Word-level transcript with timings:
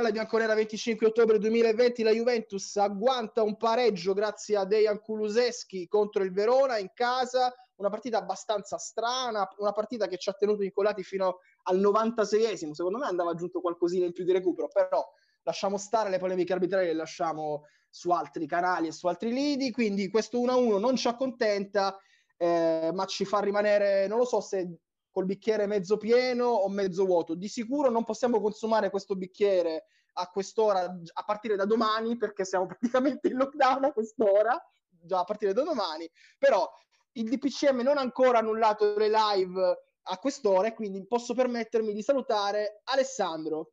buonasera, 0.00 0.02
la 0.02 0.10
bianconera 0.10 0.54
25 0.54 1.06
ottobre 1.06 1.38
2020, 1.38 2.02
la 2.02 2.10
Juventus 2.10 2.76
agguanta 2.76 3.42
un 3.42 3.56
pareggio 3.56 4.14
grazie 4.14 4.56
a 4.56 4.64
Dejan 4.64 5.00
Kuluseschi 5.00 5.86
contro 5.88 6.24
il 6.24 6.32
Verona 6.32 6.78
in 6.78 6.90
casa, 6.94 7.54
una 7.76 7.90
partita 7.90 8.18
abbastanza 8.18 8.78
strana, 8.78 9.48
una 9.58 9.72
partita 9.72 10.06
che 10.06 10.16
ci 10.16 10.28
ha 10.28 10.32
tenuto 10.32 10.62
incollati 10.62 11.02
fino 11.02 11.40
al 11.64 11.78
96esimo, 11.78 12.72
secondo 12.72 12.98
me 12.98 13.06
andava 13.06 13.30
aggiunto 13.30 13.60
qualcosina 13.60 14.06
in 14.06 14.12
più 14.12 14.24
di 14.24 14.32
recupero, 14.32 14.68
però 14.68 15.06
lasciamo 15.42 15.76
stare 15.76 16.10
le 16.10 16.18
polemiche 16.18 16.52
arbitrali, 16.52 16.86
le 16.86 16.94
lasciamo 16.94 17.64
su 17.88 18.10
altri 18.10 18.46
canali 18.46 18.88
e 18.88 18.92
su 18.92 19.06
altri 19.06 19.32
lidi, 19.32 19.70
quindi 19.70 20.08
questo 20.08 20.38
1-1 20.38 20.78
non 20.78 20.96
ci 20.96 21.08
accontenta, 21.08 21.98
eh, 22.36 22.90
ma 22.94 23.04
ci 23.04 23.24
fa 23.24 23.40
rimanere, 23.40 24.06
non 24.06 24.18
lo 24.18 24.24
so 24.24 24.40
se 24.40 24.76
col 25.10 25.24
bicchiere 25.24 25.66
mezzo 25.66 25.96
pieno 25.96 26.46
o 26.46 26.68
mezzo 26.68 27.04
vuoto. 27.04 27.34
Di 27.34 27.48
sicuro 27.48 27.90
non 27.90 28.04
possiamo 28.04 28.40
consumare 28.40 28.90
questo 28.90 29.16
bicchiere 29.16 29.86
a 30.14 30.28
quest'ora 30.28 30.80
a 30.82 31.24
partire 31.24 31.56
da 31.56 31.64
domani 31.64 32.16
perché 32.16 32.44
siamo 32.44 32.66
praticamente 32.66 33.28
in 33.28 33.36
lockdown 33.36 33.84
a 33.84 33.92
quest'ora, 33.92 34.60
già 34.88 35.20
a 35.20 35.24
partire 35.24 35.52
da 35.52 35.62
domani, 35.62 36.10
però 36.38 36.68
il 37.12 37.28
DPCM 37.28 37.80
non 37.80 37.98
ha 37.98 38.02
ancora 38.02 38.38
annullato 38.38 38.96
le 38.96 39.08
live 39.08 39.78
a 40.02 40.18
quest'ora 40.18 40.68
e 40.68 40.74
quindi 40.74 41.04
posso 41.06 41.34
permettermi 41.34 41.92
di 41.92 42.02
salutare 42.02 42.80
Alessandro. 42.84 43.72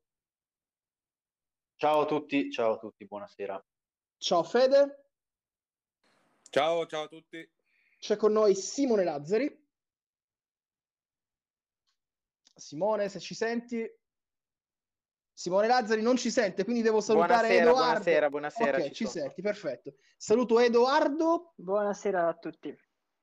Ciao 1.76 2.02
a 2.02 2.06
tutti, 2.06 2.52
ciao 2.52 2.74
a 2.74 2.78
tutti, 2.78 3.06
buonasera. 3.06 3.64
Ciao 4.18 4.44
Fede. 4.44 5.06
Ciao, 6.50 6.86
ciao 6.88 7.04
a 7.04 7.08
tutti. 7.08 7.48
C'è 8.00 8.16
con 8.16 8.32
noi 8.32 8.56
Simone 8.56 9.04
Lazzari. 9.04 9.67
Simone, 12.58 13.10
se 13.10 13.20
ci 13.20 13.36
senti. 13.36 13.90
Simone 15.32 15.68
Lazzari 15.68 16.02
non 16.02 16.18
ci 16.18 16.32
sente, 16.32 16.64
quindi 16.64 16.82
devo 16.82 17.00
salutare 17.00 17.48
buonasera, 17.48 17.62
Edoardo. 17.62 17.84
Buonasera, 17.84 18.30
buonasera. 18.30 18.78
Ok, 18.78 18.84
ci, 18.86 18.94
ci 18.94 19.06
sono. 19.06 19.26
senti, 19.26 19.42
perfetto. 19.42 19.94
Saluto 20.18 20.60
Edoardo. 20.60 21.54
Buonasera 21.56 22.28
a 22.28 22.34
tutti. 22.34 22.76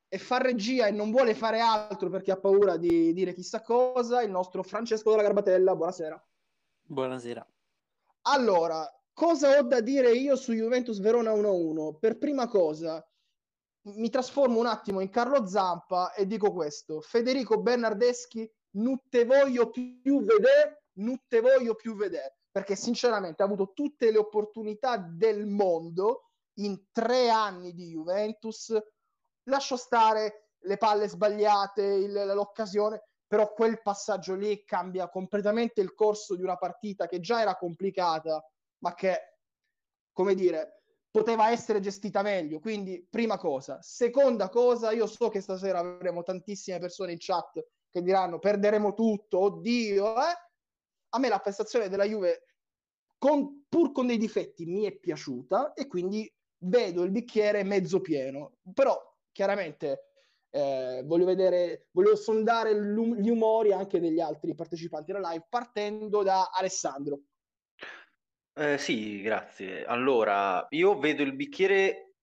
E 0.08 0.18
fa 0.18 0.38
regia 0.38 0.86
e 0.86 0.92
non 0.92 1.10
vuole 1.10 1.34
fare 1.34 1.58
altro 1.58 2.08
perché 2.08 2.30
ha 2.30 2.38
paura 2.38 2.76
di 2.76 3.12
dire 3.12 3.34
chissà 3.34 3.62
cosa, 3.62 4.22
il 4.22 4.30
nostro 4.30 4.62
Francesco 4.62 5.10
della 5.10 5.22
Garbatella. 5.22 5.74
Buonasera. 5.74 6.24
Buonasera. 6.82 7.44
Allora, 8.26 8.88
cosa 9.12 9.58
ho 9.58 9.62
da 9.62 9.80
dire 9.80 10.12
io 10.12 10.36
su 10.36 10.52
Juventus 10.52 11.00
Verona 11.00 11.32
1-1? 11.32 11.98
Per 11.98 12.16
prima 12.18 12.46
cosa, 12.46 13.04
mi 13.86 14.08
trasformo 14.08 14.60
un 14.60 14.66
attimo 14.66 15.00
in 15.00 15.10
Carlo 15.10 15.46
Zampa 15.46 16.12
e 16.14 16.26
dico 16.26 16.52
questo: 16.52 17.00
Federico 17.00 17.60
Bernardeschi, 17.60 18.48
non 18.74 19.00
te 19.08 19.24
voglio 19.24 19.70
più 19.70 20.22
vedere, 20.24 20.84
non 20.94 21.20
te 21.26 21.40
voglio 21.40 21.74
più 21.74 21.94
vedere, 21.94 22.38
perché 22.50 22.76
sinceramente 22.76 23.42
ha 23.42 23.46
avuto 23.46 23.72
tutte 23.72 24.10
le 24.10 24.18
opportunità 24.18 24.96
del 24.96 25.46
mondo 25.46 26.30
in 26.58 26.86
tre 26.92 27.28
anni 27.28 27.72
di 27.72 27.90
Juventus. 27.90 28.76
Lascio 29.44 29.76
stare 29.76 30.50
le 30.58 30.76
palle 30.76 31.08
sbagliate, 31.08 31.82
il, 31.82 32.12
l'occasione, 32.12 33.02
però 33.26 33.52
quel 33.52 33.82
passaggio 33.82 34.34
lì 34.34 34.64
cambia 34.64 35.08
completamente 35.08 35.80
il 35.80 35.94
corso 35.94 36.34
di 36.36 36.42
una 36.42 36.56
partita 36.56 37.06
che 37.06 37.20
già 37.20 37.40
era 37.40 37.56
complicata, 37.56 38.42
ma 38.78 38.94
che, 38.94 39.38
come 40.12 40.34
dire, 40.34 40.82
poteva 41.10 41.50
essere 41.50 41.80
gestita 41.80 42.22
meglio. 42.22 42.60
Quindi, 42.60 43.06
prima 43.08 43.36
cosa. 43.36 43.80
Seconda 43.82 44.48
cosa, 44.48 44.90
io 44.92 45.06
so 45.06 45.28
che 45.28 45.40
stasera 45.40 45.78
avremo 45.78 46.22
tantissime 46.22 46.78
persone 46.78 47.12
in 47.12 47.18
chat 47.20 47.64
che 47.94 48.02
diranno 48.02 48.40
perderemo 48.40 48.92
tutto, 48.92 49.38
oddio, 49.38 50.16
eh? 50.16 50.34
A 51.10 51.18
me 51.20 51.28
la 51.28 51.38
prestazione 51.38 51.88
della 51.88 52.02
Juve, 52.02 52.42
con, 53.16 53.66
pur 53.68 53.92
con 53.92 54.08
dei 54.08 54.18
difetti, 54.18 54.66
mi 54.66 54.82
è 54.82 54.90
piaciuta 54.90 55.74
e 55.74 55.86
quindi 55.86 56.28
vedo 56.64 57.04
il 57.04 57.12
bicchiere 57.12 57.62
mezzo 57.62 58.00
pieno. 58.00 58.56
Però, 58.74 59.00
chiaramente, 59.30 60.08
eh, 60.50 61.02
voglio 61.04 61.24
vedere, 61.24 61.86
voglio 61.92 62.16
sondare 62.16 62.74
gli 62.74 63.30
umori 63.30 63.72
anche 63.72 64.00
degli 64.00 64.18
altri 64.18 64.56
partecipanti 64.56 65.12
alla 65.12 65.30
live, 65.30 65.46
partendo 65.48 66.24
da 66.24 66.50
Alessandro. 66.52 67.20
Eh, 68.54 68.76
sì, 68.76 69.22
grazie. 69.22 69.84
Allora, 69.84 70.66
io 70.70 70.98
vedo 70.98 71.22
il 71.22 71.36
bicchiere 71.36 72.14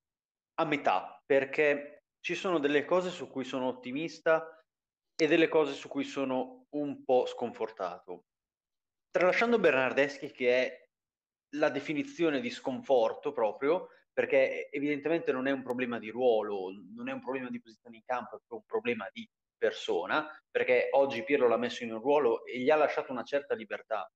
a 0.56 0.66
metà 0.66 1.24
perché 1.26 2.08
ci 2.20 2.36
sono 2.36 2.60
delle 2.60 2.84
cose 2.84 3.10
su 3.10 3.30
cui 3.30 3.46
sono 3.46 3.68
ottimista 3.68 4.61
e 5.22 5.28
delle 5.28 5.50
cose 5.50 5.74
su 5.74 5.88
cui 5.88 6.04
sono 6.04 6.66
un 6.72 7.04
po' 7.04 7.28
sconfortato. 7.28 8.24
Tralasciando 9.12 9.60
Bernardeschi, 9.60 10.32
che 10.32 10.50
è 10.50 10.90
la 11.58 11.70
definizione 11.70 12.40
di 12.40 12.50
sconforto 12.50 13.32
proprio, 13.32 13.90
perché 14.12 14.72
evidentemente 14.72 15.32
non 15.32 15.46
è 15.46 15.52
un 15.52 15.62
problema 15.62 16.00
di 16.00 16.10
ruolo, 16.10 16.72
non 16.96 17.08
è 17.08 17.12
un 17.12 17.22
problema 17.22 17.52
di 17.52 17.62
posizione 17.62 17.98
in 17.98 18.04
campo, 18.04 18.38
è 18.38 18.40
un 18.48 18.66
problema 18.66 19.08
di 19.12 19.30
persona, 19.56 20.28
perché 20.50 20.88
oggi 20.94 21.24
Pirlo 21.24 21.48
l'ha 21.48 21.56
messo 21.56 21.84
in 21.84 21.94
un 21.94 22.00
ruolo 22.00 22.44
e 22.44 22.58
gli 22.58 22.72
ha 22.72 22.76
lasciato 22.76 23.12
una 23.12 23.22
certa 23.22 23.54
libertà, 23.54 24.12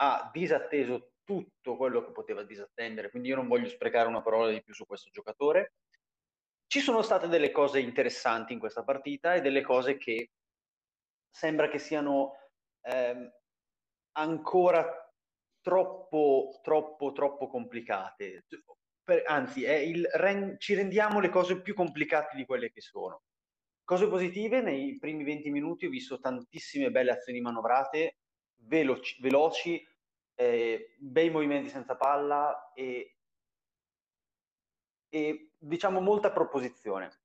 ha 0.00 0.28
disatteso 0.32 1.12
tutto 1.22 1.76
quello 1.76 2.04
che 2.04 2.10
poteva 2.10 2.42
disattendere, 2.42 3.10
quindi 3.10 3.28
io 3.28 3.36
non 3.36 3.46
voglio 3.46 3.68
sprecare 3.68 4.08
una 4.08 4.22
parola 4.22 4.50
di 4.50 4.60
più 4.64 4.74
su 4.74 4.86
questo 4.86 5.08
giocatore. 5.10 5.74
Ci 6.66 6.80
sono 6.80 7.02
state 7.02 7.28
delle 7.28 7.52
cose 7.52 7.78
interessanti 7.78 8.52
in 8.52 8.58
questa 8.58 8.82
partita 8.82 9.34
e 9.34 9.40
delle 9.40 9.62
cose 9.62 9.96
che 9.96 10.30
sembra 11.38 11.68
che 11.68 11.78
siano 11.78 12.32
ehm, 12.82 13.30
ancora 14.16 14.84
troppo, 15.60 16.58
troppo, 16.62 17.12
troppo 17.12 17.46
complicate. 17.46 18.44
Per, 19.04 19.22
anzi, 19.24 19.64
ren, 19.64 20.56
ci 20.58 20.74
rendiamo 20.74 21.20
le 21.20 21.28
cose 21.28 21.62
più 21.62 21.74
complicate 21.74 22.36
di 22.36 22.44
quelle 22.44 22.72
che 22.72 22.80
sono. 22.80 23.22
Cose 23.84 24.08
positive, 24.08 24.60
nei 24.60 24.98
primi 24.98 25.22
20 25.22 25.48
minuti 25.50 25.86
ho 25.86 25.90
visto 25.90 26.18
tantissime 26.18 26.90
belle 26.90 27.12
azioni 27.12 27.40
manovrate, 27.40 28.18
veloci, 28.64 29.16
veloci 29.20 29.86
eh, 30.34 30.96
bei 30.98 31.30
movimenti 31.30 31.68
senza 31.68 31.96
palla 31.96 32.72
e, 32.74 33.16
e 35.08 35.52
diciamo 35.56 36.00
molta 36.00 36.32
proposizione 36.32 37.17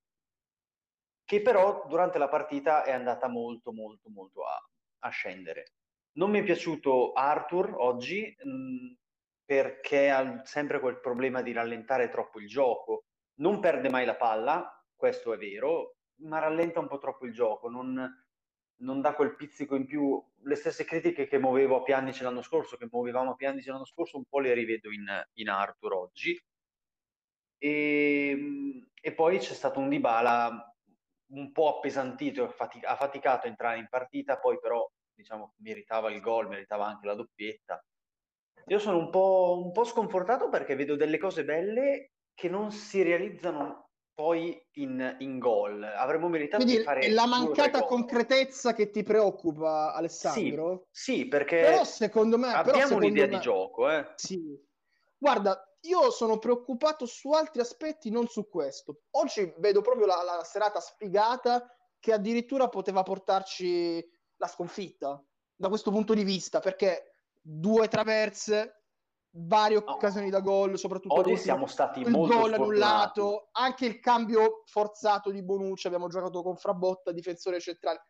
che 1.33 1.41
però 1.41 1.85
durante 1.87 2.19
la 2.19 2.29
partita 2.29 2.83
è 2.83 2.91
andata 2.91 3.27
molto 3.27 3.73
molto 3.73 4.09
molto 4.09 4.43
a, 4.43 4.55
a 4.99 5.09
scendere. 5.09 5.73
Non 6.13 6.29
mi 6.29 6.39
è 6.39 6.43
piaciuto 6.43 7.13
Arthur 7.13 7.73
oggi 7.77 8.35
mh, 8.37 8.93
perché 9.43 10.11
ha 10.11 10.43
sempre 10.45 10.79
quel 10.79 10.99
problema 10.99 11.41
di 11.41 11.51
rallentare 11.51 12.09
troppo 12.09 12.39
il 12.39 12.47
gioco. 12.47 13.05
Non 13.39 13.59
perde 13.59 13.89
mai 13.89 14.05
la 14.05 14.15
palla, 14.15 14.85
questo 14.95 15.33
è 15.33 15.37
vero, 15.37 15.95
ma 16.21 16.37
rallenta 16.37 16.79
un 16.79 16.87
po' 16.87 16.99
troppo 16.99 17.25
il 17.25 17.33
gioco, 17.33 17.67
non, 17.67 18.25
non 18.81 19.01
dà 19.01 19.15
quel 19.15 19.35
pizzico 19.35 19.75
in 19.75 19.87
più. 19.87 20.23
Le 20.43 20.55
stesse 20.55 20.85
critiche 20.85 21.27
che 21.27 21.39
muovevo 21.39 21.77
a 21.77 21.81
Pianici 21.81 22.21
l'anno 22.21 22.43
scorso, 22.43 22.77
che 22.77 22.87
muovevamo 22.91 23.31
a 23.31 23.35
Pianici 23.35 23.69
l'anno 23.69 23.85
scorso, 23.85 24.17
un 24.17 24.25
po' 24.25 24.39
le 24.39 24.53
rivedo 24.53 24.91
in, 24.91 25.05
in 25.33 25.49
Arthur 25.49 25.93
oggi. 25.93 26.39
E, 27.57 28.85
e 29.01 29.13
poi 29.13 29.39
c'è 29.39 29.53
stato 29.53 29.79
un 29.79 29.89
Dybala 29.89 30.72
un 31.33 31.51
po' 31.51 31.77
appesantito, 31.77 32.47
fatic- 32.49 32.85
ha 32.85 32.95
faticato 32.95 33.45
a 33.45 33.49
entrare 33.49 33.77
in 33.77 33.87
partita, 33.89 34.37
poi 34.37 34.59
però 34.59 34.87
diciamo 35.13 35.53
meritava 35.57 36.11
il 36.11 36.19
gol, 36.21 36.47
meritava 36.47 36.85
anche 36.85 37.05
la 37.05 37.15
doppietta. 37.15 37.83
Io 38.67 38.79
sono 38.79 38.97
un 38.97 39.09
po', 39.09 39.61
un 39.63 39.71
po' 39.71 39.83
sconfortato 39.83 40.49
perché 40.49 40.75
vedo 40.75 40.95
delle 40.95 41.17
cose 41.17 41.43
belle 41.43 42.11
che 42.33 42.49
non 42.49 42.71
si 42.71 43.01
realizzano 43.01 43.89
poi 44.13 44.63
in, 44.73 45.17
in 45.19 45.39
gol. 45.39 45.83
Avremmo 45.83 46.29
meritato 46.29 46.63
Quindi 46.63 46.79
di 46.79 46.85
fare 46.85 47.09
la 47.11 47.25
mancata 47.25 47.83
concretezza 47.83 48.73
che 48.73 48.89
ti 48.89 49.03
preoccupa, 49.03 49.93
Alessandro? 49.93 50.87
Sì, 50.91 51.15
sì 51.15 51.27
perché 51.27 51.59
però 51.59 51.83
secondo 51.83 52.37
me 52.37 52.47
abbiamo 52.47 52.63
però 52.63 52.79
secondo 52.79 53.05
un'idea 53.07 53.27
me, 53.27 53.33
di 53.33 53.39
gioco. 53.39 53.89
Eh. 53.89 54.13
Sì. 54.15 54.71
Guarda, 55.17 55.72
io 55.85 56.11
sono 56.11 56.37
preoccupato 56.37 57.05
su 57.05 57.31
altri 57.31 57.61
aspetti, 57.61 58.09
non 58.09 58.27
su 58.27 58.47
questo. 58.47 59.01
Oggi 59.11 59.53
vedo 59.57 59.81
proprio 59.81 60.05
la, 60.05 60.21
la 60.23 60.43
serata 60.43 60.79
sfigata 60.79 61.65
che 61.99 62.13
addirittura 62.13 62.69
poteva 62.69 63.03
portarci 63.03 64.03
la 64.37 64.47
sconfitta 64.47 65.21
da 65.55 65.69
questo 65.69 65.91
punto 65.91 66.13
di 66.13 66.23
vista, 66.23 66.59
perché 66.59 67.11
due 67.41 67.87
traverse, 67.87 68.83
varie 69.35 69.77
occasioni 69.77 70.29
da 70.29 70.41
gol, 70.41 70.77
soprattutto 70.77 71.15
oggi 71.15 71.37
siamo 71.37 71.65
stati 71.65 72.01
il 72.01 72.09
molto 72.09 72.35
gol 72.35 72.53
sfortunati. 72.53 72.61
annullato, 72.61 73.49
anche 73.51 73.85
il 73.85 73.99
cambio 73.99 74.63
forzato 74.65 75.31
di 75.31 75.43
Bonucci, 75.43 75.87
abbiamo 75.87 76.07
giocato 76.07 76.41
con 76.43 76.55
Frabotta, 76.55 77.11
difensore 77.11 77.59
centrale. 77.59 78.07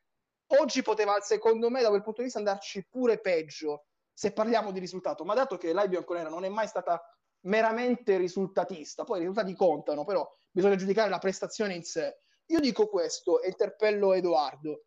Oggi 0.60 0.82
poteva, 0.82 1.20
secondo 1.22 1.70
me, 1.70 1.82
da 1.82 1.90
quel 1.90 2.04
punto 2.04 2.20
di 2.20 2.26
vista 2.26 2.40
andarci 2.40 2.88
pure 2.88 3.20
peggio 3.20 3.86
se 4.14 4.32
parliamo 4.32 4.72
di 4.72 4.80
risultato, 4.80 5.24
ma 5.24 5.34
dato 5.34 5.58
che 5.58 5.74
l'Ai 5.74 5.88
Bianconera 5.88 6.30
non 6.30 6.44
è 6.44 6.50
mai 6.50 6.68
stata 6.68 7.02
meramente 7.44 8.18
risultatista, 8.18 9.04
poi 9.04 9.18
i 9.18 9.20
risultati 9.22 9.56
contano, 9.56 10.04
però 10.06 10.28
bisogna 10.52 10.76
giudicare 10.76 11.10
la 11.10 11.20
prestazione 11.20 11.74
in 11.74 11.84
sé. 11.84 12.20
Io 12.48 12.60
dico 12.60 12.88
questo 12.88 13.42
e 13.42 13.48
interpello 13.50 14.14
Edoardo. 14.14 14.86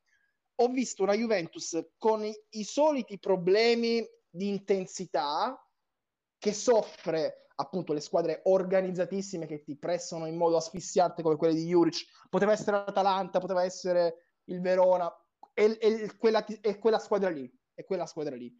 Ho 0.56 0.69
visto 0.69 1.03
una 1.03 1.14
Juventus 1.14 1.79
con 1.99 2.25
i, 2.25 2.35
i 2.50 2.64
soliti 2.64 3.19
problemi 3.19 4.06
di 4.29 4.49
intensità, 4.49 5.58
che 6.38 6.53
soffre 6.53 7.49
appunto 7.56 7.93
le 7.93 8.00
squadre 8.00 8.43
organizzatissime 8.44 9.47
che 9.47 9.62
ti 9.62 9.76
pressano 9.79 10.26
in 10.26 10.37
modo 10.37 10.56
asfissiante 10.56 11.23
come 11.23 11.37
quelle 11.37 11.55
di 11.55 11.67
Juric. 11.67 12.05
Poteva 12.29 12.52
essere 12.52 12.73
l'Atalanta, 12.73 13.41
poteva 13.41 13.64
essere 13.64 14.32
il 14.44 14.61
Verona, 14.61 15.11
e, 15.55 15.79
e, 15.81 16.17
quella, 16.17 16.44
e 16.44 16.79
quella 16.79 16.99
squadra 16.99 17.31
lì. 17.31 17.50
E 17.75 17.85
quella 17.85 18.06
squadra 18.06 18.37
lì. 18.37 18.55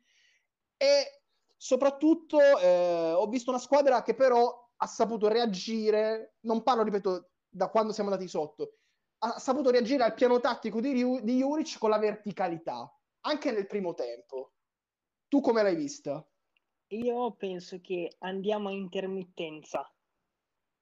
E 0.77 1.26
soprattutto 1.57 2.39
eh, 2.59 3.13
ho 3.13 3.27
visto 3.27 3.51
una 3.51 3.59
squadra 3.59 4.03
che 4.03 4.15
però 4.15 4.71
ha 4.77 4.87
saputo 4.87 5.29
reagire, 5.29 6.37
non 6.41 6.63
parlo, 6.63 6.83
ripeto, 6.83 7.31
da 7.49 7.69
quando 7.69 7.93
siamo 7.93 8.11
andati 8.11 8.29
sotto, 8.29 8.79
ha 9.19 9.39
saputo 9.39 9.71
reagire 9.71 10.05
al 10.05 10.15
piano 10.15 10.41
tattico 10.41 10.81
di, 10.81 10.93
di 11.23 11.37
Juric 11.39 11.79
con 11.79 11.91
la 11.91 11.99
verticalità, 11.99 12.93
anche 13.21 13.51
nel 13.51 13.67
primo 13.67 13.95
tempo. 13.95 14.53
Tu 15.29 15.41
come 15.41 15.63
l'hai 15.63 15.75
vista? 15.75 16.25
Io 16.89 17.33
penso 17.33 17.81
che 17.81 18.15
andiamo 18.19 18.69
a 18.69 18.73
intermittenza. 18.73 19.91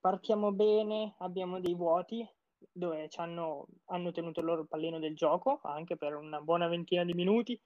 Partiamo 0.00 0.52
bene, 0.52 1.14
abbiamo 1.18 1.60
dei 1.60 1.74
vuoti 1.74 2.28
dove 2.70 3.08
hanno, 3.16 3.66
hanno 3.86 4.10
tenuto 4.10 4.40
il 4.40 4.46
loro 4.46 4.64
pallino 4.64 4.98
del 4.98 5.14
gioco 5.14 5.60
anche 5.62 5.96
per 5.96 6.14
una 6.14 6.40
buona 6.40 6.68
ventina 6.68 7.04
di 7.04 7.14
minuti. 7.14 7.58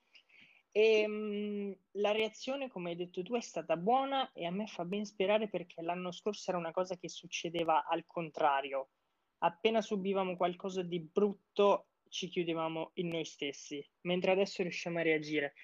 E 0.70 1.06
mh, 1.06 1.12
mm, 1.12 1.73
la 1.93 2.12
reazione, 2.12 2.69
come 2.69 2.91
hai 2.91 2.97
detto 2.97 3.23
tu, 3.23 3.35
è 3.35 3.41
stata 3.41 3.76
buona 3.76 4.32
e 4.32 4.47
a 4.47 4.50
me 4.50 4.67
fa 4.67 4.85
ben 4.85 5.05
sperare 5.05 5.49
perché 5.49 5.82
l'anno 5.82 6.12
scorso 6.12 6.50
era 6.50 6.59
una 6.59 6.73
cosa 6.73 6.97
che 6.97 7.09
succedeva 7.09 7.87
al 7.87 8.05
contrario. 8.06 8.91
Appena 9.38 9.81
subivamo 9.81 10.37
qualcosa 10.37 10.82
di 10.82 11.00
brutto 11.00 11.88
ci 12.09 12.29
chiudevamo 12.29 12.93
in 12.94 13.09
noi 13.09 13.25
stessi, 13.25 13.87
mentre 14.03 14.32
adesso 14.32 14.62
riusciamo 14.62 14.99
a 14.99 15.03
reagire. 15.03 15.55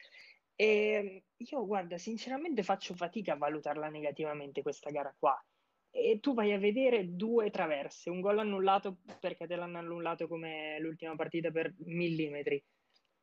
E 0.56 1.24
io, 1.36 1.66
guarda, 1.66 1.98
sinceramente 1.98 2.62
faccio 2.62 2.94
fatica 2.94 3.32
a 3.32 3.36
valutarla 3.36 3.88
negativamente 3.88 4.62
questa 4.62 4.90
gara 4.90 5.14
qua. 5.18 5.36
E 5.90 6.18
tu 6.20 6.34
vai 6.34 6.52
a 6.52 6.58
vedere 6.58 7.14
due 7.14 7.50
traverse, 7.50 8.10
un 8.10 8.20
gol 8.20 8.38
annullato 8.38 8.98
perché 9.20 9.46
te 9.46 9.56
l'hanno 9.56 9.78
annullato 9.78 10.26
come 10.28 10.78
l'ultima 10.80 11.14
partita 11.16 11.50
per 11.50 11.72
millimetri. 11.78 12.62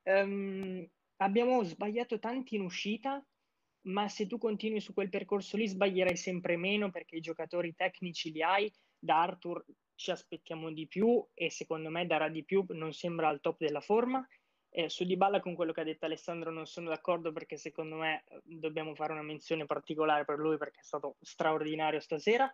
Um, 0.04 0.88
abbiamo 1.24 1.64
sbagliato 1.64 2.20
tanti 2.20 2.56
in 2.56 2.62
uscita, 2.62 3.24
ma 3.88 4.08
se 4.08 4.28
tu 4.28 4.38
continui 4.38 4.80
su 4.80 4.94
quel 4.94 5.10
percorso 5.10 5.58
lì 5.58 5.68
sbaglierai 5.68 6.16
sempre 6.16 6.58
meno 6.58 6.92
perché 6.92 7.16
i 7.16 7.22
giocatori 7.22 7.74
tecnici 7.74 8.32
li 8.32 8.44
hai. 8.44 8.72
Da 9.04 9.22
Arthur 9.22 9.66
ci 9.96 10.12
aspettiamo 10.12 10.72
di 10.72 10.88
più 10.88 11.26
e 11.34 11.50
secondo 11.50 11.90
me 11.90 12.06
darà 12.06 12.30
di 12.30 12.44
più, 12.44 12.64
non 12.70 12.94
sembra 12.94 13.30
al 13.30 13.42
top 13.42 13.58
della 13.60 13.82
forma 13.82 14.26
eh, 14.74 14.90
su 14.90 15.04
Dybala 15.04 15.42
con 15.42 15.54
quello 15.54 15.74
che 15.74 15.82
ha 15.82 15.86
detto 15.86 16.06
Alessandro 16.06 16.50
non 16.50 16.66
sono 16.66 16.90
d'accordo 16.90 17.32
perché 17.34 17.58
secondo 17.58 17.98
me 17.98 18.24
eh, 18.28 18.42
dobbiamo 18.44 18.96
fare 18.96 19.12
una 19.12 19.22
menzione 19.22 19.66
particolare 19.66 20.24
per 20.24 20.38
lui 20.38 20.58
perché 20.58 20.80
è 20.80 20.84
stato 20.84 21.18
straordinario 21.20 22.00
stasera. 22.00 22.52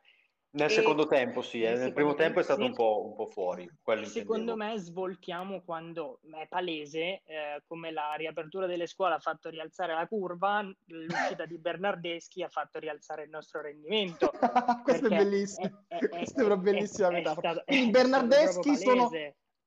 Nel 0.50 0.70
e... 0.70 0.74
secondo 0.74 1.08
tempo 1.08 1.42
sì, 1.42 1.62
eh. 1.62 1.70
nel, 1.72 1.80
nel 1.80 1.94
primo 1.94 2.14
tempo, 2.14 2.24
tempo 2.24 2.40
è 2.40 2.44
stato 2.44 2.62
sì. 2.62 2.68
un, 2.68 2.74
po', 2.74 3.06
un, 3.06 3.16
po', 3.16 3.28
fuori. 3.28 3.70
Secondo 4.04 4.56
me 4.56 4.78
svoltiamo 4.78 5.62
quando 5.64 6.20
è 6.34 6.48
palese, 6.48 7.22
eh, 7.26 7.62
come 7.68 7.92
la 7.92 8.14
riapertura 8.16 8.66
delle 8.66 8.88
scuole 8.88 9.16
ha 9.16 9.20
fatto 9.20 9.50
rialzare 9.50 9.94
la 9.94 10.08
curva, 10.08 10.62
l'uscita 10.86 11.46
di 11.46 11.58
Bernardeschi 11.58 12.44
ha 12.44 12.50
fatto 12.50 12.80
rialzare 12.80 13.24
il 13.24 13.30
nostro 13.30 13.62
rendimento. 13.62 14.32
Questo 14.84 15.08
è 15.08 15.10
bellissimo, 15.10 15.84
è, 15.88 15.98
è, 15.98 16.10
questa 16.10 16.42
è, 16.42 16.46
una 16.46 16.58
bellissima 16.58 17.10
metafora. 17.10 17.64
I 17.68 17.90
Bernardeschi 17.90 18.76
sono 18.78 19.10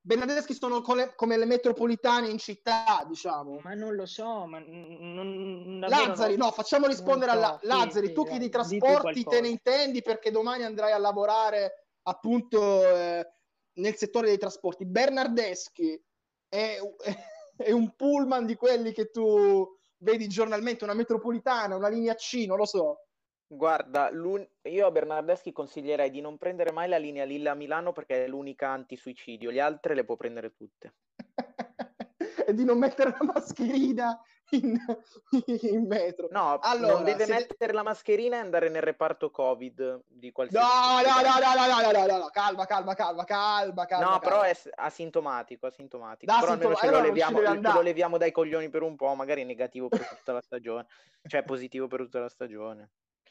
Bernardeschi 0.03 0.55
sono 0.55 0.81
come, 0.81 1.15
come, 1.15 1.37
le 1.37 1.45
metropolitane 1.45 2.29
in 2.29 2.39
città, 2.39 3.05
diciamo. 3.07 3.61
Ma 3.63 3.75
non 3.75 3.95
lo 3.95 4.07
so, 4.07 4.47
ma 4.47 4.59
non, 4.59 5.85
Lazzari, 5.87 6.37
no, 6.37 6.51
facciamo 6.53 6.87
rispondere 6.87 7.33
so, 7.33 7.37
alla 7.37 7.59
sì, 7.61 7.67
Lazzari, 7.67 8.07
sì, 8.07 8.13
tu 8.15 8.25
che 8.25 8.39
di 8.39 8.49
trasporti 8.49 9.25
te 9.25 9.41
ne 9.43 9.49
intendi 9.49 10.01
perché 10.01 10.31
domani 10.31 10.65
andrai 10.65 10.93
a 10.93 10.99
lavorare 10.99 11.89
appunto 12.05 12.83
eh, 12.83 13.27
nel 13.75 13.97
settore 13.97 14.29
dei 14.29 14.39
trasporti. 14.39 14.87
Bernardeschi 14.87 16.03
è, 16.49 16.79
è, 17.57 17.71
un 17.71 17.95
pullman 17.95 18.47
di 18.47 18.57
quelli 18.57 18.93
che 18.93 19.11
tu 19.11 19.69
vedi 19.99 20.29
giornalmente, 20.29 20.85
una 20.85 20.95
metropolitana, 20.95 21.77
una 21.77 21.89
linea 21.89 22.15
C, 22.15 22.45
non 22.47 22.57
lo 22.57 22.65
so. 22.65 23.05
Guarda, 23.53 24.11
l'un... 24.13 24.47
io 24.63 24.87
a 24.87 24.93
Bernardeschi 24.93 25.51
consiglierei 25.51 26.09
di 26.11 26.21
non 26.21 26.39
prendere 26.39 26.71
mai 26.71 26.89
la 26.89 26.99
linea 26.99 27.25
Lilla 27.25 27.55
Milano 27.55 27.93
perché 27.93 28.25
è 28.25 28.29
l'unica 28.29 28.69
antisuicidio, 28.69 29.51
le 29.51 29.61
altre 29.61 29.97
le 29.97 30.05
può 30.05 30.15
prendere 30.15 30.55
tutte. 30.55 30.95
e 32.47 32.55
di 32.55 32.65
non 32.65 32.79
mettere 32.79 33.11
la 33.19 33.25
mascherina 33.25 34.23
in, 34.51 34.79
in 35.63 35.85
metro. 35.89 36.29
No, 36.31 36.61
allora, 36.61 36.93
non 36.93 37.03
deve 37.03 37.25
se... 37.25 37.33
mettere 37.33 37.73
la 37.73 37.83
mascherina 37.83 38.37
e 38.37 38.39
andare 38.39 38.69
nel 38.69 38.83
reparto 38.83 39.33
Covid 39.33 40.03
di 40.07 40.31
qualsiasi... 40.31 40.65
No, 40.65 41.01
no, 41.01 41.21
no, 41.21 41.39
no, 41.41 41.67
no, 41.67 41.91
no, 41.91 42.07
no, 42.07 42.19
no, 42.19 42.29
calma, 42.31 42.67
calma, 42.67 42.95
calma, 42.95 43.25
calma, 43.25 43.85
calma. 43.85 44.05
No, 44.05 44.11
calma. 44.11 44.19
però 44.21 44.43
è 44.43 44.57
asintomatico, 44.77 45.67
asintomatico. 45.67 46.33
Da, 46.33 46.39
però 46.39 46.53
asintoma... 46.53 46.77
ce, 46.77 46.91
lo 46.91 47.01
leviamo, 47.01 47.39
ce 47.43 47.73
lo 47.73 47.83
leviamo 47.83 48.17
dai 48.17 48.31
coglioni 48.31 48.69
per 48.69 48.83
un 48.83 48.95
po', 48.95 49.13
magari 49.15 49.43
è 49.43 49.45
negativo 49.45 49.89
per 49.89 50.07
tutta 50.07 50.33
la 50.33 50.41
stagione, 50.41 50.87
cioè 51.27 51.43
positivo 51.43 51.89
per 51.89 52.03
tutta 52.03 52.21
la 52.21 52.29
stagione. 52.29 52.91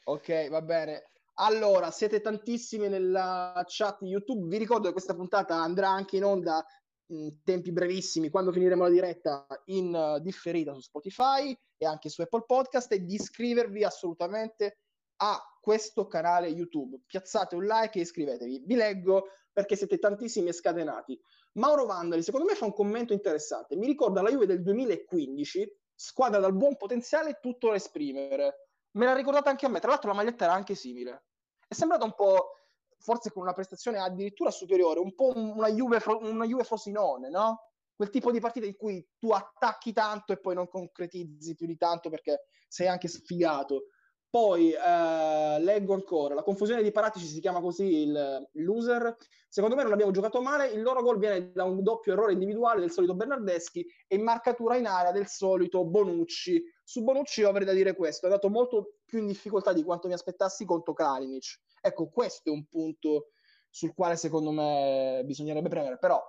Ok, 0.09 0.49
va 0.49 0.63
bene. 0.63 1.11
Allora, 1.35 1.91
siete 1.91 2.19
tantissimi 2.19 2.87
nella 2.87 3.63
chat 3.67 4.01
YouTube. 4.01 4.47
Vi 4.47 4.57
ricordo 4.57 4.87
che 4.87 4.93
questa 4.93 5.13
puntata 5.13 5.53
andrà 5.53 5.89
anche 5.89 6.17
in 6.17 6.23
onda 6.23 6.65
in 7.11 7.43
tempi 7.43 7.71
brevissimi, 7.71 8.29
quando 8.29 8.51
finiremo 8.51 8.81
la 8.81 8.89
diretta, 8.89 9.45
in 9.65 9.93
uh, 9.93 10.19
differita 10.19 10.73
su 10.73 10.79
Spotify 10.79 11.55
e 11.77 11.85
anche 11.85 12.09
su 12.09 12.21
Apple 12.21 12.43
Podcast 12.47 12.91
e 12.91 13.05
di 13.05 13.13
iscrivervi 13.13 13.83
assolutamente 13.83 14.79
a 15.17 15.39
questo 15.61 16.07
canale 16.07 16.47
YouTube. 16.47 17.01
Piazzate 17.05 17.53
un 17.53 17.65
like 17.65 17.99
e 17.99 18.01
iscrivetevi. 18.01 18.63
Vi 18.65 18.75
leggo 18.75 19.27
perché 19.53 19.75
siete 19.75 19.99
tantissimi 19.99 20.49
e 20.49 20.53
scatenati. 20.53 21.19
Mauro 21.53 21.85
Vandali, 21.85 22.23
secondo 22.23 22.47
me, 22.47 22.55
fa 22.55 22.65
un 22.65 22.73
commento 22.73 23.13
interessante. 23.13 23.75
Mi 23.75 23.85
ricorda 23.85 24.23
la 24.23 24.31
Juve 24.31 24.47
del 24.47 24.63
2015, 24.63 25.71
squadra 25.93 26.39
dal 26.39 26.55
buon 26.55 26.77
potenziale, 26.77 27.37
tutto 27.39 27.69
da 27.69 27.75
esprimere 27.75 28.68
me 28.91 29.05
l'ha 29.05 29.13
ricordata 29.13 29.49
anche 29.49 29.65
a 29.65 29.69
me. 29.69 29.79
Tra 29.79 29.89
l'altro, 29.89 30.09
la 30.09 30.15
maglietta 30.15 30.45
era 30.45 30.53
anche 30.53 30.75
simile. 30.75 31.25
È 31.67 31.73
sembrata 31.73 32.05
un 32.05 32.13
po', 32.15 32.55
forse 32.97 33.31
con 33.31 33.43
una 33.43 33.53
prestazione 33.53 33.99
addirittura 33.99 34.51
superiore, 34.51 34.99
un 34.99 35.13
po' 35.13 35.33
una 35.35 35.69
Juve, 35.69 36.01
una 36.21 36.45
Juve 36.45 36.63
Frosinone, 36.63 37.29
no? 37.29 37.69
Quel 37.95 38.09
tipo 38.09 38.31
di 38.31 38.39
partita 38.39 38.65
in 38.65 38.75
cui 38.75 39.05
tu 39.17 39.31
attacchi 39.31 39.91
tanto 39.91 40.31
e 40.31 40.39
poi 40.39 40.55
non 40.55 40.69
concretizzi 40.69 41.55
più 41.55 41.67
di 41.67 41.75
tanto 41.75 42.09
perché 42.09 42.45
sei 42.67 42.87
anche 42.87 43.07
sfigato. 43.07 43.87
Poi 44.29 44.71
eh, 44.71 45.59
leggo 45.59 45.95
ancora, 45.95 46.35
la 46.35 46.43
confusione 46.43 46.83
di 46.83 46.91
Paratici 46.91 47.25
si 47.25 47.39
chiama 47.39 47.61
così 47.61 48.03
il, 48.03 48.47
loser. 48.53 49.15
Secondo 49.47 49.75
me 49.75 49.81
non 49.81 49.91
abbiamo 49.91 50.11
giocato 50.11 50.39
male, 50.39 50.67
il 50.67 50.83
loro 50.83 51.01
gol 51.01 51.17
viene 51.17 51.51
da 51.51 51.63
un 51.63 51.81
doppio 51.81 52.13
errore 52.13 52.33
individuale 52.33 52.79
del 52.79 52.91
solito 52.91 53.15
Bernardeschi 53.15 53.83
e 54.07 54.19
marcatura 54.19 54.77
in 54.77 54.85
area 54.85 55.11
del 55.11 55.27
solito 55.27 55.83
Bonucci. 55.83 56.63
Su 56.89 57.03
Bonucci 57.03 57.41
io 57.41 57.49
avrei 57.49 57.67
da 57.67 57.73
dire 57.73 57.93
questo, 57.93 58.25
è 58.25 58.29
andato 58.29 58.49
molto 58.49 58.95
più 59.05 59.19
in 59.19 59.27
difficoltà 59.27 59.73
di 59.73 59.83
quanto 59.83 60.07
mi 60.07 60.15
aspettassi 60.15 60.65
contro 60.65 60.93
Kalinic. 60.93 61.59
Ecco, 61.81 62.09
questo 62.09 62.49
è 62.49 62.51
un 62.51 62.65
punto 62.65 63.27
sul 63.69 63.93
quale 63.93 64.15
secondo 64.15 64.49
me 64.49 65.21
bisognerebbe 65.23 65.69
premere, 65.69 65.99
però 65.99 66.19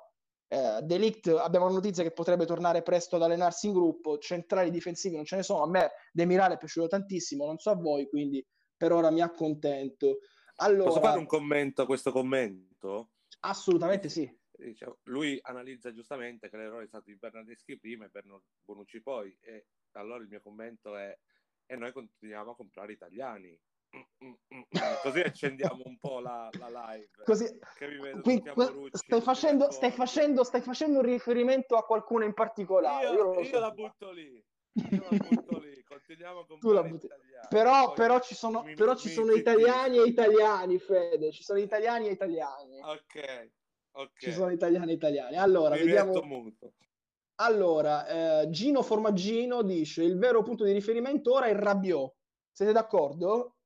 eh, 0.48 0.80
Delict 0.82 1.28
abbiamo 1.28 1.64
la 1.64 1.72
notizia 1.72 2.02
che 2.02 2.12
potrebbe 2.12 2.44
tornare 2.44 2.82
presto 2.82 3.16
ad 3.16 3.22
allenarsi 3.22 3.68
in 3.68 3.72
gruppo, 3.72 4.18
centrali 4.18 4.70
difensivi 4.70 5.16
non 5.16 5.24
ce 5.24 5.36
ne 5.36 5.44
sono, 5.44 5.62
a 5.62 5.66
me 5.66 5.92
De 6.12 6.26
Mirale 6.26 6.56
è 6.56 6.58
piaciuto 6.58 6.88
tantissimo, 6.88 7.46
non 7.46 7.56
so 7.56 7.70
a 7.70 7.76
voi, 7.76 8.06
quindi 8.06 8.46
per 8.76 8.92
ora 8.92 9.10
mi 9.10 9.22
accontento. 9.22 10.18
Allora, 10.56 10.90
Posso 10.90 11.00
fare 11.00 11.18
un 11.18 11.24
commento 11.24 11.80
a 11.80 11.86
questo 11.86 12.12
commento? 12.12 13.12
Assolutamente 13.40 14.10
sì. 14.10 14.30
Diciamo, 14.50 14.98
lui 15.04 15.38
analizza 15.40 15.90
giustamente 15.90 16.50
che 16.50 16.58
l'errore 16.58 16.84
è 16.84 16.88
stato 16.88 17.04
di 17.06 17.16
Bernardeschi 17.16 17.78
prima 17.78 18.04
e 18.04 18.10
Bonucci 18.62 19.00
poi, 19.00 19.34
e 19.40 19.64
allora 19.98 20.22
il 20.22 20.28
mio 20.28 20.40
commento 20.40 20.96
è 20.96 21.16
e 21.66 21.76
noi 21.76 21.92
continuiamo 21.92 22.52
a 22.52 22.56
comprare 22.56 22.92
italiani 22.92 23.58
Così 25.02 25.20
accendiamo 25.20 25.82
un 25.84 25.98
po' 25.98 26.20
la, 26.20 26.48
la 26.58 26.92
live. 26.92 27.08
Così, 27.24 27.46
Qui, 28.22 28.42
stai, 28.92 29.20
facendo, 29.20 29.70
stai, 29.70 29.90
facendo, 29.90 30.44
stai, 30.44 30.60
facendo, 30.60 30.98
un 30.98 31.04
riferimento 31.04 31.76
a 31.76 31.84
qualcuno 31.84 32.24
in 32.24 32.34
particolare. 32.34 33.08
Io, 33.08 33.34
io, 33.34 33.40
io 33.40 33.58
la 33.58 33.70
butto 33.70 34.10
lì. 34.12 34.44
Io 34.72 35.06
la 35.10 35.16
butto 35.16 35.58
lì. 35.58 35.82
Continuiamo 35.82 36.46
italiani. 37.04 37.46
Però, 37.48 37.86
Poi, 37.86 37.94
però, 37.96 38.20
ci 38.20 38.34
sono, 38.34 38.62
mi, 38.62 38.74
però 38.74 38.94
ci 38.94 39.08
mi, 39.08 39.14
sono 39.14 39.32
italiani 39.32 39.98
e 39.98 40.06
italiani, 40.06 40.78
Fede. 40.78 41.32
Ci 41.32 41.42
sono 41.42 41.58
italiani 41.58 42.08
e 42.08 42.12
italiani. 42.12 42.80
Ok. 42.80 43.50
okay. 43.90 44.08
Ci 44.16 44.32
sono 44.32 44.50
italiani 44.50 44.92
e 44.92 44.94
italiani. 44.94 45.36
Allora, 45.36 45.76
vediamo. 45.76 46.12
Allora, 47.40 48.06
eh, 48.42 48.50
Gino 48.50 48.82
Formaggino 48.82 49.62
dice: 49.62 50.02
il 50.02 50.18
vero 50.18 50.42
punto 50.42 50.64
di 50.64 50.72
riferimento 50.72 51.32
ora 51.32 51.46
è 51.46 51.54
Rabiot. 51.54 52.14
Siete 52.52 52.72
d'accordo? 52.72 53.56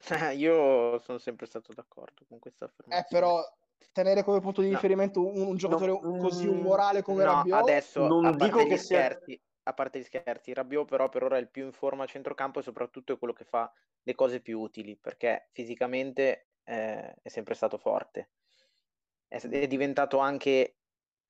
io 0.36 0.98
sono 0.98 1.18
sempre 1.18 1.46
stato 1.46 1.72
d'accordo 1.72 2.24
con 2.28 2.38
questa 2.38 2.66
affermazione. 2.66 3.04
Eh, 3.04 3.06
però 3.08 3.42
tenere 3.92 4.22
come 4.22 4.40
punto 4.40 4.60
di 4.60 4.68
riferimento 4.68 5.26
un, 5.26 5.40
un 5.40 5.56
giocatore 5.56 5.92
no, 5.92 6.18
così 6.18 6.46
umorale 6.46 7.02
come 7.02 7.24
no, 7.24 7.32
Rabiot 7.32 7.60
adesso 7.60 8.06
non 8.06 8.36
dico 8.36 8.64
che 8.66 8.76
scherzi, 8.76 9.40
a 9.64 9.72
parte 9.72 9.98
gli 9.98 10.04
scherzi, 10.04 10.52
Rabiot 10.52 10.88
però 10.88 11.08
per 11.08 11.24
ora 11.24 11.36
è 11.36 11.40
il 11.40 11.48
più 11.48 11.64
in 11.64 11.72
forma 11.72 12.04
a 12.04 12.06
centrocampo 12.06 12.60
e 12.60 12.62
soprattutto 12.62 13.12
è 13.12 13.18
quello 13.18 13.32
che 13.32 13.44
fa 13.44 13.72
le 14.02 14.14
cose 14.14 14.40
più 14.40 14.60
utili, 14.60 14.96
perché 14.96 15.48
fisicamente 15.52 16.48
eh, 16.64 17.14
è 17.22 17.28
sempre 17.28 17.54
stato 17.54 17.78
forte. 17.78 18.30
È, 19.26 19.38
è 19.38 19.66
diventato 19.66 20.18
anche, 20.18 20.79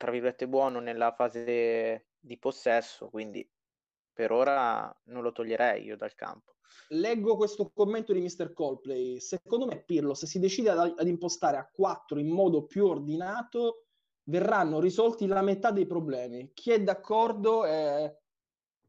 tra 0.00 0.10
virgolette, 0.10 0.48
buono 0.48 0.80
nella 0.80 1.12
fase 1.12 2.06
di 2.18 2.38
possesso, 2.38 3.10
quindi 3.10 3.46
per 4.10 4.32
ora 4.32 4.90
non 5.08 5.22
lo 5.22 5.30
toglierei 5.30 5.84
io 5.84 5.94
dal 5.98 6.14
campo. 6.14 6.54
Leggo 6.88 7.36
questo 7.36 7.70
commento 7.70 8.14
di 8.14 8.22
Mr. 8.22 8.54
Coldplay. 8.54 9.20
Secondo 9.20 9.66
me 9.66 9.82
Pirlo, 9.84 10.14
se 10.14 10.26
si 10.26 10.38
decide 10.38 10.70
ad, 10.70 10.94
ad 10.96 11.06
impostare 11.06 11.58
a 11.58 11.68
4 11.70 12.18
in 12.18 12.28
modo 12.28 12.64
più 12.64 12.86
ordinato, 12.86 13.88
verranno 14.24 14.80
risolti 14.80 15.26
la 15.26 15.42
metà 15.42 15.70
dei 15.70 15.84
problemi. 15.84 16.50
Chi 16.54 16.70
è 16.70 16.82
d'accordo 16.82 17.66
è... 17.66 18.10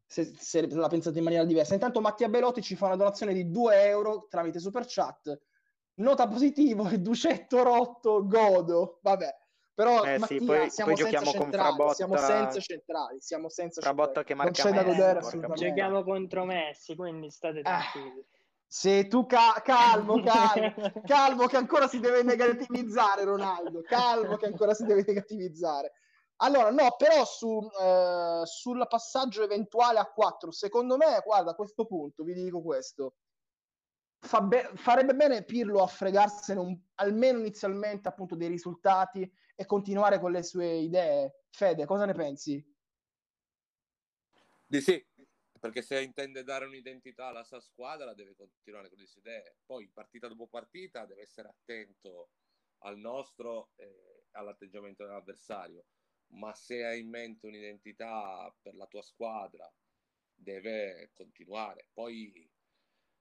Se, 0.05 0.33
se, 0.37 0.65
la 0.69 0.87
pensate 0.87 1.17
in 1.17 1.25
maniera 1.25 1.43
diversa. 1.43 1.73
Intanto 1.73 1.99
Mattia 1.99 2.29
Belotti 2.29 2.61
ci 2.61 2.77
fa 2.77 2.85
una 2.85 2.95
donazione 2.95 3.33
di 3.33 3.51
2 3.51 3.83
euro 3.83 4.27
tramite 4.29 4.59
super 4.59 4.85
chat. 4.87 5.41
Nota 5.95 6.25
positivo 6.25 6.87
e 6.87 6.99
Ducetto 7.03 7.63
rotto, 7.63 8.25
godo. 8.25 8.99
Vabbè. 9.01 9.39
Però 9.73 10.03
eh, 10.03 10.17
Mattia, 10.17 10.39
sì, 10.39 10.45
poi, 10.45 10.69
siamo, 10.69 10.91
poi 10.93 11.01
senza 11.01 11.31
centrali, 11.31 11.93
siamo 11.93 12.17
senza 12.17 12.59
centrali, 12.59 13.21
siamo 13.21 13.49
senza 13.49 13.81
Frabotta 13.81 14.23
che 14.23 14.33
marca 14.35 14.63
non 14.63 14.71
c'è 14.73 14.77
Messi, 14.77 14.85
da 14.85 14.91
godere 14.91 15.19
assolutamente. 15.19 15.65
Giochiamo 15.67 16.03
contro 16.03 16.45
Messi, 16.45 16.95
quindi 16.95 17.29
state 17.29 17.59
Eh. 17.59 17.63
tranquilli. 17.63 18.25
Se 18.67 19.07
tu 19.07 19.25
ca- 19.25 19.61
calmo, 19.63 20.21
calmo, 20.23 20.73
calmo 21.05 21.47
che 21.47 21.57
ancora 21.57 21.87
si 21.87 21.99
deve 21.99 22.23
negativizzare 22.23 23.23
Ronaldo, 23.23 23.81
calmo 23.81 24.37
che 24.37 24.45
ancora 24.45 24.73
si 24.73 24.85
deve 24.85 25.03
negativizzare. 25.05 25.93
Allora, 26.37 26.71
no, 26.71 26.95
però 26.97 27.23
su, 27.25 27.69
eh, 27.79 28.41
sul 28.45 28.85
passaggio 28.89 29.43
eventuale 29.43 29.99
a 29.99 30.05
4, 30.05 30.51
secondo 30.51 30.97
me, 30.97 31.21
guarda, 31.23 31.51
a 31.51 31.55
questo 31.55 31.85
punto 31.85 32.23
vi 32.23 32.33
dico 32.33 32.61
questo. 32.61 33.15
Fa 34.23 34.41
be- 34.41 34.71
farebbe 34.75 35.15
bene 35.15 35.43
Pirlo 35.43 35.81
a 35.81 35.87
fregarsene 35.87 36.59
un- 36.59 36.79
almeno 36.95 37.39
inizialmente 37.39 38.07
appunto 38.07 38.35
dei 38.35 38.47
risultati 38.47 39.29
e 39.61 39.65
continuare 39.67 40.19
con 40.19 40.31
le 40.31 40.41
sue 40.41 40.77
idee. 40.77 41.43
Fede, 41.51 41.85
cosa 41.85 42.05
ne 42.05 42.13
pensi? 42.13 42.65
Di 44.65 44.81
sì, 44.81 45.05
perché 45.59 45.83
se 45.83 46.01
intende 46.01 46.43
dare 46.43 46.65
un'identità 46.65 47.27
alla 47.27 47.43
sua 47.43 47.59
squadra 47.59 48.15
deve 48.15 48.33
continuare 48.35 48.89
con 48.89 48.97
le 48.97 49.05
sue 49.05 49.21
idee. 49.21 49.57
Poi 49.63 49.87
partita 49.93 50.27
dopo 50.27 50.47
partita 50.47 51.05
deve 51.05 51.21
essere 51.21 51.49
attento 51.49 52.31
al 52.79 52.97
nostro 52.97 53.73
e 53.75 54.25
all'atteggiamento 54.31 55.05
dell'avversario. 55.05 55.85
Ma 56.33 56.55
se 56.55 56.83
hai 56.83 57.01
in 57.01 57.09
mente 57.09 57.45
un'identità 57.45 58.51
per 58.61 58.73
la 58.73 58.87
tua 58.87 59.03
squadra, 59.03 59.71
deve 60.33 61.11
continuare. 61.13 61.89
Poi 61.93 62.49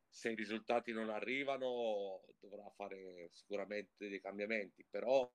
se 0.08 0.30
i 0.30 0.36
risultati 0.36 0.92
non 0.92 1.10
arrivano 1.10 2.24
dovrà 2.38 2.66
fare 2.70 3.28
sicuramente 3.30 4.08
dei 4.08 4.20
cambiamenti, 4.20 4.86
però 4.88 5.30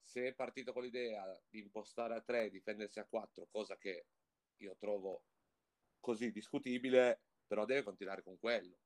se 0.00 0.28
è 0.28 0.34
partito 0.34 0.72
con 0.72 0.82
l'idea 0.82 1.40
di 1.48 1.60
impostare 1.60 2.14
a 2.14 2.20
3, 2.20 2.50
difendersi 2.50 2.98
a 2.98 3.06
4, 3.06 3.46
cosa 3.50 3.76
che 3.76 4.06
io 4.56 4.76
trovo 4.76 5.24
così 6.00 6.32
discutibile, 6.32 7.20
però 7.46 7.64
deve 7.64 7.82
continuare 7.82 8.22
con 8.22 8.38
quello, 8.38 8.78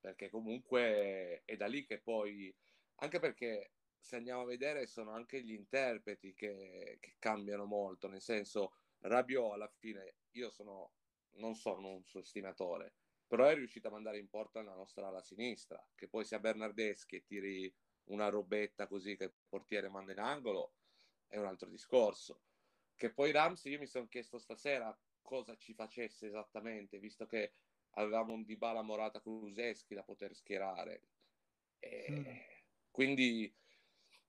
perché 0.00 0.28
comunque 0.28 1.42
è 1.44 1.56
da 1.56 1.66
lì 1.66 1.84
che 1.84 2.00
poi, 2.00 2.54
anche 2.96 3.18
perché 3.18 3.72
se 3.98 4.16
andiamo 4.16 4.42
a 4.42 4.46
vedere 4.46 4.86
sono 4.86 5.12
anche 5.12 5.42
gli 5.42 5.52
interpreti 5.52 6.32
che, 6.34 6.96
che 7.00 7.16
cambiano 7.18 7.66
molto, 7.66 8.08
nel 8.08 8.22
senso 8.22 8.74
Rabiot 9.00 9.52
alla 9.52 9.68
fine, 9.68 10.16
io 10.32 10.50
sono, 10.50 10.92
non 11.36 11.54
sono 11.54 11.88
un 11.88 12.04
suo 12.04 12.20
estimatore, 12.20 12.94
però 13.26 13.46
è 13.46 13.54
riuscito 13.54 13.88
a 13.88 13.92
mandare 13.92 14.18
in 14.18 14.28
porta 14.28 14.62
la 14.62 14.74
nostra 14.74 15.06
ala 15.06 15.22
sinistra, 15.22 15.84
che 15.94 16.08
poi 16.08 16.24
sia 16.24 16.40
Bernardeschi 16.40 17.16
e 17.16 17.24
tiri 17.24 17.72
una 18.04 18.28
robetta 18.28 18.86
così 18.86 19.16
che 19.16 19.32
portiere 19.50 19.90
manda 19.90 20.12
in 20.12 20.20
angolo, 20.20 20.76
è 21.28 21.36
un 21.38 21.46
altro 21.46 21.68
discorso. 21.68 22.44
Che 22.94 23.12
poi 23.12 23.32
Ramsey, 23.32 23.72
io 23.72 23.80
mi 23.80 23.86
sono 23.86 24.08
chiesto 24.08 24.38
stasera 24.38 24.98
cosa 25.22 25.56
ci 25.56 25.74
facesse 25.74 26.28
esattamente, 26.28 26.98
visto 26.98 27.26
che 27.26 27.54
avevamo 27.92 28.32
un 28.34 28.44
Dybala 28.44 28.82
Morata 28.82 29.20
Kuluseschi 29.20 29.94
da 29.94 30.04
poter 30.04 30.34
schierare. 30.34 31.08
E 31.78 32.06
Mm. 32.10 32.24
Quindi 32.90 33.54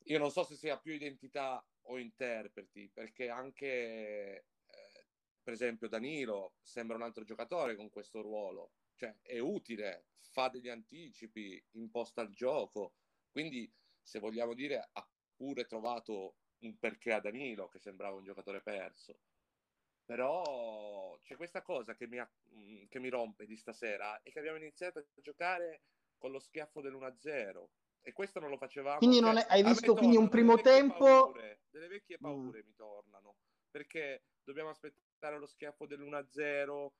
io 0.06 0.20
non 0.20 0.32
so 0.32 0.44
se 0.44 0.56
sia 0.56 0.80
più 0.80 0.94
identità 0.94 1.66
o 1.84 1.98
interpreti, 2.00 2.90
perché 2.90 3.30
anche, 3.30 4.46
eh, 4.68 5.08
per 5.42 5.54
esempio, 5.54 5.88
Danilo 5.90 6.56
sembra 6.62 6.96
un 6.96 7.04
altro 7.04 7.24
giocatore 7.24 7.76
con 7.76 7.90
questo 7.90 8.22
ruolo, 8.22 8.74
cioè 8.96 9.18
è 9.22 9.40
utile, 9.40 10.08
fa 10.20 10.50
degli 10.50 10.70
anticipi, 10.70 11.64
imposta 11.72 12.22
il 12.22 12.34
gioco, 12.34 12.96
quindi 13.32 13.72
se 14.02 14.20
vogliamo 14.20 14.54
dire 14.54 14.90
ha 14.92 15.11
pure 15.42 15.66
trovato 15.66 16.36
un 16.60 16.78
perché 16.78 17.14
a 17.14 17.20
Danilo 17.20 17.68
che 17.68 17.80
sembrava 17.80 18.16
un 18.16 18.24
giocatore 18.24 18.62
perso. 18.62 19.18
Però 20.06 21.18
c'è 21.24 21.36
questa 21.36 21.64
cosa 21.64 21.96
che 21.96 22.06
mi, 22.08 22.20
ha- 22.20 22.32
mh, 22.44 22.86
che 22.90 23.00
mi 23.00 23.10
rompe 23.10 23.48
di 23.48 23.58
stasera 23.58 24.22
è 24.22 24.32
che 24.32 24.38
abbiamo 24.38 24.58
iniziato 24.58 25.00
a 25.00 25.06
giocare 25.16 25.82
con 26.20 26.30
lo 26.32 26.40
schiaffo 26.40 26.80
dell'1-0 26.82 27.70
e 28.02 28.12
questo 28.12 28.40
non 28.40 28.52
lo 28.52 28.58
facevamo. 28.58 29.00
Quindi 29.00 29.18
cioè, 29.18 29.26
non 29.26 29.38
è- 29.38 29.46
hai 29.50 29.64
visto 29.64 29.96
quindi 29.96 30.16
un 30.18 30.30
primo 30.30 30.56
delle 30.56 30.70
tempo- 30.70 31.06
paure, 31.06 31.62
delle 31.70 31.88
vecchie 31.88 32.18
Mm. 32.18 32.24
paure 32.24 32.64
mi 32.64 32.76
tornano 32.76 33.36
perché 33.72 34.26
dobbiamo 34.44 34.70
aspettare 34.70 35.40
lo 35.40 35.48
schiaffo 35.48 35.88
dell'1-0. 35.88 36.94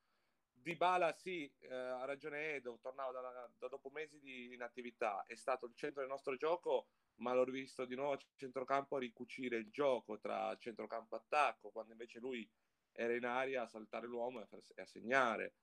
Di 0.54 0.76
Bala 0.76 1.12
sì, 1.12 1.52
eh, 1.60 1.74
ha 1.74 2.04
ragione 2.04 2.54
Edo, 2.54 2.78
tornava 2.80 3.10
da, 3.12 3.50
da 3.58 3.68
dopo 3.68 3.90
mesi 3.90 4.20
di 4.20 4.52
inattività, 4.54 5.24
è 5.26 5.34
stato 5.34 5.66
il 5.66 5.74
centro 5.74 6.00
del 6.02 6.10
nostro 6.10 6.36
gioco, 6.36 6.86
ma 7.22 7.32
l'ho 7.32 7.44
rivisto 7.44 7.84
di 7.86 7.94
nuovo 7.94 8.12
a 8.14 8.18
centrocampo 8.34 8.96
a 8.96 8.98
ricucire 8.98 9.56
il 9.56 9.70
gioco 9.70 10.18
tra 10.18 10.54
centrocampo 10.58 11.14
e 11.14 11.18
attacco, 11.18 11.70
quando 11.70 11.92
invece 11.92 12.18
lui 12.18 12.48
era 12.90 13.14
in 13.14 13.24
aria 13.24 13.62
a 13.62 13.68
saltare 13.68 14.06
l'uomo 14.06 14.40
e 14.40 14.48
a, 14.76 14.84
segnare. 14.86 15.54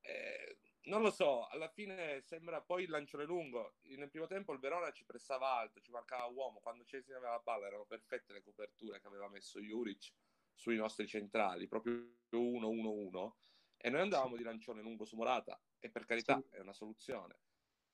Eh, 0.00 0.58
non 0.84 1.02
lo 1.02 1.10
so, 1.10 1.46
alla 1.48 1.68
fine 1.68 2.20
sembra 2.22 2.62
poi 2.62 2.84
il 2.84 2.90
lancione 2.90 3.24
lungo. 3.24 3.74
Nel 3.82 4.08
primo 4.10 4.26
tempo 4.28 4.52
il 4.52 4.60
Verona 4.60 4.92
ci 4.92 5.04
pressava 5.04 5.50
alto, 5.50 5.80
ci 5.80 5.90
marcava 5.90 6.26
uomo. 6.26 6.60
Quando 6.60 6.84
Chelsea 6.84 7.16
aveva 7.16 7.32
la 7.32 7.40
palla 7.40 7.66
erano 7.66 7.84
perfette 7.84 8.32
le 8.32 8.42
coperture 8.42 9.00
che 9.00 9.06
aveva 9.08 9.28
messo 9.28 9.60
Juric 9.60 10.12
sui 10.54 10.76
nostri 10.76 11.06
centrali, 11.08 11.66
proprio 11.66 11.94
1-1-1. 12.30 13.36
E 13.76 13.90
noi 13.90 14.00
andavamo 14.00 14.36
di 14.36 14.42
lancione 14.44 14.80
lungo 14.80 15.04
su 15.04 15.16
Morata, 15.16 15.60
e 15.80 15.90
per 15.90 16.04
carità 16.06 16.40
Sì. 16.40 16.56
è 16.56 16.60
una 16.60 16.72
soluzione. 16.72 17.40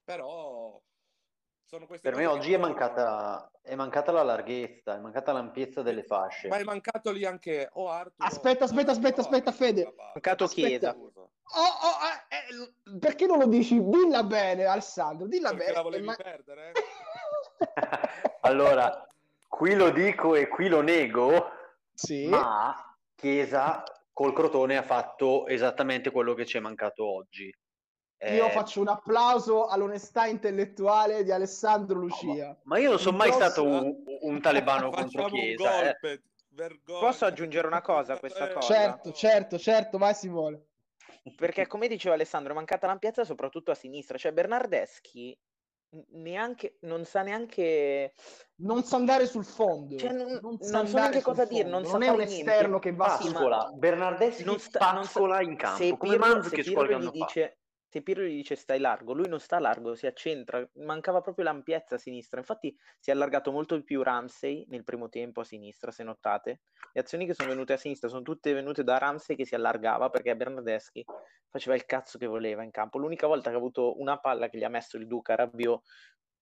Però 0.04 0.82
sono 1.72 1.86
queste 1.86 2.10
Per 2.10 2.18
me 2.18 2.26
oggi 2.26 2.52
è 2.52 2.58
mancata, 2.58 3.50
è 3.62 3.74
mancata 3.74 4.12
la 4.12 4.22
larghezza, 4.22 4.94
è 4.94 4.98
mancata 4.98 5.32
l'ampiezza 5.32 5.80
delle 5.80 6.02
fasce. 6.02 6.48
Ma 6.48 6.58
è 6.58 6.64
mancato 6.64 7.10
lì 7.10 7.24
anche 7.24 7.70
o 7.72 7.88
Arthur. 7.88 8.26
Aspetta, 8.26 8.64
aspetta, 8.64 8.90
aspetta, 8.90 9.20
aspetta, 9.22 9.52
Fede. 9.52 9.84
palla. 9.84 10.10
Mancato 10.12 10.44
Aspetta. 10.44 10.68
Chiesa. 10.68 10.94
Oh, 10.94 11.08
oh, 11.08 11.96
eh, 12.28 12.36
eh, 12.36 12.98
perché 12.98 13.24
non 13.24 13.38
lo 13.38 13.46
dici? 13.46 13.82
Dilla 13.82 14.22
bene, 14.22 14.66
Alessandro, 14.66 15.26
dilla 15.26 15.48
Perché 15.48 15.64
bene. 15.64 15.76
la 15.76 15.82
volevi 15.82 16.04
Ma- 16.04 16.14
perdere? 16.14 16.72
Allora, 18.44 19.06
qui 19.48 19.74
lo 19.74 19.90
dico 19.90 20.34
e 20.34 20.48
qui 20.48 20.68
lo 20.68 20.82
nego, 20.82 21.52
sì. 21.94 22.26
ma 22.26 22.74
Chiesa 23.14 23.82
col 24.12 24.34
Crotone 24.34 24.76
ha 24.76 24.82
fatto 24.82 25.46
esattamente 25.46 26.10
quello 26.10 26.34
che 26.34 26.44
ci 26.44 26.58
è 26.58 26.60
mancato 26.60 27.04
oggi. 27.06 27.50
Io 28.30 28.46
Eh, 28.46 28.50
faccio 28.50 28.80
un 28.80 28.86
applauso 28.88 29.66
all'onestà 29.66 30.26
intellettuale 30.26 31.24
di 31.24 31.32
Alessandro 31.32 31.98
Lucia. 31.98 32.56
ma 32.64 32.78
io 32.78 32.90
non 32.90 32.98
sono 33.00 33.16
mai 33.16 33.28
Il 33.28 33.34
stato 33.34 33.64
un, 33.64 33.94
un 34.20 34.40
talebano 34.40 34.90
contro 34.94 35.24
Chiesa. 35.26 35.90
eh. 35.98 36.20
Posso 36.84 37.24
aggiungere 37.24 37.66
una 37.66 37.80
cosa 37.80 38.12
a 38.12 38.18
questa 38.18 38.46
cosa? 38.52 38.60
Certo, 38.74 39.12
certo, 39.12 39.58
certo, 39.58 39.98
vai 39.98 40.14
Simone. 40.14 40.66
Perché 41.36 41.66
come 41.66 41.88
diceva 41.88 42.14
Alessandro, 42.14 42.52
è 42.52 42.54
mancata 42.54 42.86
l'ampiezza 42.86 43.24
soprattutto 43.24 43.70
a 43.72 43.74
sinistra, 43.74 44.16
cioè 44.18 44.32
Bernardeschi 44.32 45.36
neanche, 46.12 46.76
non 46.82 47.04
sa 47.04 47.22
neanche, 47.22 48.12
Non 48.56 48.82
sa 48.84 48.96
andare 48.96 49.26
sul 49.26 49.44
fondo. 49.44 49.96
Cioè, 49.98 50.10
non- 50.12 50.28
sa 50.28 50.40
non 50.40 50.58
so 50.60 50.76
andare 50.76 50.90
neanche 51.10 51.22
cosa 51.22 51.44
dire, 51.44 51.62
fondo. 51.62 51.76
non 51.78 51.84
sa 51.86 51.92
non 51.92 52.02
è 52.02 52.08
un 52.08 52.16
niente. 52.18 52.34
esterno 52.34 52.78
che 52.78 52.92
va 52.94 53.16
su. 53.18 53.26
ma- 53.26 53.32
Pascola, 53.32 53.70
Bernardeschi 53.74 54.44
non 54.44 54.58
sta, 54.58 54.92
non 54.92 55.04
sa- 55.04 55.40
in 55.40 55.56
campo, 55.56 55.82
se 55.82 55.96
come 55.96 56.16
Pirlo, 56.16 56.26
Manz 56.26 56.48
se 56.48 56.56
che 56.62 56.72
qualche 56.72 56.98
gli 56.98 57.10
dice, 57.10 57.58
se 57.92 58.00
Pirlo 58.00 58.24
gli 58.24 58.36
dice 58.36 58.56
stai 58.56 58.78
largo, 58.78 59.12
lui 59.12 59.28
non 59.28 59.38
sta 59.38 59.58
largo, 59.58 59.94
si 59.94 60.06
accentra, 60.06 60.66
mancava 60.76 61.20
proprio 61.20 61.44
l'ampiezza 61.44 61.96
a 61.96 61.98
sinistra. 61.98 62.40
Infatti 62.40 62.74
si 62.98 63.10
è 63.10 63.12
allargato 63.12 63.52
molto 63.52 63.76
di 63.76 63.82
più 63.82 64.02
Ramsey 64.02 64.64
nel 64.70 64.82
primo 64.82 65.10
tempo 65.10 65.42
a 65.42 65.44
sinistra, 65.44 65.90
se 65.90 66.02
notate. 66.02 66.62
Le 66.90 67.00
azioni 67.02 67.26
che 67.26 67.34
sono 67.34 67.50
venute 67.50 67.74
a 67.74 67.76
sinistra 67.76 68.08
sono 68.08 68.22
tutte 68.22 68.54
venute 68.54 68.82
da 68.82 68.96
Ramsey 68.96 69.36
che 69.36 69.44
si 69.44 69.54
allargava 69.54 70.08
perché 70.08 70.34
Bernardeschi 70.34 71.04
faceva 71.50 71.74
il 71.74 71.84
cazzo 71.84 72.16
che 72.16 72.24
voleva 72.24 72.62
in 72.62 72.70
campo. 72.70 72.96
L'unica 72.96 73.26
volta 73.26 73.50
che 73.50 73.56
ha 73.56 73.58
avuto 73.58 74.00
una 74.00 74.18
palla 74.18 74.48
che 74.48 74.56
gli 74.56 74.64
ha 74.64 74.70
messo 74.70 74.96
il 74.96 75.06
Duca 75.06 75.34
Rabiot 75.34 75.82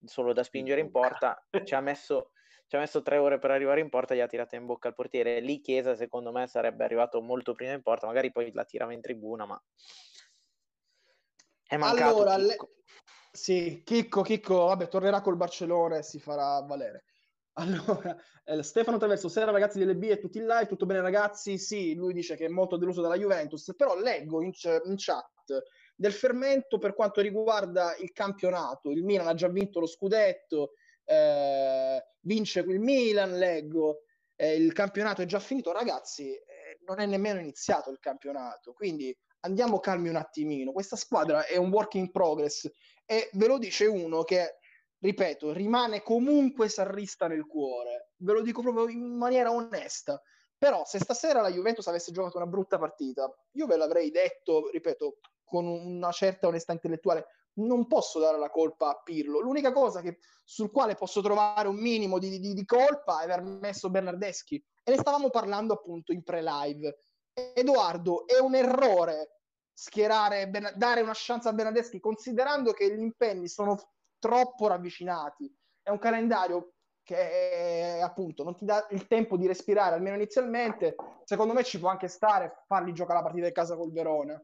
solo 0.04 0.32
da 0.32 0.44
spingere 0.44 0.80
in 0.80 0.92
porta, 0.92 1.44
ci 1.64 1.74
ha 1.74 1.80
messo 1.80 2.30
ci 2.68 2.76
ha 2.76 2.78
messo 2.78 3.02
tre 3.02 3.18
ore 3.18 3.40
per 3.40 3.50
arrivare 3.50 3.80
in 3.80 3.88
porta 3.88 4.14
e 4.14 4.18
gli 4.18 4.20
ha 4.20 4.28
tirata 4.28 4.54
in 4.54 4.66
bocca 4.66 4.86
il 4.86 4.94
portiere. 4.94 5.40
Lì 5.40 5.60
Chiesa, 5.60 5.96
secondo 5.96 6.30
me, 6.30 6.46
sarebbe 6.46 6.84
arrivato 6.84 7.20
molto 7.20 7.52
prima 7.52 7.72
in 7.72 7.82
porta, 7.82 8.06
magari 8.06 8.30
poi 8.30 8.52
la 8.52 8.64
tirava 8.64 8.92
in 8.92 9.00
tribuna, 9.00 9.44
ma 9.44 9.60
è 11.70 11.76
mancato 11.76 12.16
Allora, 12.16 12.34
Chicco. 12.34 12.68
le- 12.74 12.82
sì, 13.30 13.82
Chicco, 13.84 14.22
Chicco, 14.22 14.64
vabbè, 14.64 14.88
tornerà 14.88 15.20
col 15.20 15.36
Barcellona 15.36 15.98
e 15.98 16.02
si 16.02 16.18
farà 16.18 16.60
valere. 16.62 17.04
Allora, 17.60 18.16
eh, 18.44 18.62
Stefano 18.62 18.96
Traverso, 18.96 19.28
sera 19.28 19.50
ragazzi 19.50 19.78
delle 19.78 19.94
B, 19.94 20.06
è 20.06 20.18
tutti 20.18 20.38
in 20.38 20.46
live, 20.46 20.66
tutto 20.66 20.86
bene 20.86 21.00
ragazzi? 21.00 21.58
Sì, 21.58 21.94
lui 21.94 22.12
dice 22.12 22.34
che 22.36 22.46
è 22.46 22.48
molto 22.48 22.76
deluso 22.76 23.02
dalla 23.02 23.18
Juventus, 23.18 23.74
però 23.76 23.96
leggo 23.96 24.40
in, 24.40 24.50
in 24.84 24.94
chat 24.96 25.62
del 25.94 26.12
fermento 26.12 26.78
per 26.78 26.94
quanto 26.94 27.20
riguarda 27.20 27.94
il 27.96 28.12
campionato. 28.12 28.90
Il 28.90 29.04
Milan 29.04 29.26
ha 29.26 29.34
già 29.34 29.48
vinto 29.48 29.78
lo 29.78 29.86
scudetto, 29.86 30.72
eh, 31.04 32.02
vince 32.20 32.60
il 32.60 32.80
Milan, 32.80 33.36
leggo, 33.36 34.04
eh, 34.36 34.54
il 34.56 34.72
campionato 34.72 35.22
è 35.22 35.26
già 35.26 35.40
finito. 35.40 35.72
Ragazzi, 35.72 36.32
eh, 36.32 36.78
non 36.86 36.98
è 36.98 37.06
nemmeno 37.06 37.40
iniziato 37.40 37.90
il 37.90 37.98
campionato, 37.98 38.72
quindi 38.72 39.14
andiamo 39.40 39.80
calmi 39.80 40.08
un 40.08 40.16
attimino. 40.16 40.72
Questa 40.72 40.96
squadra 40.96 41.46
è 41.46 41.56
un 41.56 41.70
work 41.70 41.94
in 41.94 42.10
progress 42.10 42.70
e 43.04 43.28
ve 43.32 43.46
lo 43.46 43.58
dice 43.58 43.86
uno 43.86 44.22
che, 44.22 44.58
ripeto, 44.98 45.52
rimane 45.52 46.02
comunque 46.02 46.68
sarrista 46.68 47.26
nel 47.26 47.46
cuore. 47.46 48.12
Ve 48.16 48.32
lo 48.32 48.42
dico 48.42 48.62
proprio 48.62 48.88
in 48.88 49.16
maniera 49.16 49.50
onesta. 49.50 50.20
Però 50.56 50.84
se 50.84 50.98
stasera 50.98 51.40
la 51.40 51.50
Juventus 51.50 51.86
avesse 51.86 52.12
giocato 52.12 52.36
una 52.36 52.46
brutta 52.46 52.78
partita, 52.78 53.30
io 53.52 53.66
ve 53.66 53.76
l'avrei 53.76 54.10
detto, 54.10 54.68
ripeto, 54.70 55.18
con 55.42 55.66
una 55.66 56.12
certa 56.12 56.48
onestà 56.48 56.72
intellettuale, 56.72 57.26
non 57.54 57.86
posso 57.86 58.18
dare 58.18 58.38
la 58.38 58.50
colpa 58.50 58.90
a 58.90 59.00
Pirlo. 59.02 59.40
L'unica 59.40 59.72
cosa 59.72 60.00
che, 60.00 60.18
sul 60.44 60.70
quale 60.70 60.94
posso 60.94 61.22
trovare 61.22 61.66
un 61.66 61.76
minimo 61.76 62.18
di, 62.18 62.38
di, 62.38 62.52
di 62.52 62.64
colpa 62.64 63.20
è 63.20 63.24
aver 63.24 63.42
messo 63.42 63.90
Bernardeschi. 63.90 64.62
E 64.84 64.90
ne 64.90 64.98
stavamo 64.98 65.30
parlando 65.30 65.72
appunto 65.72 66.12
in 66.12 66.22
pre-live. 66.22 66.98
Edoardo, 67.54 68.26
è 68.26 68.38
un 68.38 68.54
errore 68.54 69.40
schierare, 69.72 70.48
Bern- 70.48 70.72
dare 70.76 71.00
una 71.00 71.12
chance 71.14 71.48
a 71.48 71.52
Bernardeschi, 71.52 72.00
considerando 72.00 72.72
che 72.72 72.94
gli 72.94 73.00
impegni 73.00 73.48
sono 73.48 73.78
troppo 74.18 74.66
ravvicinati. 74.66 75.52
È 75.82 75.90
un 75.90 75.98
calendario 75.98 76.74
che 77.02 78.00
appunto 78.02 78.44
non 78.44 78.54
ti 78.54 78.64
dà 78.64 78.86
il 78.90 79.06
tempo 79.06 79.36
di 79.36 79.46
respirare, 79.46 79.94
almeno 79.94 80.16
inizialmente. 80.16 80.94
Secondo 81.24 81.54
me 81.54 81.64
ci 81.64 81.78
può 81.78 81.88
anche 81.88 82.08
stare 82.08 82.62
farli 82.66 82.92
giocare 82.92 83.18
la 83.18 83.24
partita 83.24 83.46
in 83.46 83.52
casa 83.52 83.76
col 83.76 83.90
Verona. 83.90 84.40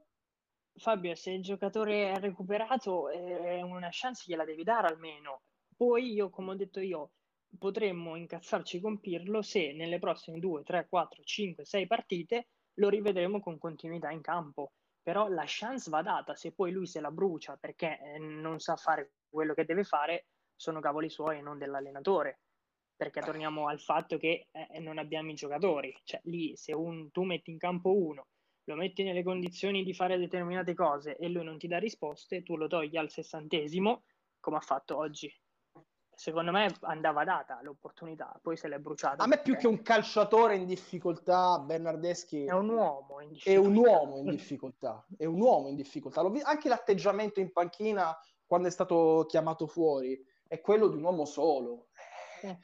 Fabio, 0.79 1.15
se 1.15 1.31
il 1.31 1.43
giocatore 1.43 2.13
è 2.13 2.19
recuperato, 2.19 3.09
eh, 3.09 3.63
una 3.63 3.89
chance 3.91 4.25
gliela 4.27 4.45
devi 4.45 4.63
dare 4.63 4.89
almeno. 4.89 5.43
Poi 5.77 6.13
io, 6.13 6.29
come 6.31 6.51
ho 6.51 6.57
detto 6.57 6.81
io, 6.81 7.13
potremmo 7.59 8.17
incazzarci 8.17 8.81
con 8.81 9.01
Pirlo 9.01 9.43
se 9.43 9.73
nelle 9.73 9.99
prossime 9.99 10.39
2, 10.39 10.63
3, 10.63 10.87
4, 10.89 11.23
5, 11.23 11.65
6 11.65 11.87
partite 11.87 12.49
lo 12.77 12.89
rivedremo 12.89 13.41
con 13.41 13.59
continuità 13.59 14.11
in 14.11 14.21
campo. 14.21 14.73
Però 15.03 15.29
la 15.29 15.45
chance 15.47 15.89
va 15.89 16.03
data, 16.03 16.35
se 16.35 16.53
poi 16.53 16.73
lui 16.73 16.87
se 16.87 17.01
la 17.01 17.13
brucia 17.13 17.57
perché 17.57 18.01
eh, 18.01 18.19
non 18.19 18.59
sa 18.59 18.77
fare 18.77 19.13
quello 19.29 19.55
che 19.55 19.65
deve 19.65 19.85
fare, 19.85 20.27
sono 20.57 20.81
cavoli 20.81 21.09
suoi 21.09 21.39
e 21.39 21.43
non 21.43 21.59
dell'allenatore. 21.59 22.41
Perché 22.97 23.21
torniamo 23.21 23.69
al 23.69 23.79
fatto 23.79 24.17
che 24.17 24.49
eh, 24.51 24.81
non 24.81 24.99
abbiamo 24.99 25.31
i 25.31 25.35
giocatori. 25.35 25.97
Cioè 26.03 26.21
lì 26.25 26.57
se 26.57 26.73
un, 26.73 27.11
tu 27.11 27.23
metti 27.23 27.51
in 27.51 27.59
campo 27.59 27.95
uno 27.95 28.27
lo 28.69 28.75
metti 28.75 29.05
nelle 29.05 29.23
condizioni 29.23 29.85
di 29.85 29.95
fare 29.95 30.19
determinate 30.19 30.75
cose 30.75 31.17
e 31.17 31.29
lui 31.29 31.45
non 31.45 31.59
ti 31.59 31.69
dà 31.69 31.79
risposte, 31.79 32.43
tu 32.43 32.57
lo 32.57 32.67
togli 32.67 32.97
al 32.97 33.11
sessantesimo, 33.11 34.05
come 34.41 34.57
ha 34.57 34.61
fatto 34.61 34.97
oggi. 34.97 35.33
Secondo 36.19 36.51
me 36.51 36.75
andava 36.81 37.25
data 37.25 37.59
l'opportunità, 37.63 38.39
poi 38.41 38.57
se 38.57 38.69
l'è 38.69 38.79
bruciata. 38.79 39.23
A 39.23 39.27
me 39.27 39.39
più 39.43 39.55
che 39.55 39.67
un 39.67 39.83
calciatore 39.83 40.57
in 40.57 40.65
difficoltà, 40.65 41.59
Bernardeschi 41.59 42.47
È 42.47 42.53
un 42.53 42.71
uomo 42.71 43.21
in 43.21 43.37
è 43.45 43.57
un 43.57 43.73
difficoltà. 43.73 43.91
uomo 44.01 44.17
in 44.17 44.25
difficoltà. 44.31 45.07
È 45.19 45.25
un 45.27 45.41
uomo 45.41 45.69
in 45.69 45.77
difficoltà. 45.77 46.23
L'ho 46.23 46.31
vi- 46.31 46.41
anche 46.43 46.71
l'atteggiamento 46.71 47.39
in 47.41 47.53
panchina 47.53 48.17
quando 48.47 48.69
è 48.69 48.71
stato 48.71 49.27
chiamato 49.29 49.67
fuori 49.67 50.19
è 50.49 50.59
quello 50.63 50.89
di 50.89 50.97
un 50.97 51.03
uomo 51.03 51.27
solo. 51.27 51.89
Eh. 52.41 52.57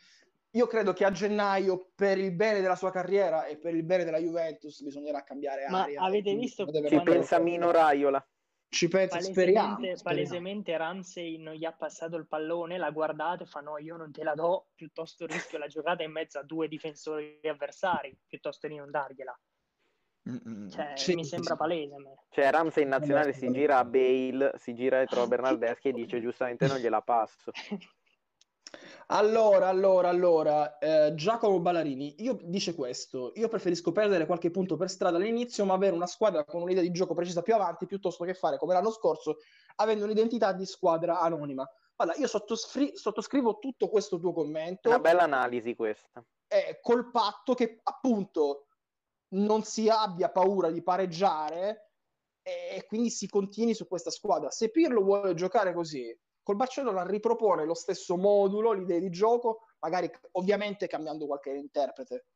Io 0.53 0.67
credo 0.67 0.93
che 0.95 1.05
a 1.05 1.11
gennaio, 1.11 1.91
per 1.95 2.17
il 2.19 2.33
bene 2.33 2.61
della 2.63 2.77
sua 2.77 2.91
carriera 2.91 3.45
e 3.47 3.59
per 3.59 3.75
il 3.75 3.83
bene 3.85 4.05
della 4.05 4.19
Juventus, 4.19 4.83
bisognerà 4.83 5.23
cambiare 5.25 5.67
Ma 5.69 5.83
aria. 5.83 6.01
avete 6.03 6.35
visto 6.35 6.65
quando- 6.65 7.03
pensa 7.03 7.39
Mino 7.39 7.71
Raiola. 7.71 8.25
Ci 8.73 8.89
penso, 8.89 9.21
speriamo, 9.21 9.75
Palesemente, 9.75 9.99
speriamo. 9.99 10.29
palesemente 10.29 10.77
Ramsey 10.79 11.37
non 11.37 11.53
gli 11.53 11.67
ha 11.67 11.73
passato 11.73 12.17
il 12.17 12.27
pallone, 12.27 12.79
l'ha 12.79 12.91
guardato 12.91 13.43
e 13.43 13.47
fa 13.47 13.61
no, 13.61 13.77
io 13.77 13.99
non 13.99 14.11
te 14.11 14.25
la 14.25 14.33
do, 14.33 14.69
piuttosto 14.75 15.27
rischio 15.27 15.59
la 15.59 15.67
giocata 15.67 16.03
in 16.03 16.11
mezzo 16.11 16.39
a 16.39 16.43
due 16.43 16.69
difensori 16.69 17.39
avversari, 17.43 18.17
piuttosto 18.27 18.69
di 18.69 18.77
non 18.77 18.91
dargliela. 18.91 19.39
Cioè, 20.71 20.93
Sì, 20.97 21.15
mi 21.15 21.25
sembra 21.27 21.53
sì. 21.53 21.59
palese 21.59 21.95
a 21.95 21.99
me. 21.99 22.15
Cioè, 22.31 22.51
Ramsey 22.51 22.85
in 22.85 22.89
nazionale 22.89 23.35
si 23.35 23.51
gira 23.51 23.77
a 23.77 23.85
Bale, 23.85 24.53
si 24.57 24.75
gira 24.75 25.03
e 25.03 25.07
trova 25.07 25.27
Bernardeschi 25.29 25.89
e 25.89 25.93
dice 25.93 26.23
giustamente 26.23 26.67
non 26.67 26.79
gliela 26.79 27.03
passo. 27.03 27.53
Allora, 29.09 29.69
allora, 29.69 30.09
allora, 30.09 30.79
eh, 30.79 31.15
Giacomo 31.15 31.61
Ballarini, 31.61 32.15
io 32.23 32.39
dice 32.43 32.75
questo, 32.75 33.33
io 33.35 33.49
preferisco 33.49 33.93
perdere 33.93 34.25
qualche 34.27 34.51
punto 34.51 34.77
per 34.77 34.89
strada 34.89 35.19
all'inizio, 35.19 35.65
ma 35.65 35.75
avere 35.75 35.95
una 35.95 36.07
squadra 36.07 36.45
con 36.45 36.63
un'idea 36.63 36.83
di 36.83 36.91
gioco 36.91 37.13
precisa 37.15 37.43
più 37.43 37.55
avanti, 37.55 37.87
piuttosto 37.87 38.25
che 38.25 38.33
fare 38.35 38.57
come 38.57 38.73
l'anno 38.73 38.91
scorso, 38.91 39.39
avendo 39.77 40.05
un'identità 40.05 40.53
di 40.53 40.65
squadra 40.65 41.21
anonima. 41.21 41.69
Allora, 41.97 42.17
io 42.17 42.27
sottoscri- 42.27 42.97
sottoscrivo 42.97 43.59
tutto 43.59 43.89
questo 43.89 44.19
tuo 44.19 44.33
commento, 44.33 44.89
Una 44.89 44.99
bella 44.99 45.23
analisi 45.23 45.75
questa. 45.75 46.25
eh, 46.49 46.79
col 46.81 47.11
patto 47.11 47.55
che 47.55 47.81
appunto 47.83 48.67
non 49.35 49.63
si 49.63 49.89
abbia 49.89 50.31
paura 50.31 50.71
di 50.71 50.83
pareggiare 50.83 51.91
e 52.43 52.85
quindi 52.87 53.11
si 53.11 53.29
continui 53.29 53.75
su 53.75 53.87
questa 53.87 54.11
squadra. 54.11 54.51
Se 54.51 54.71
Pirlo 54.71 55.03
vuole 55.03 55.35
giocare 55.35 55.73
così, 55.73 56.15
col 56.43 56.57
Barcellona 56.57 57.05
ripropone 57.05 57.65
lo 57.65 57.75
stesso 57.75 58.17
modulo, 58.17 58.73
l'idea 58.73 58.99
di 58.99 59.11
gioco, 59.11 59.67
magari 59.81 60.11
ovviamente 60.33 60.87
cambiando 60.87 61.27
qualche 61.27 61.51
interprete, 61.51 62.27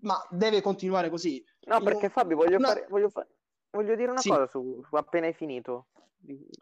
ma 0.00 0.16
deve 0.30 0.60
continuare 0.60 1.10
così. 1.10 1.44
No, 1.66 1.80
perché 1.80 2.08
Fabio, 2.08 2.36
voglio, 2.36 2.58
No. 2.58 2.68
fare, 2.68 2.86
voglio, 2.88 3.08
fa- 3.08 3.26
voglio 3.70 3.94
dire 3.94 4.10
una 4.10 4.20
Sì. 4.20 4.28
cosa 4.28 4.46
su, 4.46 4.82
su 4.86 4.94
appena 4.96 5.26
hai 5.26 5.34
finito. 5.34 5.86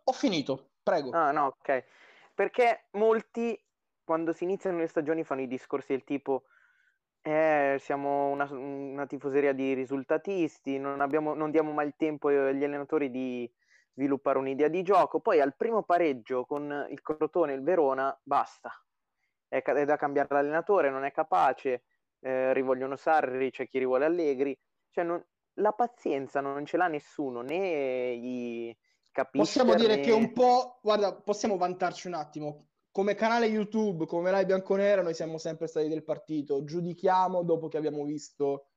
Ho 0.04 0.12
finito, 0.12 0.70
prego. 0.83 1.11
Ah, 1.12 1.30
no, 1.30 1.46
ok. 1.59 1.85
Perché 2.35 2.87
molti, 2.92 3.59
quando 4.02 4.33
si 4.33 4.44
iniziano 4.44 4.78
le 4.78 4.88
stagioni, 4.88 5.24
fanno 5.24 5.42
i 5.42 5.46
discorsi 5.46 5.92
del 5.92 6.04
tipo 6.04 6.44
eh, 7.26 7.76
siamo 7.80 8.28
una, 8.28 8.46
una 8.52 9.07
tifoseria 9.07 9.54
di 9.54 9.72
risultatisti, 9.72 10.78
non, 10.78 11.00
abbiamo, 11.00 11.33
non 11.33 11.50
diamo 11.50 11.72
mai 11.72 11.87
il 11.87 11.94
tempo 11.96 12.28
agli 12.28 12.62
allenatori 12.62 13.11
di 13.11 13.50
sviluppare 13.94 14.38
un'idea 14.38 14.68
di 14.68 14.83
gioco. 14.83 15.20
Poi 15.20 15.40
al 15.40 15.57
primo 15.57 15.83
pareggio 15.83 16.44
con 16.44 16.87
il 16.90 17.00
Crotone 17.00 17.52
e 17.52 17.57
il 17.57 17.62
Verona, 17.62 18.18
basta. 18.22 18.70
È, 19.48 19.62
ca- 19.62 19.74
è 19.74 19.85
da 19.85 19.96
cambiare 19.96 20.28
l'allenatore, 20.30 20.90
non 20.90 21.04
è 21.04 21.12
capace, 21.12 21.85
eh, 22.20 22.52
rivogliono 22.52 22.96
Sarri, 22.96 23.50
c'è 23.50 23.68
chi 23.68 23.78
rivuole 23.78 24.04
Allegri. 24.04 24.59
Cioè, 24.90 25.04
non- 25.04 25.24
la 25.59 25.72
pazienza 25.72 26.40
non 26.40 26.66
ce 26.66 26.76
l'ha 26.76 26.88
nessuno, 26.88 27.40
né 27.40 28.11
i 28.12 28.76
capisce 29.12 29.61
Possiamo 29.61 29.76
dire 29.76 29.96
né- 29.96 30.02
che 30.02 30.11
un 30.11 30.33
po', 30.33 30.80
guarda, 30.83 31.14
possiamo 31.14 31.57
vantarci 31.57 32.09
un 32.09 32.14
attimo. 32.14 32.66
Come 32.90 33.14
canale 33.14 33.46
YouTube, 33.46 34.07
come 34.07 34.30
Rai 34.30 34.44
Bianconera, 34.44 35.02
noi 35.02 35.14
siamo 35.14 35.38
sempre 35.38 35.66
stati 35.66 35.88
del 35.88 36.04
partito. 36.04 36.64
Giudichiamo 36.64 37.42
dopo 37.42 37.68
che 37.68 37.76
abbiamo 37.76 38.04
visto, 38.04 38.68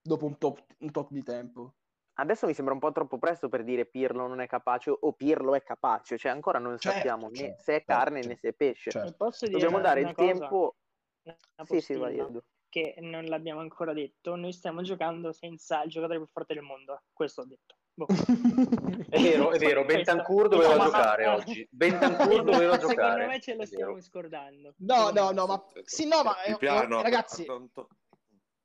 dopo 0.00 0.26
un 0.26 0.38
top, 0.38 0.62
un 0.78 0.90
top 0.90 1.10
di 1.10 1.22
tempo. 1.22 1.74
Adesso 2.14 2.46
mi 2.46 2.52
sembra 2.54 2.74
un 2.74 2.80
po' 2.80 2.92
troppo 2.92 3.18
presto 3.18 3.48
per 3.48 3.64
dire 3.64 3.86
Pirlo 3.86 4.26
non 4.26 4.40
è 4.40 4.46
capace 4.46 4.90
o 4.90 5.12
Pirlo 5.14 5.54
è 5.54 5.62
capace, 5.62 6.18
cioè 6.18 6.30
ancora 6.30 6.58
non 6.58 6.78
Certo, 6.78 6.98
sappiamo 6.98 7.28
né 7.28 7.36
certo, 7.36 7.62
se 7.62 7.76
è 7.76 7.84
carne 7.84 8.16
certo, 8.16 8.28
né 8.28 8.36
se 8.36 8.48
è 8.48 8.52
pesce. 8.52 8.90
certo. 8.90 9.14
Posso 9.16 9.46
dire 9.46 9.58
Dobbiamo 9.58 9.82
dare 9.82 10.00
il 10.00 10.12
cosa? 10.12 10.28
tempo. 10.28 10.76
Una 11.24 11.36
Sì, 11.64 11.80
sì, 11.80 11.94
vai 11.94 12.18
Edo. 12.18 12.44
che 12.68 12.96
non 12.98 13.24
l'abbiamo 13.24 13.60
ancora 13.60 13.92
detto, 13.92 14.34
noi 14.36 14.52
stiamo 14.52 14.82
giocando 14.82 15.32
senza 15.32 15.82
il 15.82 15.90
giocatore 15.90 16.18
più 16.18 16.28
forte 16.30 16.54
del 16.54 16.62
mondo, 16.64 17.02
questo 17.12 17.42
ho 17.42 17.44
detto. 17.46 17.76
Boh. 17.94 18.06
È 19.08 19.20
vero, 19.20 19.50
è 19.52 19.58
vero, 19.58 19.84
Bentancur 19.86 20.48
doveva 20.48 20.70
No, 20.72 20.76
ma- 20.78 20.84
giocare 20.86 21.26
oggi. 21.28 21.68
Bentancur 21.70 22.42
doveva 22.44 22.78
Secondo 22.78 22.94
giocare. 22.94 23.26
me 23.26 23.40
ce 23.40 23.54
lo 23.54 23.66
stiamo 23.66 24.00
scordando. 24.00 24.74
No, 24.78 24.94
Secondo 24.94 25.20
no, 25.20 25.30
no, 25.32 25.46
ma 25.46 25.64
sì, 25.84 26.06
no, 26.06 26.22
ma 26.22 26.42
è, 26.42 26.50
Il 26.50 26.56
piano, 26.58 27.02
ragazzi, 27.02 27.44
pronto. 27.44 27.88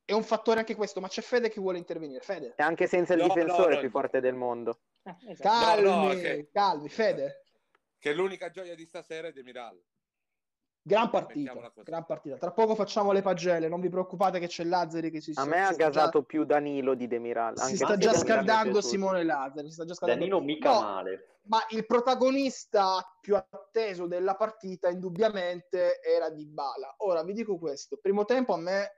È 0.08 0.14
un 0.14 0.24
fattore 0.24 0.60
anche 0.60 0.74
questo, 0.74 1.02
ma 1.02 1.10
c'è 1.10 1.22
Fede 1.22 1.50
che 1.50 1.60
vuole 1.60 1.78
intervenire. 1.78 2.22
Fede, 2.22 2.54
E 2.56 2.64
anche 2.64 2.88
senza 2.88 3.14
il 3.14 3.20
No, 3.20 3.26
difensore 3.28 3.68
no, 3.70 3.74
no. 3.76 3.80
più 3.82 3.90
forte 3.90 4.22
del 4.22 4.36
mondo. 4.36 4.80
Ah, 5.04 5.18
esatto. 5.28 5.66
calmi, 5.66 5.84
No, 5.84 6.04
no, 6.06 6.10
che- 6.12 6.50
calmi, 6.50 6.88
Fede. 6.88 7.44
Che 8.00 8.14
l'unica 8.14 8.50
gioia 8.50 8.74
di 8.74 8.86
stasera 8.86 9.28
è 9.28 9.34
Demiral. 9.34 9.78
Gran 10.82 11.10
partita, 11.10 11.54
gran 11.84 12.06
partita. 12.06 12.38
Tra 12.38 12.54
poco 12.54 12.74
facciamo 12.74 13.12
le 13.12 13.22
pagelle, 13.22 13.68
non 13.68 13.82
vi 13.82 13.90
preoccupate 13.90 14.40
che 14.40 14.48
c'è 14.48 14.64
Lazzari 14.64 15.12
che 15.12 15.20
si 15.20 15.34
A 15.36 15.44
me 15.44 15.66
ha 15.66 15.74
gasato 15.74 16.20
già... 16.20 16.26
più 16.26 16.46
Danilo 16.46 16.94
di 16.94 17.08
Demiral. 17.08 17.60
Si 17.60 17.76
sta 17.76 17.98
già 17.98 18.14
scaldando 18.14 18.80
Simone 18.80 19.26
Lazzari. 19.26 19.68
Si 19.68 19.74
sta 19.74 19.84
già 19.84 19.94
scaldando. 19.94 20.24
Danilo 20.24 20.42
mica 20.42 20.72
no, 20.72 20.82
male. 20.82 21.40
Ma 21.48 21.60
il 21.72 21.86
protagonista 21.86 23.04
più 23.20 23.36
atteso 23.36 24.08
della 24.08 24.36
partita 24.36 24.88
indubbiamente 24.88 26.00
era 26.02 26.30
Di 26.30 26.46
Bala. 26.46 26.96
Ora 27.00 27.22
vi 27.24 27.34
dico 27.34 27.58
questo, 27.58 27.98
primo 28.02 28.24
tempo 28.24 28.54
a 28.54 28.58
me 28.58 28.94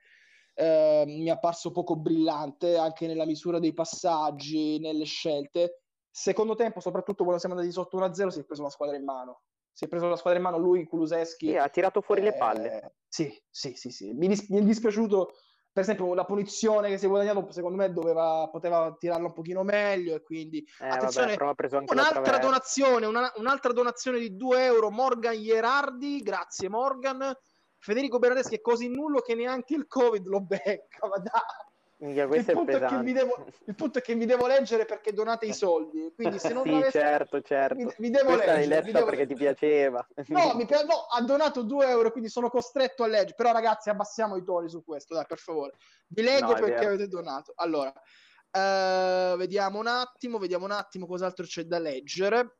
eh, 0.59 1.03
mi 1.07 1.27
è 1.27 1.31
apparso 1.31 1.71
poco 1.71 1.95
brillante 1.95 2.77
anche 2.77 3.07
nella 3.07 3.25
misura 3.25 3.59
dei 3.59 3.73
passaggi, 3.73 4.79
nelle 4.79 5.05
scelte. 5.05 5.83
Secondo 6.11 6.55
tempo, 6.55 6.81
soprattutto 6.81 7.23
quando 7.23 7.39
siamo 7.39 7.55
andati 7.55 7.71
sotto 7.71 7.97
1-0, 7.97 8.27
si 8.27 8.39
è 8.39 8.43
preso 8.43 8.63
la 8.63 8.69
squadra 8.69 8.97
in 8.97 9.05
mano 9.05 9.43
si 9.79 9.85
è 9.85 9.87
preso 9.87 10.09
la 10.09 10.17
squadra 10.17 10.39
in 10.39 10.45
mano 10.45 10.57
lui, 10.57 10.85
Kuluseschi. 10.85 11.47
Sì, 11.47 11.55
ha 11.55 11.69
tirato 11.69 12.01
fuori 12.01 12.19
eh, 12.19 12.23
le 12.25 12.33
palle. 12.35 12.95
Sì, 13.07 13.33
sì, 13.49 13.75
sì, 13.75 13.91
sì. 13.91 14.11
Mi, 14.11 14.27
dis- 14.27 14.49
mi, 14.49 14.57
è 14.57 14.61
dispiaciuto, 14.61 15.31
per 15.71 15.83
esempio, 15.83 16.13
la 16.13 16.25
punizione 16.25 16.89
che 16.89 16.97
si 16.97 17.05
è 17.05 17.07
guadagnato, 17.07 17.49
secondo 17.51 17.77
me 17.77 17.89
doveva, 17.93 18.49
poteva 18.51 18.93
tirarla 18.99 19.27
un 19.27 19.31
pochino 19.33 19.63
meglio 19.63 20.15
e 20.15 20.21
quindi... 20.21 20.67
Eh, 20.81 20.87
attenzione, 20.89 21.37
vabbè, 21.37 21.83
un'altra 21.87 22.39
donazione, 22.39 23.05
una, 23.05 23.31
un'altra 23.37 23.71
donazione 23.71 24.19
di 24.19 24.35
2 24.35 24.65
euro, 24.65 24.91
Morgan 24.91 25.35
Ierardi, 25.35 26.19
grazie 26.23 26.67
Morgan. 26.67 27.33
Federico 27.79 28.19
Bernardeschi 28.19 28.55
è 28.55 28.61
così 28.61 28.89
nullo 28.89 29.21
che 29.21 29.35
neanche 29.35 29.73
il 29.73 29.87
Covid 29.87 30.25
lo 30.27 30.41
becca, 30.41 31.07
ma 31.07 31.17
dai. 31.17 31.67
Minchia, 32.01 32.23
il, 32.23 32.45
punto 32.45 32.77
devo, 33.03 33.45
il, 33.65 33.75
punto 33.75 33.99
è 33.99 34.01
che 34.01 34.15
mi 34.15 34.25
devo 34.25 34.47
leggere 34.47 34.85
perché 34.85 35.11
donate 35.11 35.47
i 35.47 35.53
soldi. 35.53 36.13
Quindi 36.15 36.39
se 36.39 36.53
non 36.53 36.63
sì, 36.65 36.69
avesse, 36.69 36.91
certo, 36.91 37.41
certo. 37.41 37.75
Mi, 37.75 37.93
mi 37.97 38.09
devo 38.09 38.35
Questa 38.35 38.53
leggere. 38.53 38.83
Mi 38.85 38.91
devo... 38.93 39.05
perché 39.05 39.27
ti 39.27 39.33
piaceva. 39.33 40.07
No, 40.27 40.53
mi, 40.55 40.65
no, 40.69 41.07
ha 41.11 41.21
donato 41.23 41.61
2 41.61 41.89
euro, 41.89 42.11
quindi 42.11 42.29
sono 42.29 42.49
costretto 42.49 43.03
a 43.03 43.07
leggere. 43.07 43.33
Però 43.35 43.51
ragazzi, 43.51 43.89
abbassiamo 43.89 44.37
i 44.37 44.43
toni 44.45 44.69
su 44.69 44.81
questo, 44.81 45.13
dai, 45.13 45.25
per 45.27 45.39
favore. 45.39 45.73
Vi 46.07 46.21
leggo 46.21 46.53
no, 46.53 46.59
perché 46.59 46.85
avete 46.85 47.09
donato. 47.09 47.51
Allora, 47.55 47.89
uh, 47.89 49.35
vediamo 49.35 49.79
un 49.79 49.87
attimo, 49.87 50.37
vediamo 50.37 50.63
un 50.63 50.71
attimo 50.71 51.05
cos'altro 51.05 51.45
c'è 51.45 51.63
da 51.63 51.79
leggere. 51.79 52.59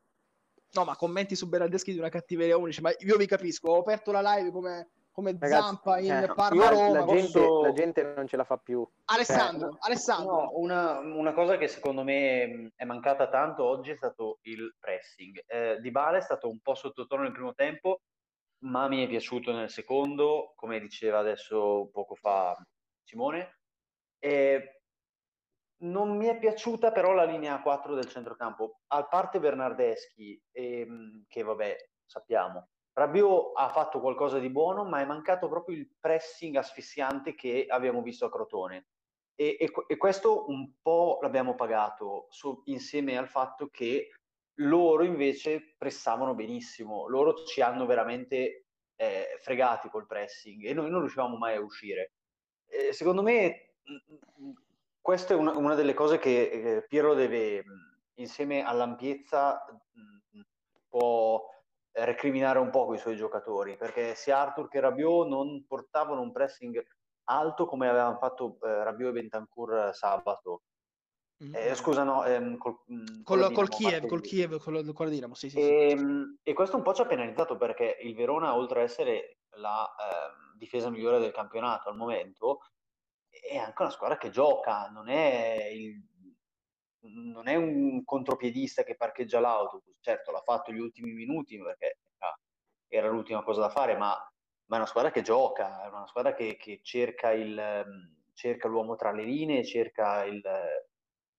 No, 0.72 0.84
ma 0.84 0.94
commenti 0.96 1.34
su 1.34 1.48
Berardeschi 1.48 1.92
di 1.92 1.98
una 1.98 2.10
cattiveria 2.10 2.58
unici, 2.58 2.82
ma 2.82 2.92
io 2.98 3.16
vi 3.16 3.26
capisco, 3.26 3.70
ho 3.70 3.80
aperto 3.80 4.12
la 4.12 4.20
live 4.20 4.52
come 4.52 4.90
come 5.20 5.36
Ragazzi, 5.38 5.62
Zampa 5.62 5.98
in 5.98 6.06
cioè, 6.06 6.34
Parma 6.34 6.68
Roma. 6.70 6.98
La 7.00 7.04
gente, 7.04 7.38
posso... 7.38 7.62
la 7.62 7.72
gente, 7.72 8.14
non 8.16 8.26
ce 8.26 8.36
la 8.36 8.44
fa 8.44 8.56
più. 8.56 8.88
Alessandro, 9.04 9.70
cioè, 9.72 9.78
Alessandro. 9.80 10.32
No, 10.32 10.50
una, 10.54 10.98
una, 10.98 11.32
cosa 11.34 11.58
che 11.58 11.68
secondo 11.68 12.02
me 12.02 12.72
è 12.74 12.84
mancata 12.84 13.28
tanto 13.28 13.64
oggi 13.64 13.90
è 13.90 13.96
stato 13.96 14.38
il 14.42 14.74
pressing. 14.78 15.42
Eh, 15.46 15.78
di 15.80 15.90
Bale 15.90 16.18
è 16.18 16.22
stato 16.22 16.48
un 16.48 16.58
po' 16.60 16.74
sottotono 16.74 17.22
nel 17.22 17.32
primo 17.32 17.54
tempo, 17.54 18.00
ma 18.64 18.88
mi 18.88 19.04
è 19.04 19.08
piaciuto 19.08 19.52
nel 19.52 19.70
secondo, 19.70 20.52
come 20.56 20.80
diceva 20.80 21.18
adesso 21.18 21.90
poco 21.92 22.14
fa 22.14 22.56
Simone. 23.02 23.58
E 24.18 24.80
non 25.82 26.16
mi 26.16 26.26
è 26.26 26.38
piaciuta 26.38 26.92
però 26.92 27.12
la 27.12 27.24
linea 27.24 27.60
4 27.60 27.94
del 27.94 28.06
centrocampo, 28.06 28.80
a 28.88 29.04
parte 29.06 29.38
Bernardeschi, 29.38 30.40
ehm, 30.52 31.24
che 31.26 31.42
vabbè, 31.42 31.76
sappiamo, 32.04 32.68
Rabiot 32.92 33.52
ha 33.54 33.68
fatto 33.68 34.00
qualcosa 34.00 34.38
di 34.38 34.50
buono, 34.50 34.84
ma 34.84 35.00
è 35.00 35.06
mancato 35.06 35.48
proprio 35.48 35.76
il 35.76 35.88
pressing 35.98 36.56
asfissiante 36.56 37.34
che 37.34 37.66
abbiamo 37.68 38.02
visto 38.02 38.26
a 38.26 38.30
Crotone. 38.30 38.88
E, 39.34 39.56
e, 39.58 39.72
e 39.86 39.96
questo 39.96 40.48
un 40.48 40.72
po' 40.82 41.18
l'abbiamo 41.22 41.54
pagato 41.54 42.26
su, 42.28 42.62
insieme 42.66 43.16
al 43.16 43.28
fatto 43.28 43.68
che 43.68 44.10
loro 44.60 45.04
invece 45.04 45.74
pressavano 45.78 46.34
benissimo, 46.34 47.06
loro 47.08 47.44
ci 47.44 47.62
hanno 47.62 47.86
veramente 47.86 48.66
eh, 48.96 49.38
fregati 49.40 49.88
col 49.88 50.06
pressing 50.06 50.64
e 50.64 50.74
noi 50.74 50.90
non 50.90 51.00
riuscivamo 51.00 51.36
mai 51.36 51.56
a 51.56 51.60
uscire. 51.60 52.12
Eh, 52.66 52.92
secondo 52.92 53.22
me 53.22 53.72
mm, 53.90 54.44
mm, 54.44 54.50
questa 55.00 55.32
è 55.32 55.36
una, 55.36 55.56
una 55.56 55.74
delle 55.74 55.94
cose 55.94 56.18
che 56.18 56.50
eh, 56.50 56.86
Piero 56.86 57.14
deve, 57.14 57.64
mm, 57.64 57.90
insieme 58.16 58.62
all'ampiezza, 58.62 59.64
mh, 59.92 60.40
può 60.88 61.42
recriminare 61.92 62.58
un 62.58 62.70
po' 62.70 62.86
con 62.86 62.94
i 62.94 62.98
suoi 62.98 63.16
giocatori, 63.16 63.76
perché 63.76 64.14
sia 64.14 64.38
Arthur 64.38 64.68
che 64.68 64.80
Rabiot 64.80 65.26
non 65.28 65.64
portavano 65.66 66.20
un 66.20 66.32
pressing 66.32 66.82
alto 67.24 67.66
come 67.66 67.88
avevano 67.88 68.18
fatto 68.18 68.58
eh, 68.62 68.84
Rabiot 68.84 69.10
e 69.10 69.12
Bentancur 69.12 69.90
sabato. 69.92 70.62
Mm. 71.42 71.54
Eh, 71.54 71.74
scusa, 71.74 72.02
no, 72.02 72.24
ehm, 72.24 72.58
col, 72.58 72.80
mm, 72.92 73.22
col, 73.22 73.40
col, 73.40 73.52
col 73.52 73.68
Kiev, 73.68 74.06
col 74.06 74.20
Kiev, 74.20 74.58
col, 74.58 74.92
col 74.92 75.08
Dinamo, 75.08 75.34
sì, 75.34 75.48
sì, 75.48 75.58
e, 75.58 75.60
sì. 75.62 75.96
Ehm, 75.96 76.38
e, 76.42 76.52
questo 76.52 76.76
un 76.76 76.82
po' 76.82 76.92
ci 76.92 77.00
ha 77.00 77.06
penalizzato 77.06 77.56
perché 77.56 77.96
il 78.02 78.14
Verona, 78.14 78.54
oltre 78.54 78.80
ad 78.80 78.88
essere 78.88 79.38
la 79.56 79.86
eh, 79.86 80.56
difesa 80.58 80.90
migliore 80.90 81.18
del 81.18 81.32
campionato 81.32 81.88
al 81.88 81.96
momento, 81.96 82.60
è 83.30 83.56
anche 83.56 83.82
una 83.82 83.90
squadra 83.90 84.18
che 84.18 84.28
gioca, 84.28 84.88
non 84.90 85.08
è 85.08 85.70
il 85.72 86.09
non 87.02 87.48
è 87.48 87.54
un 87.54 88.04
contropiedista 88.04 88.82
che 88.82 88.96
parcheggia 88.96 89.40
l'autobus, 89.40 89.96
certo 90.00 90.30
l'ha 90.30 90.42
fatto 90.42 90.72
gli 90.72 90.78
ultimi 90.78 91.12
minuti 91.12 91.58
perché 91.58 91.98
era 92.88 93.08
l'ultima 93.08 93.42
cosa 93.42 93.60
da 93.60 93.70
fare, 93.70 93.96
ma, 93.96 94.08
ma 94.66 94.76
è 94.76 94.78
una 94.78 94.86
squadra 94.86 95.10
che 95.10 95.22
gioca, 95.22 95.84
è 95.84 95.88
una 95.88 96.06
squadra 96.06 96.34
che, 96.34 96.56
che 96.56 96.80
cerca, 96.82 97.30
il, 97.30 98.24
cerca, 98.34 98.68
l'uomo 98.68 98.96
tra 98.96 99.12
le 99.12 99.22
linee, 99.22 99.64
cerca 99.64 100.24
il, 100.24 100.42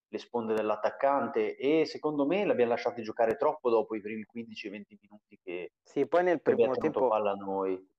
le 0.07 0.17
sponde 0.17 0.53
dell'attaccante 0.53 1.57
e 1.57 1.85
secondo 1.85 2.25
me 2.25 2.45
l'abbiamo 2.45 2.71
lasciati 2.71 3.03
giocare 3.03 3.35
troppo 3.35 3.69
dopo 3.69 3.95
i 3.95 4.01
primi 4.01 4.25
15-20 4.33 4.83
minuti 5.01 5.39
che, 5.43 5.73
sì, 5.83 6.07
poi 6.07 6.23
nel 6.23 6.41
primo 6.41 6.71
tempo 6.71 7.09
palla 7.09 7.31
a 7.31 7.35
noi. 7.35 7.89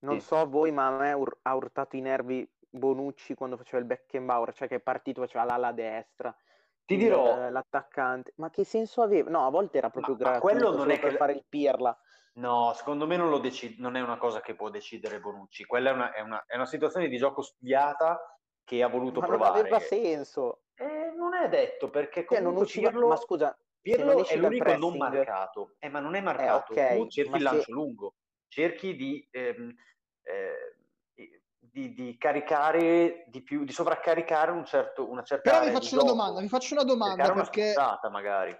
Non 0.00 0.20
sì. 0.20 0.26
so 0.26 0.48
voi, 0.48 0.70
ma 0.70 0.86
a 0.86 0.96
me 0.96 1.12
ur- 1.12 1.38
ha 1.42 1.56
urtato 1.56 1.96
i 1.96 2.00
nervi 2.00 2.48
Bonucci 2.70 3.34
quando 3.34 3.56
faceva 3.56 3.78
il 3.80 3.86
Beckenbauer, 3.86 4.52
cioè 4.52 4.68
che 4.68 4.76
è 4.76 4.80
partito, 4.80 5.22
faceva 5.22 5.42
l'ala 5.42 5.72
destra 5.72 6.32
ti 6.88 6.96
dirò 6.96 7.44
eh, 7.44 7.50
l'attaccante, 7.50 8.32
ma 8.36 8.48
che 8.48 8.64
senso 8.64 9.02
aveva? 9.02 9.28
No, 9.28 9.44
a 9.44 9.50
volte 9.50 9.76
era 9.76 9.90
proprio 9.90 10.16
gratuito 10.16 10.40
quello 10.40 10.74
non 10.74 10.90
è 10.90 10.98
per 10.98 11.10
che... 11.10 11.16
fare 11.16 11.32
il 11.32 11.44
pirla. 11.46 11.94
No, 12.36 12.72
secondo 12.72 13.06
me 13.06 13.18
non, 13.18 13.28
lo 13.28 13.38
decid- 13.40 13.78
non 13.78 13.94
è 13.94 14.00
una 14.00 14.16
cosa 14.16 14.40
che 14.40 14.54
può 14.54 14.70
decidere 14.70 15.20
Bonucci. 15.20 15.66
Quella 15.66 15.90
è 15.90 15.92
una, 15.92 16.12
è 16.14 16.20
una, 16.22 16.42
è 16.46 16.54
una 16.54 16.64
situazione 16.64 17.08
di 17.08 17.18
gioco 17.18 17.42
studiata 17.42 18.18
che 18.64 18.82
ha 18.82 18.88
voluto 18.88 19.20
ma 19.20 19.26
provare. 19.26 19.50
Non 19.50 19.60
aveva 19.60 19.80
senso. 19.80 20.62
Eh, 20.76 21.12
non 21.14 21.34
è 21.34 21.50
detto 21.50 21.90
perché 21.90 22.20
cioè, 22.20 22.38
comunque 22.38 22.52
non 22.52 22.62
usciva... 22.62 22.88
Pirlo, 22.88 23.08
ma 23.08 23.16
scusa, 23.16 23.58
Pirlo 23.82 24.26
è 24.26 24.36
l'unico 24.36 24.76
non 24.76 24.96
marcato. 24.96 25.74
Eh, 25.78 25.90
ma 25.90 26.00
non 26.00 26.14
è 26.14 26.22
marcato. 26.22 26.72
Eh, 26.72 26.80
okay, 26.80 26.96
tu 26.96 27.08
cerchi 27.08 27.36
il 27.36 27.42
lancio 27.42 27.62
se... 27.64 27.72
lungo, 27.72 28.14
cerchi 28.46 28.96
di 28.96 29.28
ehm, 29.30 29.74
eh, 30.22 30.67
di, 31.78 31.94
di, 31.94 32.16
caricare 32.18 33.24
di 33.28 33.42
più, 33.42 33.64
di 33.64 33.72
sovraccaricare 33.72 34.50
un 34.50 34.64
certo, 34.64 35.08
una 35.08 35.22
certa. 35.22 35.50
Però 35.50 35.64
vi 35.64 35.70
faccio 35.70 35.94
una 35.94 36.10
domanda, 36.10 36.40
vi 36.40 36.48
faccio 36.48 36.74
una 36.74 36.84
domanda 36.84 37.32
perché 37.32 37.74
una 37.76 38.10
magari. 38.10 38.56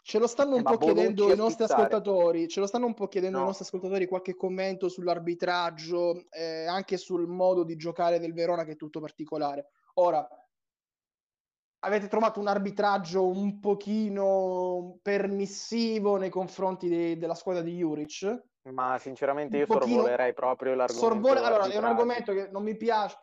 Ce 0.00 0.18
lo 0.18 0.26
stanno 0.26 0.56
un 0.56 0.60
eh, 0.60 0.64
po' 0.64 0.76
chiedendo 0.76 1.32
i 1.32 1.36
nostri 1.36 1.64
ascoltatori, 1.64 2.46
ce 2.48 2.60
lo 2.60 2.66
stanno 2.66 2.86
un 2.86 2.94
po' 2.94 3.08
chiedendo 3.08 3.38
no. 3.38 3.44
i 3.44 3.46
nostri 3.46 3.64
ascoltatori 3.64 4.06
qualche 4.06 4.36
commento 4.36 4.88
sull'arbitraggio, 4.88 6.26
eh, 6.30 6.66
anche 6.66 6.98
sul 6.98 7.26
modo 7.26 7.64
di 7.64 7.76
giocare 7.76 8.18
del 8.18 8.34
Verona 8.34 8.64
che 8.64 8.72
è 8.72 8.76
tutto 8.76 9.00
particolare. 9.00 9.68
Ora, 9.94 10.26
avete 11.80 12.08
trovato 12.08 12.38
un 12.38 12.48
arbitraggio 12.48 13.26
un 13.26 13.60
pochino 13.60 14.98
permissivo 15.00 16.18
nei 16.18 16.30
confronti 16.30 16.88
de- 16.88 17.16
della 17.16 17.34
squadra 17.34 17.62
di 17.62 17.76
Juric? 17.76 18.52
Ma 18.70 18.98
sinceramente 18.98 19.56
io 19.56 19.66
pochino... 19.66 19.96
sorvolerei 19.96 20.32
proprio 20.32 20.74
l'argomento. 20.74 21.06
Sorvole... 21.06 21.40
Allora, 21.40 21.66
è 21.66 21.76
un 21.76 21.84
argomento 21.84 22.32
che 22.32 22.48
non 22.48 22.62
mi 22.62 22.76
piace. 22.76 23.18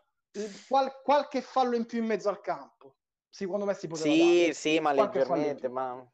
Qual... 0.67 1.01
qualche 1.01 1.41
fallo 1.41 1.75
in 1.75 1.85
più 1.85 1.99
in 1.99 2.05
mezzo 2.05 2.29
al 2.29 2.41
campo. 2.41 2.95
Secondo 3.29 3.65
me 3.65 3.73
si 3.73 3.87
poteva 3.87 4.13
Sì, 4.13 4.39
dare. 4.41 4.53
sì, 4.53 4.79
ma 4.79 4.93
qualche 4.93 5.19
leggermente, 5.19 5.69
ma... 5.69 6.05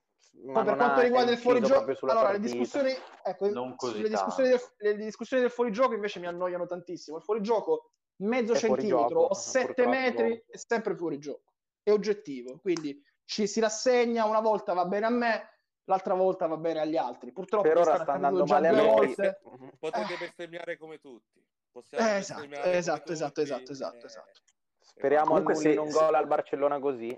Ma 0.43 0.63
per 0.63 0.75
quanto 0.75 1.01
riguarda 1.01 1.31
il 1.31 1.39
fuorigioco, 1.39 1.91
allora 2.05 2.31
le 2.31 2.39
discussioni, 2.39 2.93
ecco, 3.23 3.45
le 3.45 4.07
discussioni, 4.07 4.49
del, 4.49 4.61
le 4.77 4.95
discussioni 4.97 5.41
del 5.41 5.51
fuorigioco 5.51 5.95
invece 5.95 6.19
mi 6.19 6.27
annoiano 6.27 6.67
tantissimo. 6.67 7.17
Il 7.17 7.23
fuorigioco 7.23 7.93
mezzo 8.17 8.53
è 8.53 8.55
centimetro 8.55 9.21
o 9.21 9.33
sette 9.33 9.87
metri 9.87 10.43
è 10.47 10.57
sempre 10.57 10.95
fuorigioco, 10.95 11.53
è 11.81 11.91
oggettivo. 11.91 12.59
Quindi 12.61 13.01
ci 13.25 13.47
si 13.47 13.59
rassegna, 13.59 14.25
una 14.25 14.39
volta 14.39 14.73
va 14.73 14.85
bene 14.85 15.07
a 15.07 15.09
me, 15.09 15.56
l'altra 15.87 16.13
volta 16.13 16.47
va 16.47 16.57
bene 16.57 16.81
agli 16.81 16.97
altri. 16.97 17.31
Purtroppo 17.31 17.67
per 17.67 17.77
ora 17.77 17.99
sta 17.99 18.13
andando 18.13 18.45
male 18.45 18.67
a 18.67 18.71
me. 18.71 19.39
Potete 19.79 20.13
eh. 20.13 20.17
bestemmiare 20.17 20.77
come 20.77 20.99
tutti. 20.99 21.43
Eh, 21.91 22.17
esatto, 22.17 22.43
esatto, 22.71 23.11
esatto, 23.11 23.41
esatto, 23.41 23.71
esatto, 23.71 24.05
esatto. 24.05 24.41
Speriamo 24.79 25.27
Comunque 25.27 25.55
se, 25.55 25.77
un 25.77 25.89
gol 25.89 26.15
al 26.15 26.25
Barcellona 26.25 26.79
così. 26.79 27.09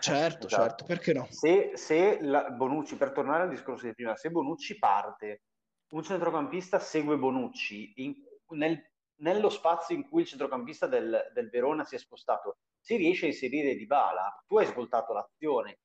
Certo, 0.00 0.46
esatto. 0.46 0.48
certo, 0.48 0.84
perché 0.84 1.14
no? 1.14 1.26
Se, 1.30 1.72
se 1.76 2.18
la, 2.20 2.50
Bonucci, 2.50 2.96
per 2.96 3.12
tornare 3.12 3.44
al 3.44 3.48
discorso 3.48 3.86
di 3.86 3.94
prima, 3.94 4.14
se 4.16 4.30
Bonucci 4.30 4.78
parte, 4.78 5.44
un 5.90 6.02
centrocampista 6.02 6.78
segue 6.78 7.16
Bonucci 7.16 7.92
in, 7.96 8.14
nel, 8.48 8.78
nello 9.20 9.48
spazio 9.48 9.94
in 9.94 10.06
cui 10.08 10.22
il 10.22 10.26
centrocampista 10.26 10.86
del, 10.86 11.30
del 11.32 11.48
Verona 11.48 11.84
si 11.84 11.94
è 11.94 11.98
spostato, 11.98 12.58
si 12.78 12.96
riesce 12.96 13.24
a 13.24 13.28
inserire 13.28 13.74
Di 13.76 13.86
Bala, 13.86 14.44
tu 14.46 14.58
hai 14.58 14.66
svoltato 14.66 15.14
l'azione, 15.14 15.78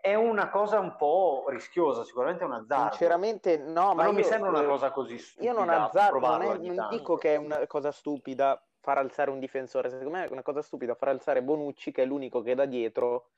è 0.00 0.14
una 0.14 0.48
cosa 0.48 0.78
un 0.78 0.96
po' 0.96 1.44
rischiosa, 1.48 2.04
sicuramente 2.04 2.42
è 2.42 2.46
un 2.46 2.54
azzardo. 2.54 2.90
Sinceramente 2.90 3.58
no, 3.58 3.88
ma, 3.88 3.94
ma 3.94 4.04
non 4.04 4.12
io, 4.12 4.18
mi 4.20 4.24
sembra 4.24 4.48
una 4.48 4.64
cosa 4.64 4.90
così 4.90 5.18
stupida. 5.18 5.52
Io 5.52 5.58
non 5.58 5.68
azzardo, 5.68 6.18
non, 6.20 6.42
è, 6.42 6.56
non 6.56 6.88
dico 6.88 7.16
che 7.16 7.34
è 7.34 7.36
una 7.36 7.66
cosa 7.66 7.92
stupida 7.92 8.66
far 8.80 8.96
alzare 8.96 9.30
un 9.30 9.38
difensore, 9.38 9.90
secondo 9.90 10.10
me 10.10 10.24
è 10.24 10.30
una 10.30 10.42
cosa 10.42 10.62
stupida 10.62 10.94
far 10.94 11.08
alzare 11.08 11.42
Bonucci 11.42 11.92
che 11.92 12.02
è 12.02 12.06
l'unico 12.06 12.40
che 12.40 12.54
da 12.54 12.64
dietro 12.64 13.32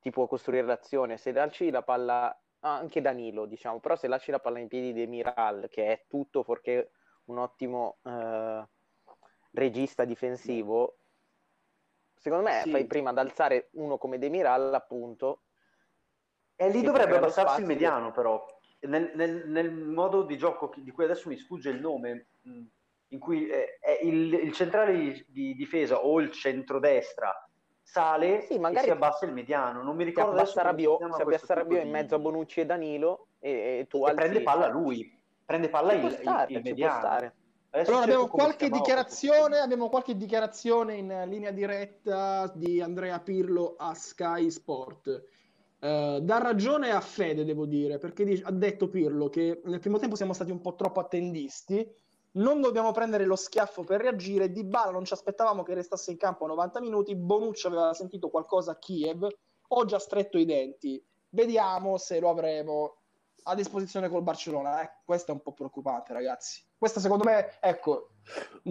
ti 0.00 0.10
può 0.10 0.26
costruire 0.26 0.66
l'azione. 0.66 1.16
Se 1.16 1.32
lasci 1.32 1.70
la 1.70 1.82
palla, 1.82 2.28
ah, 2.60 2.76
anche 2.76 3.00
Danilo 3.00 3.46
diciamo, 3.46 3.80
però 3.80 3.96
se 3.96 4.06
lasci 4.06 4.30
la 4.30 4.38
palla 4.38 4.58
in 4.58 4.68
piedi 4.68 4.92
di 4.92 5.06
Miral 5.06 5.68
che 5.70 5.86
è 5.86 6.04
tutto 6.08 6.42
fuorché 6.42 6.90
un 7.24 7.38
ottimo 7.38 7.98
eh, 8.04 8.68
regista 9.52 10.04
difensivo, 10.04 10.98
secondo 12.16 12.44
me 12.44 12.60
Sì. 12.64 12.70
fai 12.70 12.86
prima 12.86 13.10
ad 13.10 13.18
alzare 13.18 13.70
uno 13.72 13.96
come 13.96 14.18
Demiral 14.18 14.74
appunto 14.74 15.44
E 16.60 16.68
lì 16.68 16.82
dovrebbe 16.82 17.16
abbassarsi 17.16 17.62
il 17.62 17.66
mediano, 17.66 18.12
però. 18.12 18.44
Nel, 18.80 19.12
nel- 19.14 19.48
nel 19.48 19.72
modo 19.72 20.24
di 20.24 20.36
gioco 20.36 20.70
di 20.76 20.90
cui 20.90 21.04
adesso 21.04 21.30
mi 21.30 21.36
sfugge 21.38 21.70
il 21.70 21.80
nome, 21.80 22.26
in 23.08 23.18
cui 23.18 23.48
eh, 23.48 23.78
è 23.80 23.98
il, 24.02 24.34
il 24.34 24.52
centrale 24.52 24.92
di, 24.92 25.24
di 25.26 25.54
difesa 25.54 26.04
o 26.04 26.20
il 26.20 26.30
centrodestra 26.30 27.48
sale 27.82 28.42
Sì, 28.42 28.54
e 28.54 28.58
magari- 28.58 28.84
si 28.84 28.90
abbassa 28.90 29.24
il 29.24 29.32
mediano. 29.32 29.82
Non 29.82 29.96
mi 29.96 30.04
ricordo 30.04 30.32
adesso 30.32 30.58
abbassa 30.58 30.60
si 30.60 30.66
Rabiot, 30.66 30.98
se 31.16 31.22
questo 31.22 31.44
abbassa 31.46 31.54
Rabiot 31.54 31.84
in 31.84 31.90
mezzo 31.90 32.14
a 32.14 32.18
Bonucci 32.18 32.60
e 32.60 32.66
Danilo 32.66 33.26
e, 33.38 33.50
e 33.50 33.86
tu 33.88 34.04
e 34.04 34.10
alzi... 34.10 34.14
prende 34.16 34.42
palla 34.42 34.68
lui. 34.68 35.18
Prende 35.46 35.68
palla 35.70 35.92
il, 35.94 36.04
il- 36.04 36.12
stare, 36.12 36.52
il 36.52 36.60
può 36.60 36.70
mediano. 36.70 37.32
Allora 37.70 38.02
abbiamo 38.02 38.24
si 38.24 38.28
qualche 38.30 38.66
abbiamo 38.66 39.88
qualche 39.88 40.16
dichiarazione 40.16 40.94
in 40.96 41.24
linea 41.26 41.52
diretta 41.52 42.52
di 42.54 42.82
Andrea 42.82 43.18
Pirlo 43.20 43.76
a 43.78 43.94
Sky 43.94 44.50
Sport. 44.50 45.22
Eh, 45.82 46.18
dà 46.22 46.38
ragione 46.38 46.90
a 46.90 47.00
Fede, 47.00 47.44
devo 47.44 47.64
dire, 47.66 47.98
perché 47.98 48.24
dice- 48.24 48.42
ha 48.44 48.52
detto 48.52 48.88
Pirlo 48.88 49.28
che 49.28 49.60
nel 49.64 49.80
primo 49.80 49.98
tempo 49.98 50.14
siamo 50.14 50.34
stati 50.34 50.50
un 50.50 50.60
po' 50.60 50.74
troppo 50.74 51.00
attendisti, 51.00 51.86
non 52.32 52.60
dobbiamo 52.60 52.92
prendere 52.92 53.24
lo 53.24 53.34
schiaffo 53.36 53.82
per 53.82 54.00
reagire, 54.00 54.52
Di 54.52 54.64
Bala 54.64 54.92
non 54.92 55.04
ci 55.04 55.14
aspettavamo 55.14 55.62
che 55.62 55.74
restasse 55.74 56.10
in 56.10 56.18
campo 56.18 56.46
90 56.46 56.80
minuti, 56.80 57.16
Bonucci 57.16 57.66
aveva 57.66 57.94
sentito 57.94 58.28
qualcosa 58.28 58.72
a 58.72 58.78
Kiev, 58.78 59.26
ho 59.68 59.84
già 59.84 59.98
stretto 59.98 60.36
i 60.38 60.44
denti, 60.44 61.02
vediamo 61.30 61.96
se 61.96 62.20
lo 62.20 62.28
avremo 62.28 62.96
a 63.44 63.54
disposizione 63.54 64.08
col 64.08 64.22
Barcellona. 64.22 64.82
Eh, 64.82 64.90
questo 65.04 65.30
è 65.30 65.34
un 65.34 65.40
po' 65.40 65.52
preoccupante, 65.52 66.12
ragazzi. 66.12 66.62
Questa 66.76 67.00
secondo 67.00 67.24
me, 67.24 67.58
ecco, 67.60 68.10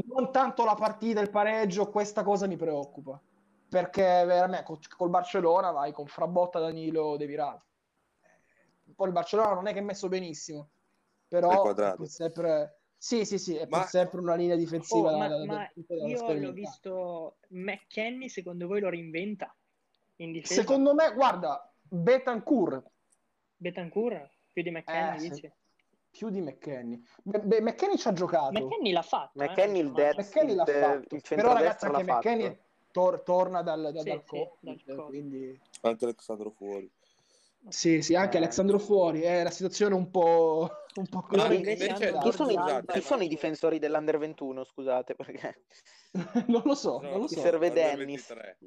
non 0.06 0.32
tanto 0.32 0.64
la 0.64 0.76
partita, 0.76 1.22
il 1.22 1.30
pareggio, 1.32 1.90
questa 1.90 2.24
cosa 2.24 2.46
mi 2.48 2.56
preoccupa. 2.56 3.20
Perché 3.70 4.02
veramente 4.26 4.64
col, 4.66 4.80
col 4.88 5.10
Barcellona 5.10 5.72
vai 5.72 5.92
con 5.92 6.08
Frabotta, 6.08 6.60
Danilo, 6.60 7.18
De 7.18 7.26
Virale. 7.28 7.62
Poi 8.96 9.08
il 9.08 9.14
Barcellona 9.14 9.54
non 9.54 9.68
è 9.68 9.74
che 9.74 9.80
è 9.80 9.84
messo 9.84 10.08
benissimo, 10.08 10.72
però 11.28 11.70
è 11.74 11.96
pur 11.96 12.08
sempre... 12.08 12.82
Sì, 12.98 13.24
sì, 13.24 13.38
sì, 13.38 13.56
è 13.56 13.68
pur 13.68 13.78
Ma- 13.78 13.86
sempre 13.86 14.20
una 14.20 14.36
linea 14.36 14.56
difensiva 14.58 15.08
Oh, 15.08 15.12
da, 15.12 15.18
ma, 15.18 15.28
da- 15.28 15.38
da- 15.38 15.46
ma 15.46 15.72
da- 15.74 15.96
io 16.08 16.34
l'ho 16.34 16.52
visto 16.52 17.38
McKenny, 17.50 18.28
secondo 18.28 18.68
voi 18.68 18.82
lo 18.82 18.90
reinventa 18.90 19.56
in 20.18 20.32
difesa? 20.34 20.62
Secondo 20.62 20.94
me, 20.96 21.14
guarda, 21.14 21.72
Betancourt 21.82 22.84
Betancourt 23.56 24.30
più 24.52 24.64
di 24.64 24.72
McKenny, 24.72 25.28
Eh, 25.28 25.34
sì. 25.34 25.52
più 26.10 26.30
di 26.30 26.42
McKenny. 26.42 27.02
Beh, 27.24 27.40
beh, 27.40 27.62
McKenny 27.62 27.98
ci 27.98 28.08
ha 28.08 28.14
giocato. 28.14 28.52
McKenny 28.52 28.92
l'ha 28.92 29.02
fatto. 29.02 29.40
eh, 29.42 29.48
McKenny 29.48 29.80
il 29.80 29.86
insomma. 29.86 29.98
dead- 30.04 30.18
McKenny 30.18 30.56
l'ha 30.56 30.64
il- 30.64 30.74
fatto. 30.74 31.16
il 31.16 31.22
Però 31.22 31.54
ragazzi 31.54 31.86
anche 31.86 32.04
McKenny 32.04 32.44
fatto. 32.46 32.68
Tor- 32.92 33.22
torna 33.24 33.62
dal, 33.62 33.92
da- 33.94 34.02
Sì, 34.02 34.10
dal 34.10 34.22
sì, 34.24 34.30
Covid, 34.30 34.84
dal 34.86 34.96
Covid. 34.98 35.06
quindi 35.08 35.60
Anche 35.82 36.06
Alessandro 36.06 36.50
fuori. 36.52 36.90
Sì, 37.68 38.02
sì, 38.02 38.16
anche 38.16 38.38
Eh. 38.38 38.42
Alessandro 38.42 38.80
fuori, 38.80 39.22
è 39.22 39.42
una 39.42 39.52
situazione 39.52 39.94
un 39.94 40.10
po', 40.10 40.70
un 40.96 41.08
po' 41.08 41.22
così. 41.22 41.56
invece 41.56 41.88
Chi 42.22 42.32
sono, 42.32 42.50
i, 42.52 42.86
chi 42.88 43.02
sono 43.02 43.22
i 43.22 43.26
Marco- 43.28 43.28
difensori 43.28 43.80
dell'Under 43.80 44.18
21, 44.18 44.64
scusate, 44.64 45.16
perché 45.16 45.66
non 46.48 46.62
lo 46.64 46.74
so, 46.76 47.00
No, 47.02 47.10
non 47.12 47.20
lo 47.22 47.28
ci 47.28 47.36
so. 47.36 47.42
serve 47.42 47.68
Under 47.68 47.96
Dennis. 47.98 48.28
23. 48.30 48.58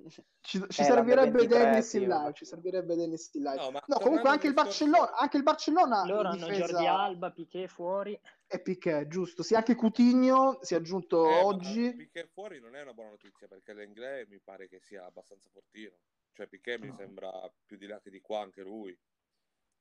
Ci, 0.41 0.65
ci 0.69 0.81
Eh, 0.81 0.85
servirebbe 0.85 1.15
l'Under 1.25 1.41
23, 1.49 1.59
Dennis 1.65 1.89
sì, 1.89 1.97
in 1.97 2.03
live, 2.03 2.15
vabbè. 2.15 2.33
ci 2.33 2.45
servirebbe 2.45 2.95
Dennis 2.97 3.31
in 3.33 3.43
live. 3.43 3.57
No, 3.57 3.71
No, 3.87 3.99
comunque 3.99 4.29
anche 4.29 4.47
il 4.47 4.53
Barcellona, 4.55 5.17
anche 5.17 5.37
il 5.39 5.43
Barcellona 5.43 6.05
Loro 6.05 6.29
hanno 6.29 6.47
difesa 6.47 6.67
Jordi 6.67 6.87
Alba, 6.87 7.31
Piquet 7.33 7.69
fuori. 7.69 8.21
e 8.47 8.61
Piquet, 8.61 9.07
giusto. 9.09 9.43
Sì, 9.43 9.55
anche 9.55 9.75
Coutinho 9.75 10.59
si 10.63 10.75
è 10.75 10.77
aggiunto 10.77 11.27
Eh, 11.27 11.41
oggi. 11.43 11.95
Piquet 11.95 12.29
fuori 12.33 12.61
non 12.61 12.77
è 12.77 12.83
una 12.83 12.93
buona 12.93 13.11
notizia 13.11 13.49
perché 13.49 13.73
l'Inglese 13.75 14.27
mi 14.29 14.39
pare 14.39 14.69
che 14.69 14.79
sia 14.81 15.05
abbastanza 15.07 15.49
fortino. 15.51 15.97
Cioè 16.33 16.47
Piquet 16.49 16.81
mi 16.81 16.89
No. 16.89 16.95
sembra 16.97 17.31
più 17.65 17.77
di 17.77 17.87
là 17.87 18.01
che 18.01 18.11
di 18.11 18.21
qua 18.21 18.41
anche 18.41 18.63
lui. 18.63 18.99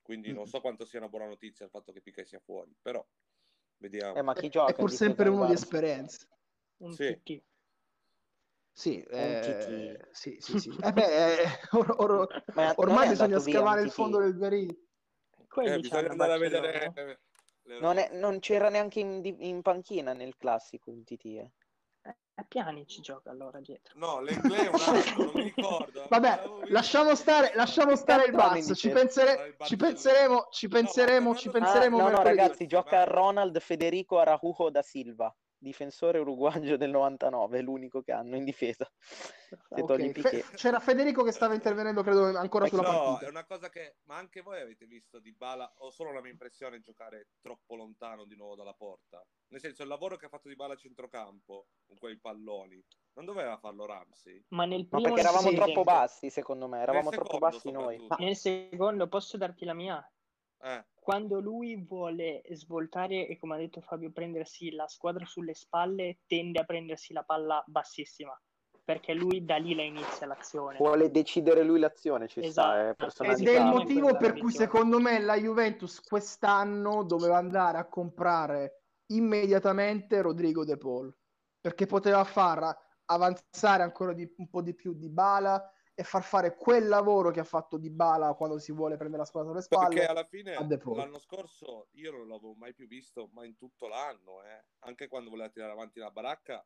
Quindi 0.02 0.34
non 0.34 0.44
Mm. 0.44 0.48
so 0.48 0.62
quanto 0.62 0.86
sia 0.86 1.00
una 1.00 1.10
buona 1.10 1.28
notizia 1.28 1.66
il 1.66 1.72
fatto 1.72 1.92
che 1.92 2.02
Piquet 2.02 2.26
sia 2.26 2.40
fuori, 2.40 2.76
però 2.82 3.06
vediamo. 3.78 4.18
Eh, 4.18 4.22
ma 4.22 4.34
chi 4.34 4.48
È 4.48 4.50
gioca? 4.50 4.72
in 4.72 4.76
pur 4.78 4.92
sempre 4.92 5.30
uno 5.30 5.46
di 5.46 5.54
esperienza. 5.54 6.28
Un 6.78 6.94
Sì. 6.94 7.20
TT. 7.24 7.44
Sì, 8.74 9.02
eh, 9.04 10.08
sì, 10.12 10.38
sì, 10.40 10.58
sì. 10.60 10.70
Eh 10.82 10.92
beh, 10.92 11.42
eh, 11.42 11.46
or- 11.72 11.96
or- 11.98 12.44
ormai 12.78 13.06
è 13.06 13.10
bisogna 13.10 13.40
scavare 13.40 13.82
un 13.82 13.86
il 13.88 13.92
fondo 13.92 14.20
del 14.20 14.36
verino. 14.38 14.74
Eh, 15.64 15.80
bisogna 15.80 16.10
andare 16.10 16.34
a 16.34 16.38
vedere 16.38 16.92
eh, 16.96 17.20
le 17.64 17.80
Non, 17.80 17.98
è- 17.98 18.10
non 18.18 18.40
c'era 18.40 18.70
neanche 18.70 19.00
in, 19.02 19.22
in 19.24 19.62
panchina 19.62 20.14
nel 20.14 20.36
classico 20.38 20.90
in 20.90 21.04
TT. 21.04 21.26
eh. 21.26 21.52
Eh, 22.42 22.44
a 22.44 22.46
piani 22.48 22.88
ci 22.88 23.02
gioca 23.02 23.30
allora 23.30 23.60
dietro. 23.60 23.94
No, 23.98 24.20
l'Inglese 24.22 24.66
è 24.66 24.74
un 24.74 24.96
altro, 24.96 25.24
non 25.24 25.32
mi 25.36 25.44
ricordo. 25.44 26.06
Vabbè, 26.10 26.42
lasciamo 26.70 27.16
stare, 27.16 27.52
lasciamo 27.56 27.96
stare 27.96 28.26
il 28.26 28.32
Barça. 28.34 28.74
Ci, 28.74 28.90
Barcellona. 28.90 29.00
pensere- 29.00 29.56
ci 29.64 29.76
penseremo, 29.78 30.48
ci 30.52 30.68
No, 30.68 30.72
penseremo, 30.74 31.36
ci 31.36 31.44
tornando- 31.50 31.68
Ah, 31.70 31.72
penseremo 31.74 31.98
no, 31.98 32.10
no, 32.10 32.24
ragazzi, 32.24 32.68
gioca 32.68 33.04
Ronald 33.04 33.60
Federico 33.60 34.20
Araujo 34.20 34.70
da 34.70 34.82
Silva, 34.82 35.34
difensore 35.62 36.18
uruguagio 36.20 36.76
del 36.76 36.90
99, 36.90 37.60
è 37.60 37.62
l'unico 37.62 38.02
che 38.02 38.12
hanno 38.12 38.36
in 38.36 38.44
difesa. 38.44 38.90
Se 39.74 39.82
Ok, 39.82 39.86
togli 39.86 40.12
Fe- 40.14 40.44
c'era 40.56 40.80
Federico 40.80 41.24
che 41.24 41.32
stava 41.32 41.54
intervenendo, 41.54 42.02
credo, 42.04 42.38
ancora 42.38 42.68
sulla 42.68 42.82
No, 42.82 42.88
partita. 42.88 43.26
è 43.26 43.30
una 43.30 43.46
cosa 43.46 43.70
che. 43.70 43.98
Ma 44.04 44.16
anche 44.18 44.42
voi 44.42 44.60
avete 44.60 44.86
visto 44.86 45.20
Di 45.20 45.34
Bala, 45.34 45.72
o 45.78 45.92
solo 45.92 46.12
la 46.12 46.22
mia 46.22 46.32
impressione, 46.32 46.80
giocare 46.80 47.30
troppo 47.42 47.76
lontano 47.76 48.26
di 48.26 48.36
nuovo 48.36 48.56
dalla 48.56 48.74
porta? 48.74 49.24
Nel 49.50 49.60
senso, 49.60 49.84
il 49.84 49.88
lavoro 49.90 50.16
che 50.18 50.26
ha 50.26 50.30
fatto 50.30 50.48
Di 50.48 50.56
Bala 50.56 50.74
a 50.74 50.78
centrocampo, 50.78 51.68
con 51.86 51.98
quei 51.98 52.18
palloni, 52.20 52.84
non 53.14 53.26
doveva 53.26 53.58
farlo 53.58 53.86
Ramsey? 53.86 54.44
Ma 54.50 54.66
nel 54.66 54.88
Ma 54.90 55.00
primo 55.00 55.14
perché 55.14 55.20
e 55.20 55.24
nel 55.24 55.32
eravamo 55.32 55.52
secondo 55.52 55.72
troppo 55.74 55.84
bassi, 55.84 56.30
secondo 56.30 56.68
me, 56.68 56.80
eravamo 56.82 57.10
troppo 57.12 57.38
bassi 57.38 57.72
noi. 57.72 57.98
soprattutto. 57.98 58.24
Nel 58.24 58.36
secondo 58.36 59.08
posso 59.08 59.38
darti 59.38 59.66
la 59.66 59.74
mia? 59.74 60.12
Eh, 60.64 60.86
Quando 61.04 61.40
lui 61.40 61.84
vuole 61.84 62.44
svoltare 62.52 63.26
e 63.26 63.36
come 63.40 63.56
ha 63.56 63.58
detto 63.58 63.82
Fabio 63.82 64.12
prendersi 64.12 64.70
la 64.70 64.88
squadra 64.88 65.26
sulle 65.26 65.56
spalle, 65.56 66.20
tende 66.28 66.60
a 66.60 66.64
prendersi 66.64 67.12
la 67.12 67.24
palla 67.24 67.64
bassissima, 67.66 68.40
perché 68.84 69.16
lui 69.16 69.44
da 69.44 69.56
lì 69.56 69.74
la 69.74 69.82
inizia 69.82 70.28
l'azione. 70.28 70.78
Vuole 70.78 71.10
decidere 71.10 71.64
lui 71.64 71.80
l'azione, 71.80 72.28
ci 72.28 72.42
Esatto. 72.42 73.08
sta, 73.10 73.24
è 73.24 73.32
Ed 73.32 73.48
è 73.48 73.58
il 73.58 73.66
mo- 73.66 73.78
motivo 73.80 74.16
per 74.16 74.34
cui 74.34 74.42
visione. 74.50 74.52
secondo 74.52 75.00
me 75.00 75.20
la 75.20 75.36
Juventus 75.38 76.00
quest'anno 76.02 77.04
doveva 77.04 77.38
andare 77.38 77.80
a 77.80 77.88
comprare 77.90 78.84
immediatamente 79.08 80.22
Rodrigo 80.22 80.64
De 80.64 80.78
Paul 80.78 81.12
perché 81.60 81.88
poteva 81.88 82.24
far 82.24 82.78
avanzare 83.06 83.82
ancora 83.82 84.14
di- 84.14 84.32
un 84.38 84.50
po' 84.52 84.62
di 84.62 84.76
più 84.76 84.94
di 84.94 85.10
Bala 85.10 85.68
e 85.94 86.04
far 86.04 86.24
fare 86.24 86.56
quel 86.56 86.88
lavoro 86.88 87.32
che 87.32 87.42
ha 87.42 87.46
fatto 87.46 87.78
Di 87.78 87.90
Bala 87.90 88.34
quando 88.34 88.58
si 88.60 88.72
vuole 88.72 88.96
prendere 88.96 89.22
la 89.22 89.28
squadra 89.28 89.52
sulle 89.52 89.62
spalle. 89.62 89.96
perché 89.96 90.06
alla 90.06 90.24
fine 90.24 90.54
l'anno 90.54 91.20
scorso 91.20 91.88
io 91.92 92.12
non 92.12 92.28
l'avevo 92.28 92.54
mai 92.54 92.74
più 92.74 92.88
visto, 92.88 93.30
ma 93.34 93.46
in 93.46 93.58
tutto 93.58 93.88
l'anno, 93.88 94.44
eh. 94.44 94.64
anche 94.80 95.08
quando 95.08 95.30
voleva 95.30 95.50
tirare 95.50 95.74
avanti 95.74 96.00
la 96.00 96.10
baracca, 96.10 96.66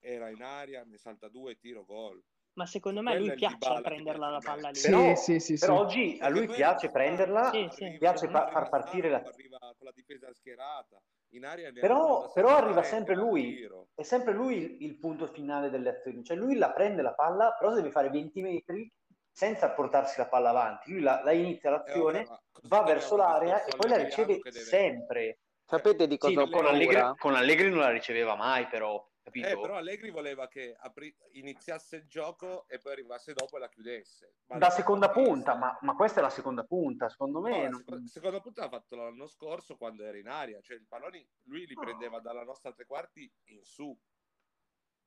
era 0.00 0.28
in 0.28 0.42
aria, 0.42 0.84
ne 0.84 0.98
salta 0.98 1.28
due, 1.28 1.56
tiro 1.56 1.84
gol. 1.84 2.22
Ma 2.54 2.66
secondo 2.66 3.02
me 3.02 3.12
a 3.12 3.18
lui 3.18 3.34
piace 3.34 3.80
prenderla 3.80 4.30
la 4.30 4.40
palla 4.40 4.70
lì. 4.70 4.74
Sì, 4.74 4.90
Però, 4.90 5.14
sì, 5.14 5.38
sì, 5.38 5.56
però 5.56 5.76
sì. 5.76 5.80
oggi 5.80 6.18
a 6.20 6.28
lui 6.28 6.48
piace 6.48 6.90
prenderla, 6.90 7.48
stanco, 7.48 7.74
Sì, 7.74 7.84
sì. 7.84 7.96
piace 7.98 8.28
far 8.28 8.68
partire 8.68 9.08
la... 9.08 9.18
arriva 9.18 9.58
con 9.58 9.86
la 9.86 9.92
difesa 9.92 10.32
schierata, 10.32 11.00
in 11.30 11.44
aria 11.44 11.70
ne 11.70 11.80
Però, 11.80 12.30
però 12.32 12.48
sempre 12.48 12.64
arriva 12.64 12.82
sempre 12.82 13.14
lui, 13.14 13.68
è 13.94 14.02
sempre 14.02 14.32
lui 14.32 14.56
il, 14.56 14.82
il 14.82 14.98
punto 14.98 15.26
finale 15.26 15.70
delle 15.70 15.90
azioni, 15.90 16.24
cioè 16.24 16.36
lui 16.36 16.56
la 16.56 16.72
prende 16.72 17.02
la 17.02 17.14
palla, 17.14 17.54
però 17.58 17.74
deve 17.74 17.90
fare 17.90 18.08
20 18.10 18.40
metri 18.40 18.90
senza 19.30 19.70
portarsi 19.70 20.18
la 20.18 20.26
palla 20.26 20.50
avanti, 20.50 20.90
lui 20.92 21.00
la, 21.00 21.22
la 21.22 21.32
inizia 21.32 21.70
Eh, 21.70 21.72
l'azione, 21.72 22.24
vabbè, 22.24 22.40
così 22.50 22.68
va 22.68 22.82
verso 22.82 23.16
l'area 23.16 23.64
e 23.64 23.76
poi 23.76 23.88
la 23.88 23.96
riceve 23.96 24.40
deve- 24.42 24.60
sempre. 24.60 25.38
Sapete 25.64 26.06
di 26.06 26.14
Sì, 26.14 26.18
cosa 26.18 26.42
ho 26.42 26.48
con 26.48 26.62
paura? 26.62 26.70
Allegri, 26.70 27.18
con 27.18 27.34
Allegri 27.34 27.68
non 27.68 27.80
la 27.80 27.90
riceveva 27.90 28.34
mai, 28.34 28.66
però, 28.68 29.06
capito? 29.30 29.46
Eh, 29.48 29.60
però 29.60 29.76
Allegri 29.76 30.10
voleva 30.10 30.48
che 30.48 30.76
apri- 30.78 31.14
iniziasse 31.32 31.96
il 31.96 32.06
gioco 32.06 32.66
e 32.68 32.78
poi 32.78 32.92
arrivasse 32.92 33.32
dopo 33.32 33.56
e 33.56 33.60
la 33.60 33.68
chiudesse. 33.68 34.34
Ma 34.46 34.58
da 34.58 34.70
seconda 34.70 35.10
punta, 35.10 35.54
ma, 35.54 35.76
ma 35.82 35.94
questa 35.94 36.20
è 36.20 36.22
la 36.22 36.30
seconda 36.30 36.64
punta, 36.64 37.08
secondo 37.08 37.40
No, 37.40 37.48
me. 37.48 37.62
la 37.62 37.68
non- 37.68 37.78
seco- 37.84 38.06
seconda 38.06 38.40
punta 38.40 38.62
l'ha 38.62 38.68
fatto 38.70 38.96
l'anno 38.96 39.26
scorso 39.26 39.76
quando 39.76 40.04
era 40.04 40.18
in 40.18 40.28
aria, 40.28 40.60
cioè 40.60 40.76
il 40.76 40.86
palloni 40.86 41.26
lui 41.44 41.66
li 41.66 41.74
prendeva 41.74 42.20
dalla 42.20 42.44
nostra 42.44 42.72
tre 42.72 42.84
quarti 42.86 43.30
in 43.46 43.62
su. 43.64 43.96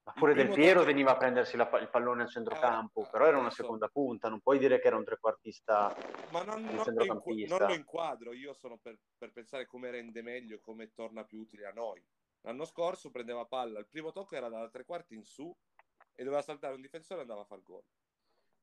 Ma 0.04 0.14
pure 0.14 0.34
Del 0.34 0.50
Piero 0.50 0.80
tocco- 0.80 0.86
veniva 0.86 1.12
a 1.12 1.18
prendersi 1.18 1.56
la 1.56 1.70
il 1.80 1.88
pallone 1.90 2.24
al 2.24 2.30
centrocampo, 2.30 3.04
Eh, 3.04 3.10
però 3.12 3.28
era 3.28 3.38
una 3.38 3.52
seconda 3.52 3.88
punta, 3.88 4.30
non 4.30 4.40
puoi 4.42 4.58
dire 4.58 4.80
che 4.80 4.88
era 4.88 4.96
un 4.98 5.04
trequartista. 5.04 5.96
Ma 6.32 6.42
non, 6.42 6.64
non 6.64 6.76
lo 6.78 6.84
centrocampista. 6.84 7.42
inqu- 7.44 7.60
non 7.60 7.68
lo 7.68 7.76
inquadro, 7.76 8.34
io 8.34 8.52
sono 8.54 8.78
per, 8.80 8.98
per 9.16 9.32
pensare 9.32 9.68
come 9.68 9.92
rende 9.92 10.24
meglio, 10.24 10.60
come 10.60 10.92
torna 10.92 11.24
più 11.24 11.40
utile 11.42 11.68
a 11.68 11.72
noi. 11.72 12.04
L'anno 12.42 12.66
scorso 12.66 13.12
prendeva 13.12 13.46
palla, 13.46 13.80
il 13.80 13.88
primo 13.88 14.12
tocco 14.12 14.36
era 14.36 14.50
da 14.50 14.68
tre 14.70 14.84
quarti 14.84 15.14
in 15.16 15.24
su 15.24 15.56
e 16.14 16.24
doveva 16.24 16.42
saltare 16.42 16.74
un 16.76 16.82
difensore 16.82 17.20
e 17.20 17.22
andava 17.24 17.42
a 17.42 17.46
far 17.46 17.62
gol. 17.62 17.84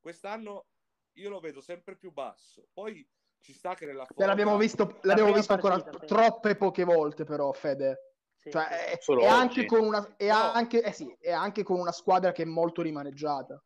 Quest'anno 0.01 0.67
io 1.15 1.29
lo 1.31 1.41
vedo 1.41 1.61
sempre 1.61 1.97
più 1.97 2.13
basso. 2.13 2.69
Poi 2.73 3.09
ci 3.41 3.53
sta 3.53 3.75
che 3.75 3.87
nella 3.87 4.03
Beh, 4.05 4.15
forma... 4.15 4.27
l'abbiamo 4.27 4.57
visto, 4.57 4.85
La 4.85 4.99
l'abbiamo 5.03 5.33
visto 5.33 5.53
ancora 5.53 5.77
partita, 5.81 6.01
sì. 6.01 6.07
troppe 6.07 6.57
poche 6.57 6.85
volte, 6.85 7.25
però, 7.25 7.53
Fede. 7.53 8.15
Sì, 8.35 8.51
Cioè, 8.51 8.97
sì. 9.01 9.13
è, 9.21 9.27
anche 9.27 9.65
con 9.67 9.85
una, 9.85 10.15
è 10.17 10.29
No. 10.29 10.53
anche, 10.53 10.83
eh 10.83 10.93
sì, 10.93 11.13
è 11.21 11.33
anche 11.33 11.63
con 11.63 11.79
una 11.79 11.93
squadra 11.93 12.33
che 12.33 12.43
è 12.43 12.47
molto 12.47 12.83
rimaneggiata. 12.83 13.61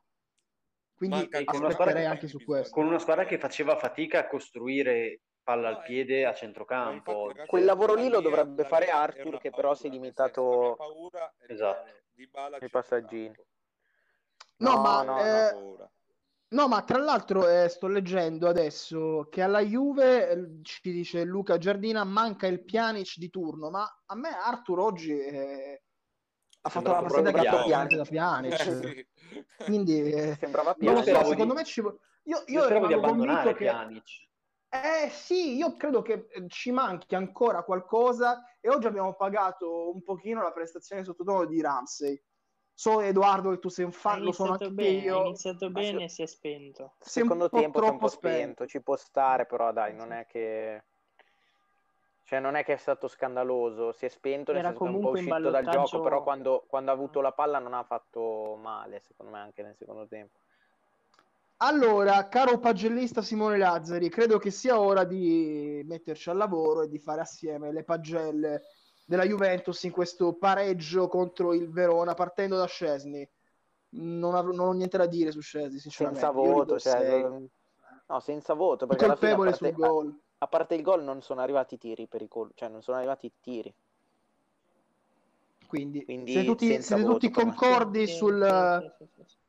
Quindi 0.95 1.17
Manca 1.17 1.39
anche 1.39 1.57
una 1.57 1.67
aspetterei 1.69 1.93
squadra 1.93 2.11
anche 2.11 2.21
che 2.21 2.29
su 2.29 2.37
bisogna- 2.39 2.59
questo. 2.59 2.75
Con 2.75 2.87
una 2.87 2.99
squadra 2.99 3.25
che 3.25 3.39
faceva 3.39 3.77
fatica 3.77 4.21
a 4.21 4.27
costruire 4.29 5.21
palla 5.43 5.69
al 5.69 5.83
piede 5.83 6.25
a 6.25 6.35
centrocampo. 6.35 7.11
infatti, 7.11 7.29
ragazzi, 7.29 7.49
Quel 7.49 7.65
lavoro 7.65 7.95
lì 7.95 8.09
lo 8.09 8.21
dovrebbe 8.21 8.65
fare 8.65 8.87
Arthur, 8.91 9.39
che 9.39 9.51
però 9.51 9.75
si 9.75 9.87
è 9.87 9.91
limitato- 9.91 10.75
paura 10.77 11.33
Esatto. 11.47 11.79
vedere 11.85 12.05
Dybala 12.13 12.57
a 12.57 12.59
Nei 12.61 12.71
passaggini. 12.71 13.35
No, 14.59 14.75
No, 14.75 14.81
ma, 14.81 15.03
no, 15.03 15.19
eh, 15.25 15.89
no, 16.49 16.69
ma 16.69 16.83
tra 16.83 16.99
l'altro 16.99 17.49
eh, 17.49 17.69
sto 17.69 17.89
leggendo 17.89 18.49
adesso 18.49 19.27
che 19.31 19.43
alla 19.43 19.61
Juve, 19.61 20.29
eh, 20.31 20.49
ci 20.63 20.93
dice 20.93 21.25
Luca 21.25 21.59
Giardina, 21.59 22.05
manca 22.05 22.47
il 22.47 22.63
Pjanic 22.63 23.17
di 23.17 23.29
turno, 23.31 23.71
ma 23.71 24.03
a 24.07 24.15
me 24.15 24.29
Arthur 24.29 24.79
oggi 24.79 25.19
eh, 25.19 25.83
ha 26.61 26.69
fatto 26.69 26.93
la 26.93 27.03
partita 27.03 27.33
che 27.33 27.39
Pjanic. 27.65 27.95
da 27.97 28.05
Pjanic. 28.05 28.51
Eh, 28.61 29.07
sì. 29.57 29.65
Quindi, 29.65 30.13
eh, 30.13 30.37
Sembrava 30.39 30.77
non 30.79 30.95
lo 30.95 31.01
Io 31.01 31.05
so, 31.05 31.25
secondo 31.25 31.55
di- 31.55 31.59
me 31.59 31.65
ci 31.65 31.81
Io, 31.81 31.97
Io 32.47 32.69
io 32.69 32.87
di 32.87 32.93
abbandonare 32.93 33.55
che... 33.55 33.65
Pjanic. 33.65 34.31
Eh 34.75 35.11
sì, 35.11 35.55
io 35.57 35.77
credo 35.77 36.01
che 36.01 36.29
eh, 36.31 36.49
ci 36.49 36.71
manchi 36.71 37.15
ancora 37.15 37.63
qualcosa 37.63 38.57
e 38.59 38.71
oggi 38.71 38.87
abbiamo 38.87 39.13
pagato 39.13 39.93
un 39.93 40.03
pochino 40.03 40.43
la 40.43 40.51
prestazione 40.51 41.05
sottotono 41.05 41.45
di 41.45 41.61
Ramsey. 41.61 42.19
So 42.73 43.03
Edoardo 43.03 43.51
che 43.51 43.59
tu 43.59 43.69
sei 43.69 43.85
un 43.85 43.93
fan, 43.93 44.23
lo 44.23 44.33
sono 44.33 44.57
iniziato 44.57 44.71
anche 44.71 44.83
bene, 44.83 45.05
io. 45.05 45.19
ha 45.19 45.25
iniziato 45.27 45.71
bene 45.71 46.05
e 46.05 46.09
si 46.09 46.23
è 46.23 46.27
spento. 46.27 46.95
Secondo 47.01 47.51
po' 47.51 47.59
tempo 47.59 47.81
si 47.81 47.85
è 47.85 47.89
un 47.89 47.91
troppo 47.91 48.07
po' 48.07 48.09
spento, 48.09 48.39
spento. 48.39 48.67
ci 48.67 48.81
può 48.81 48.97
stare, 48.97 49.45
però 49.45 49.73
dai, 49.73 49.95
non 49.95 50.11
è 50.11 50.25
che... 50.25 50.85
Cioè, 52.25 52.41
non 52.41 52.55
è 52.55 52.65
che 52.65 52.73
è 52.73 52.79
stato 52.79 53.09
scandaloso, 53.09 53.93
si 53.93 54.07
è 54.07 54.09
spento, 54.09 54.53
nel 54.53 54.61
Era 54.63 54.71
senso 54.71 54.85
che 54.85 54.91
è 54.91 54.95
un 54.95 55.01
po' 55.03 55.11
uscito 55.11 55.51
dal 55.51 55.69
gioco, 55.69 56.01
però 56.01 56.23
quando, 56.23 56.65
quando 56.67 56.91
ha 56.91 56.95
avuto 56.95 57.21
la 57.21 57.33
palla 57.33 57.59
non 57.59 57.75
ha 57.75 57.83
fatto 57.83 58.57
male, 58.59 59.01
secondo 59.01 59.33
me, 59.33 59.41
anche 59.41 59.63
nel 59.63 59.77
secondo 59.77 60.07
tempo. 60.09 60.39
Allora, 61.65 62.27
caro 62.27 62.59
pagellista 62.59 63.23
Simone 63.23 63.57
Lazzari, 63.57 64.09
credo 64.09 64.39
che 64.39 64.51
sia 64.51 64.81
ora 64.81 65.05
di 65.05 65.81
metterci 65.85 66.29
al 66.29 66.37
lavoro 66.37 66.83
e 66.83 66.89
di 66.89 66.99
fare 66.99 67.21
assieme 67.21 67.73
le 67.73 67.85
pagelle 67.85 68.63
della 69.07 69.25
Juventus 69.25 69.81
in 69.85 69.93
questo 69.93 70.35
pareggio 70.35 71.07
contro 71.07 71.55
il 71.55 71.71
Verona 71.71 72.15
partendo 72.15 72.57
da 72.57 72.67
Scesni. 72.67 73.29
Non, 73.91 74.35
avrò- 74.35 74.53
non 74.53 74.69
ho 74.69 74.73
niente 74.73 74.99
da 74.99 75.07
dire 75.07 75.31
su 75.31 75.41
Scesni, 75.41 75.79
sinceramente. 75.79 76.25
Senza 76.27 76.37
voto, 76.37 76.81
cioè, 76.81 77.29
no, 78.09 78.21
senza 78.21 78.55
voto, 78.55 78.87
perché 78.87 79.05
alla 79.05 79.15
fine, 79.15 79.31
a 79.31 79.37
colpevole 79.37 79.51
parte, 79.51 79.67
sul 79.69 79.77
gol. 79.77 80.21
a 80.39 80.47
parte 80.49 80.75
il 80.75 80.83
gol 80.83 81.05
non 81.05 81.23
sono 81.23 81.43
arrivati 81.43 81.75
i 81.75 81.79
tiri 81.79 82.09
pericolosi, 82.09 82.55
cioè 82.57 82.71
non 82.71 82.83
sono 82.83 82.97
arrivati 82.97 83.27
i 83.27 83.33
tiri. 83.41 83.73
Quindi, 85.69 86.05
Quindi 86.05 86.33
siete 86.33 86.47
tutti, 86.49 86.67
senza 86.67 86.97
siete 86.97 87.05
tutti 87.05 87.31
per 87.31 87.45
concordi 87.45 88.09
sul... 88.09 88.83
sì, 88.99 89.05
sì, 89.07 89.11
sì, 89.15 89.23
sì. 89.29 89.42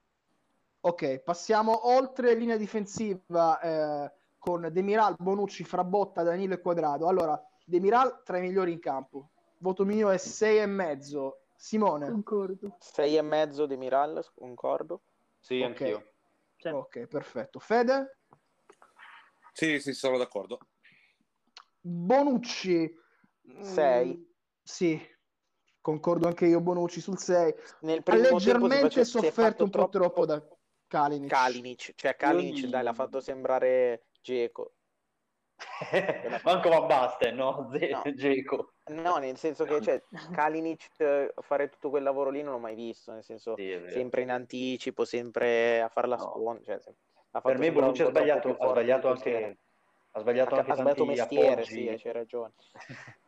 Ok, 0.85 1.19
passiamo 1.19 1.87
oltre 1.87 2.33
linea 2.33 2.57
difensiva 2.57 3.59
eh, 3.61 4.11
con 4.37 4.67
Demiral, 4.69 5.15
Bonucci, 5.17 5.63
Frabotta, 5.63 6.23
Danilo 6.23 6.55
e 6.55 6.59
Quadrado. 6.59 7.07
Allora, 7.07 7.41
Demiral 7.63 8.21
tra 8.23 8.37
i 8.37 8.41
migliori 8.41 8.73
in 8.73 8.79
campo. 8.79 9.29
Voto 9.59 9.85
mio 9.85 10.09
è 10.09 10.17
6 10.17 10.57
e 10.57 10.65
mezzo. 10.65 11.43
Simone. 11.55 12.09
Concordo. 12.09 12.75
Sei 12.79 13.15
e 13.15 13.21
mezzo 13.21 13.65
di 13.65 13.77
Miral, 13.77 14.25
concordo. 14.35 15.03
Sì, 15.39 15.61
Ok. 15.61 15.69
anch'io. 15.69 16.11
Cioè, 16.57 16.73
Ok, 16.73 17.07
perfetto. 17.07 17.59
Fede? 17.59 18.17
Sì, 19.53 19.79
sì, 19.79 19.93
sono 19.93 20.17
d'accordo. 20.17 20.59
Bonucci. 21.79 22.93
Sei. 23.61 24.17
Mm, 24.17 24.23
sì, 24.61 25.01
concordo 25.79 26.27
anche 26.27 26.45
io 26.45 26.59
Bonucci 26.59 26.99
sul 26.99 27.17
6. 27.17 27.55
Nel 27.81 27.99
Ha 27.99 28.01
tempo 28.03 28.35
leggermente 28.35 28.99
è 28.99 29.05
sofferto 29.05 29.63
un 29.63 29.69
po' 29.69 29.87
troppo 29.87 30.25
da 30.25 30.45
Kalinic. 30.93 31.29
Kalinic, 31.31 31.93
cioè 31.95 32.15
Kalinic 32.15 32.65
gli- 32.65 32.69
dai 32.69 32.83
l'ha 32.83 32.93
fatto 32.93 33.19
sembrare 33.19 34.03
Geco. 34.21 34.75
Manco 36.43 36.69
Van 36.69 36.85
Basten, 36.85 37.35
no? 37.35 37.67
Ze- 37.71 37.89
No. 37.89 38.01
Geco. 38.13 38.73
No, 38.91 39.17
nel 39.17 39.37
senso 39.37 39.63
che 39.63 39.81
cioè, 39.81 40.03
Kalinic 40.31 40.87
eh, 40.99 41.33
fare 41.41 41.69
tutto 41.69 41.89
quel 41.89 42.03
lavoro 42.03 42.29
lì 42.29 42.43
non 42.43 42.53
l'ho 42.53 42.59
mai 42.59 42.75
visto, 42.75 43.11
nel 43.11 43.23
senso 43.23 43.55
Sì, 43.55 43.75
sempre 43.87 44.21
in 44.21 44.29
anticipo, 44.29 45.03
sempre 45.03 45.81
a 45.81 45.87
far 45.87 46.07
la 46.07 46.15
No. 46.17 46.21
sponda. 46.29 46.61
Cioè, 46.63 46.79
ha 47.31 47.41
Per 47.41 47.57
me 47.57 47.71
Bonucci 47.71 48.03
ha 48.03 48.09
sbagliato, 48.09 48.55
ha 48.55 48.67
sbagliato 48.69 49.07
anche, 49.09 49.57
ha 50.11 50.19
sbagliato 50.19 50.49
era. 50.55 50.59
anche 50.59 50.71
Ha 50.71 50.75
sbagliato 50.75 51.05
tanti 51.05 51.05
mestiere, 51.05 51.61
appoggi. 51.61 51.71
sì, 51.71 52.03
c'hai 52.03 52.11
ragione. 52.13 52.53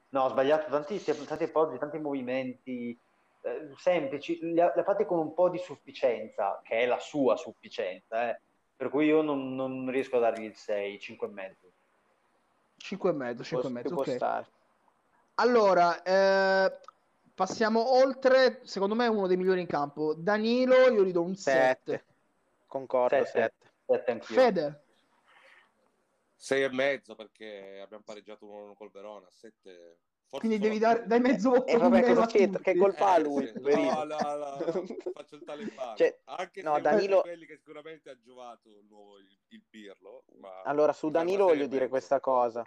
No, 0.09 0.25
ha 0.25 0.29
sbagliato 0.29 0.69
tanti, 0.69 1.03
tanti 1.03 1.43
appoggi, 1.45 1.77
tanti 1.79 1.97
movimenti 1.99 2.99
eh, 3.45 3.75
semplici, 3.77 4.39
li 4.41 4.59
ha, 4.59 4.71
li 4.73 4.79
ha 4.79 4.83
fatti 4.83 5.05
con 5.05 5.19
un 5.19 5.33
po' 5.35 5.49
di 5.49 5.59
sufficienza, 5.59 6.59
che 6.63 6.79
è 6.79 6.85
la 6.87 6.99
sua 6.99 7.35
sufficienza, 7.35 8.29
eh. 8.29 8.41
per 8.75 8.89
cui 8.89 9.05
io 9.05 9.21
non, 9.21 9.53
non 9.53 9.87
riesco 9.91 10.17
a 10.17 10.21
dargli 10.21 10.45
il 10.45 10.55
6, 10.55 10.99
5 10.99 11.27
e 11.27 11.29
mezzo. 11.29 11.71
5 12.77 13.09
e 13.09 13.13
mezzo, 13.13 13.43
Ci 13.43 13.53
può, 13.53 13.61
5 13.61 13.79
e 13.79 13.83
mezzo, 13.83 13.95
ok. 13.95 14.15
stare. 14.15 14.45
Allora, 15.35 16.01
eh, 16.01 16.79
passiamo 17.35 17.93
oltre, 17.97 18.61
secondo 18.63 18.95
me 18.95 19.05
è 19.05 19.09
uno 19.09 19.27
dei 19.27 19.37
migliori 19.37 19.61
in 19.61 19.67
campo. 19.67 20.15
Danilo, 20.15 20.75
io 20.89 21.03
gli 21.03 21.11
do 21.11 21.21
un 21.21 21.35
7. 21.35 21.59
Sette. 21.83 22.05
Concordo, 22.65 23.25
Sette. 23.25 23.31
7. 23.31 23.53
7 23.85 24.11
anch'io. 24.11 24.35
Fede, 24.35 24.83
Sei 26.35 26.63
e 26.63 26.69
mezzo 26.69 27.13
perché 27.15 27.79
abbiamo 27.81 28.03
pareggiato 28.03 28.45
uno 28.45 28.73
col 28.73 28.89
Verona. 28.89 29.27
Sette... 29.29 29.97
Forse 30.27 30.47
quindi 30.47 30.59
devi 30.59 30.79
dare, 30.79 31.05
dai 31.05 31.19
mezzo 31.19 31.49
voto 31.49 31.71
E 31.71 31.73
in 31.73 31.79
vabbè, 31.79 32.03
cosa 32.03 32.25
c'entra? 32.25 32.59
Che 32.61 32.75
colpa 32.75 33.13
ha 33.13 33.17
Eh, 33.17 33.21
lui? 33.21 33.45
sì. 33.45 33.51
poverino? 33.53 33.91
No, 33.91 34.03
no, 34.03 34.35
no, 34.35 34.85
faccio 35.13 35.35
il 35.35 35.43
talebano. 35.43 35.95
Cioè, 35.97 36.19
Anche 36.25 36.61
no, 36.63 36.75
se 36.75 36.81
Danilo- 36.81 37.03
è 37.03 37.05
uno 37.05 37.15
di 37.15 37.21
quelli 37.21 37.45
che 37.45 37.57
sicuramente 37.57 38.09
ha 38.09 38.19
giovato 38.19 38.79
il 38.79 38.85
nuovo 38.87 39.17
il, 39.17 39.27
il 39.49 39.63
Pirlo. 39.69 40.25
Ma 40.39 40.61
Allora, 40.63 40.93
su 40.93 41.07
a 41.07 41.11
Danilo 41.11 41.45
voglio 41.45 41.67
dire 41.67 41.87
questa 41.87 42.19
cosa, 42.19 42.63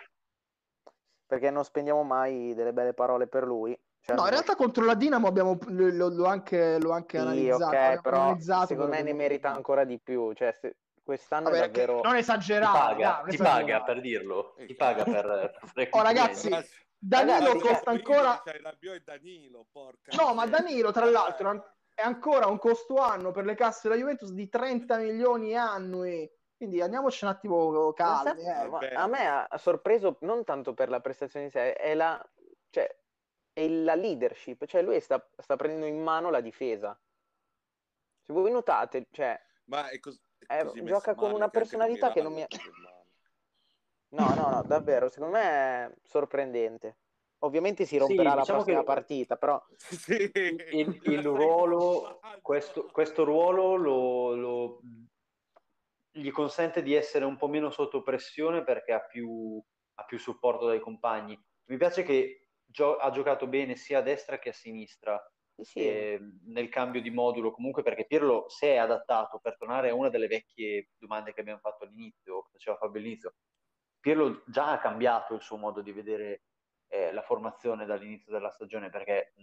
perché 1.26 1.50
non 1.50 1.64
spendiamo 1.64 2.02
mai 2.04 2.54
delle 2.54 2.72
belle 2.72 2.94
parole 2.94 3.26
per 3.26 3.44
lui. 3.44 3.78
Cioè, 4.00 4.16
No, 4.16 4.22
in 4.24 4.30
realtà 4.30 4.54
contro 4.54 4.84
la 4.84 4.94
Dinamo 4.94 5.26
abbiamo, 5.26 5.58
l'ho, 5.66 6.08
l'ho 6.08 6.24
anche, 6.24 6.78
l'ho 6.80 6.90
anche 6.92 7.18
sì, 7.18 7.22
analizzato. 7.22 7.64
ok, 7.64 7.74
abbiamo 7.74 8.00
però 8.00 8.22
analizzato, 8.22 8.66
secondo 8.66 8.90
me 8.90 9.02
ne 9.02 9.12
merita 9.12 9.50
ancora 9.52 9.84
di 9.84 10.00
più. 10.00 10.32
Cioè, 10.32 10.52
se- 10.52 10.76
quest'anno 11.02 11.50
Vabbè, 11.50 11.58
è 11.58 11.70
davvero... 11.70 12.00
non 12.02 12.16
Ti 12.16 12.20
esagerare, 12.20 12.70
paga, 12.70 13.02
dai, 13.02 13.16
non 13.16 13.28
ti 13.28 13.34
esagerare. 13.34 13.72
paga 13.72 13.82
per 13.84 14.00
dirlo, 14.00 14.54
Eh, 14.56 14.66
ti 14.66 14.74
paga 14.74 15.04
cazzo. 15.04 15.10
per, 15.10 15.60
per 15.74 15.88
Oh, 15.90 16.02
ragazzi, 16.02 16.48
complimenti. 16.48 16.68
Danilo 17.00 17.52
Ragazzi, 17.52 17.58
costa 17.60 17.90
ancora... 17.90 18.42
Rabiot 18.44 18.94
e 18.96 19.00
Danilo, 19.04 19.66
porca 19.70 20.16
No, 20.16 20.34
ma. 20.34 20.46
Danilo, 20.46 20.90
tra 20.90 21.04
l'altro, 21.04 21.74
è 21.94 22.02
ancora 22.02 22.46
un 22.46 22.58
costo 22.58 22.96
anno 22.96 23.30
per 23.30 23.44
le 23.44 23.54
casse 23.54 23.88
della 23.88 24.00
Juventus 24.00 24.30
di 24.32 24.48
30 24.48 24.98
milioni 24.98 25.56
annui. 25.56 26.28
Quindi 26.56 26.80
andiamoci 26.80 27.24
un 27.24 27.30
attimo 27.30 27.92
calmi. 27.92 28.42
Sa- 28.42 28.78
eh. 28.80 28.94
a 28.94 29.06
me 29.06 29.26
ha 29.28 29.46
ha 29.46 29.58
sorpreso 29.58 30.18
non 30.22 30.42
tanto 30.42 30.74
per 30.74 30.88
la 30.88 31.00
prestazione 31.00 31.44
in 31.46 31.50
sé, 31.52 31.74
è 31.74 31.94
la, 31.94 32.20
cioè, 32.70 32.88
è 33.52 33.68
la 33.68 33.94
leadership. 33.94 34.66
Cioè, 34.66 34.82
lui 34.82 34.98
sta, 35.00 35.24
sta 35.36 35.54
prendendo 35.54 35.86
in 35.86 36.02
mano 36.02 36.30
la 36.30 36.40
difesa. 36.40 37.00
Se 38.20 38.32
voi 38.32 38.50
notate, 38.50 39.06
cioè, 39.12 39.40
Ma 39.66 39.88
è 39.88 40.00
cos- 40.00 40.20
è 40.46 40.60
Eh, 40.60 40.64
così 40.64 40.84
gioca 40.84 41.14
con 41.14 41.32
una 41.32 41.48
personalità 41.48 42.10
che 42.10 42.22
non 42.22 42.32
mi- 42.32 42.40
male. 42.40 42.87
No, 44.10 44.34
no, 44.34 44.50
no, 44.50 44.62
davvero, 44.62 45.08
secondo 45.08 45.34
me 45.36 45.42
è 45.86 45.92
sorprendente. 46.04 46.98
Ovviamente 47.40 47.84
si 47.86 47.96
romperà 47.98 48.30
la 48.34 48.40
diciamo 48.40 48.58
prossima 48.62 48.78
che- 48.80 48.84
partita, 48.84 49.36
però 49.36 49.62
Sì, 49.76 50.30
il, 50.70 51.00
il 51.04 51.22
ruolo, 51.24 52.18
questo, 52.42 52.86
questo 52.90 53.24
ruolo 53.24 53.76
lo, 53.76 54.34
lo- 54.34 54.80
gli 56.10 56.30
consente 56.30 56.82
di 56.82 56.94
essere 56.94 57.24
un 57.24 57.36
po' 57.36 57.48
meno 57.48 57.70
sotto 57.70 58.02
pressione 58.02 58.64
perché 58.64 58.92
ha 58.92 59.00
più, 59.06 59.62
ha 59.94 60.04
più 60.04 60.18
supporto 60.18 60.66
dai 60.66 60.80
compagni. 60.80 61.40
Mi 61.66 61.76
piace 61.76 62.02
che 62.02 62.48
gio- 62.64 62.96
ha 62.96 63.10
giocato 63.10 63.46
bene 63.46 63.76
sia 63.76 63.98
a 63.98 64.02
destra 64.02 64.38
che 64.38 64.48
a 64.48 64.52
sinistra 64.52 65.20
sì, 65.54 65.64
sì, 65.64 65.80
eh, 65.80 66.18
nel 66.46 66.68
cambio 66.68 67.00
di 67.00 67.10
modulo, 67.10 67.50
comunque 67.52 67.82
perché 67.82 68.06
Pirlo 68.06 68.48
si 68.48 68.66
è 68.66 68.76
adattato 68.76 69.38
per 69.40 69.56
tornare 69.56 69.90
a 69.90 69.94
una 69.94 70.08
delle 70.08 70.26
vecchie 70.28 70.90
domande 70.98 71.32
che 71.32 71.40
abbiamo 71.40 71.58
fatto 71.60 71.84
all'inizio, 71.84 72.42
che 72.42 72.48
faceva 72.52 72.76
Fabio 72.76 73.00
all'inizio. 73.00 73.34
Pirlo 74.00 74.42
già 74.46 74.70
ha 74.72 74.78
cambiato 74.78 75.34
il 75.34 75.40
suo 75.42 75.56
modo 75.56 75.80
di 75.80 75.92
vedere 75.92 76.42
eh, 76.88 77.12
la 77.12 77.22
formazione 77.22 77.84
dall'inizio 77.84 78.32
della 78.32 78.50
stagione 78.50 78.88
perché 78.90 79.34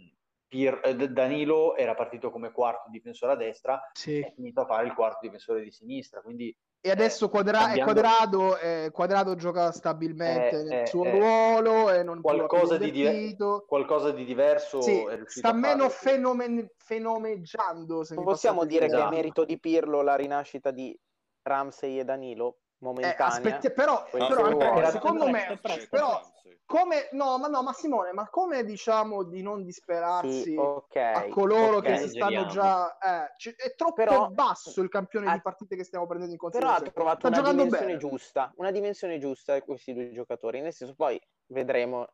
Pir- 0.47 0.79
eh, 0.83 0.95
Danilo 1.09 1.75
era 1.75 1.93
partito 1.95 2.31
come 2.31 2.51
quarto 2.51 2.89
difensore 2.89 3.33
a 3.33 3.35
destra 3.35 3.81
Sì. 3.93 4.19
è 4.19 4.31
finito 4.33 4.61
a 4.61 4.65
fare 4.65 4.85
il 4.87 4.93
quarto 4.93 5.19
difensore 5.21 5.61
di 5.61 5.71
sinistra, 5.71 6.21
quindi 6.21 6.55
E 6.81 6.91
adesso 6.91 7.25
eh, 7.25 7.29
Quadra- 7.29 7.73
e 7.73 7.79
cambiando- 7.79 7.83
Quadrado, 8.01 8.57
eh, 8.59 8.89
Quadrado 8.91 9.35
gioca 9.35 9.71
stabilmente 9.71 10.59
Eh, 10.59 10.63
nel 10.63 10.87
suo 10.87 11.03
ruolo 11.09 11.89
e 11.91 12.03
non 12.03 12.21
Qualcosa 12.21 12.77
più 12.77 12.91
di 12.91 12.99
invertito. 12.99 13.65
qualcosa 13.67 14.11
di 14.11 14.23
diverso 14.23 14.81
Sì, 14.81 15.03
è 15.03 15.15
riuscito 15.15 15.47
sta 15.47 15.49
a 15.49 15.59
meno 15.59 15.89
fare. 15.89 16.15
fenomen- 16.15 16.69
fenomeggiando. 16.77 18.03
Possiamo 18.23 18.65
dire 18.65 18.85
che 18.87 18.91
è 18.93 18.95
Esatto. 18.97 19.15
merito 19.15 19.45
di 19.45 19.59
Pirlo 19.59 20.01
la 20.03 20.15
rinascita 20.15 20.69
di 20.71 20.95
Ramsey 21.41 21.99
e 21.99 22.03
Danilo? 22.03 22.59
Eh, 22.85 22.93
Momentanea. 22.93 23.25
aspetti- 23.27 23.71
però, 23.71 23.93
No, 23.93 24.27
però 24.27 24.27
secondo 24.27 24.63
Andrea, 24.65 24.83
me- 24.85 24.91
secondo 24.91 25.25
me, 25.25 25.31
Presto, 25.31 25.59
presto. 25.61 25.87
però 25.89 26.21
come 26.67 27.09
no, 27.11 27.37
ma 27.37 27.47
no, 27.47 27.61
ma 27.63 27.73
Simone, 27.73 28.11
ma 28.11 28.27
come 28.29 28.63
diciamo 28.63 29.23
di 29.23 29.41
non 29.41 29.63
disperarsi 29.63 30.41
Sì, 30.41 30.55
ok. 30.55 30.95
a 30.95 31.27
coloro 31.29 31.77
ok. 31.77 31.83
che 31.83 31.97
si 31.97 32.09
stanno 32.09 32.45
già 32.47 32.97
eh, 32.97 33.33
c- 33.37 33.55
è 33.55 33.75
troppo 33.75 33.93
Però- 33.93 34.29
basso 34.29 34.81
il 34.81 34.89
campione 34.89 35.29
ha- 35.29 35.33
di 35.33 35.41
partite 35.41 35.75
che 35.75 35.83
stiamo 35.83 36.05
prendendo 36.07 36.33
in 36.33 36.39
Però 36.39 36.49
ha 36.49 36.51
considerazione. 36.79 36.91
trovato 36.93 37.27
Sta 37.27 37.39
una 37.39 37.51
dimensione 37.51 37.85
bene. 37.85 37.97
giusta, 37.97 38.51
una 38.57 38.71
dimensione 38.71 39.17
giusta 39.19 39.61
questi 39.61 39.93
due 39.93 40.11
giocatori. 40.11 40.61
Nel 40.61 40.73
senso, 40.73 40.93
poi 40.95 41.19
vedremo. 41.47 42.07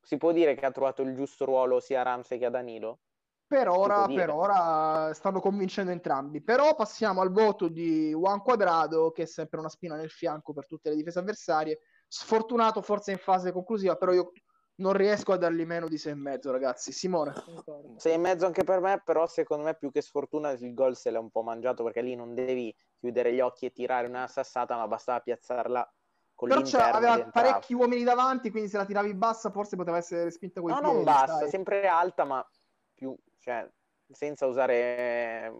Si 0.00 0.16
può 0.18 0.30
dire 0.30 0.54
che 0.54 0.64
ha 0.64 0.70
trovato 0.70 1.02
il 1.02 1.14
giusto 1.16 1.44
ruolo 1.44 1.80
sia 1.80 1.98
a 2.00 2.04
Ramsey 2.04 2.38
che 2.38 2.46
a 2.46 2.50
Danilo? 2.50 3.00
Per 3.48 3.68
ora, 3.68 4.06
per 4.06 4.30
ora 4.30 5.14
stanno 5.14 5.40
convincendo 5.40 5.92
entrambi. 5.92 6.42
Però 6.42 6.74
passiamo 6.74 7.20
al 7.20 7.30
voto 7.30 7.68
di 7.68 8.10
Juan 8.10 8.42
Quadrado, 8.42 9.12
che 9.12 9.22
è 9.22 9.26
sempre 9.26 9.60
una 9.60 9.68
spina 9.68 9.94
nel 9.94 10.10
fianco 10.10 10.52
per 10.52 10.66
tutte 10.66 10.90
le 10.90 10.96
difese 10.96 11.20
avversarie. 11.20 11.78
Sfortunato 12.08 12.82
forse 12.82 13.12
in 13.12 13.18
fase 13.18 13.52
conclusiva, 13.52 13.94
però 13.94 14.12
io 14.12 14.32
non 14.78 14.92
riesco 14.92 15.32
a 15.32 15.36
dargli 15.36 15.64
meno 15.64 15.86
di 15.86 15.96
6,5, 15.96 16.50
ragazzi. 16.50 16.90
Simone. 16.90 17.32
Concordo. 17.44 17.94
Sei 17.98 18.14
e 18.14 18.18
mezzo 18.18 18.46
anche 18.46 18.64
per 18.64 18.80
me, 18.80 19.00
però 19.04 19.26
secondo 19.26 19.64
me 19.64 19.76
più 19.76 19.90
che 19.92 20.02
sfortuna 20.02 20.50
il 20.50 20.74
gol 20.74 20.96
se 20.96 21.10
l'ha 21.10 21.20
un 21.20 21.30
po' 21.30 21.42
mangiato 21.42 21.84
perché 21.84 22.02
lì 22.02 22.14
non 22.16 22.34
devi 22.34 22.74
chiudere 22.98 23.32
gli 23.32 23.40
occhi 23.40 23.66
e 23.66 23.72
tirare 23.72 24.08
una 24.08 24.26
sassata, 24.26 24.76
ma 24.76 24.88
bastava 24.88 25.20
piazzarla 25.20 25.94
con 26.34 26.48
Però 26.48 26.60
aveva 26.90 27.28
parecchi 27.30 27.72
uomini 27.72 28.02
davanti, 28.02 28.50
quindi 28.50 28.68
se 28.68 28.76
la 28.76 28.84
tiravi 28.84 29.14
bassa 29.14 29.50
forse 29.50 29.76
poteva 29.76 29.96
essere 29.96 30.24
respinta 30.24 30.60
con 30.60 30.70
i 30.70 30.72
No, 30.74 30.80
piedi. 30.80 30.94
non 30.96 31.04
basta, 31.04 31.48
sempre 31.48 31.86
alta, 31.86 32.24
ma 32.24 32.46
più, 32.92 33.16
cioè, 33.38 33.68
senza 34.10 34.46
usare 34.46 35.52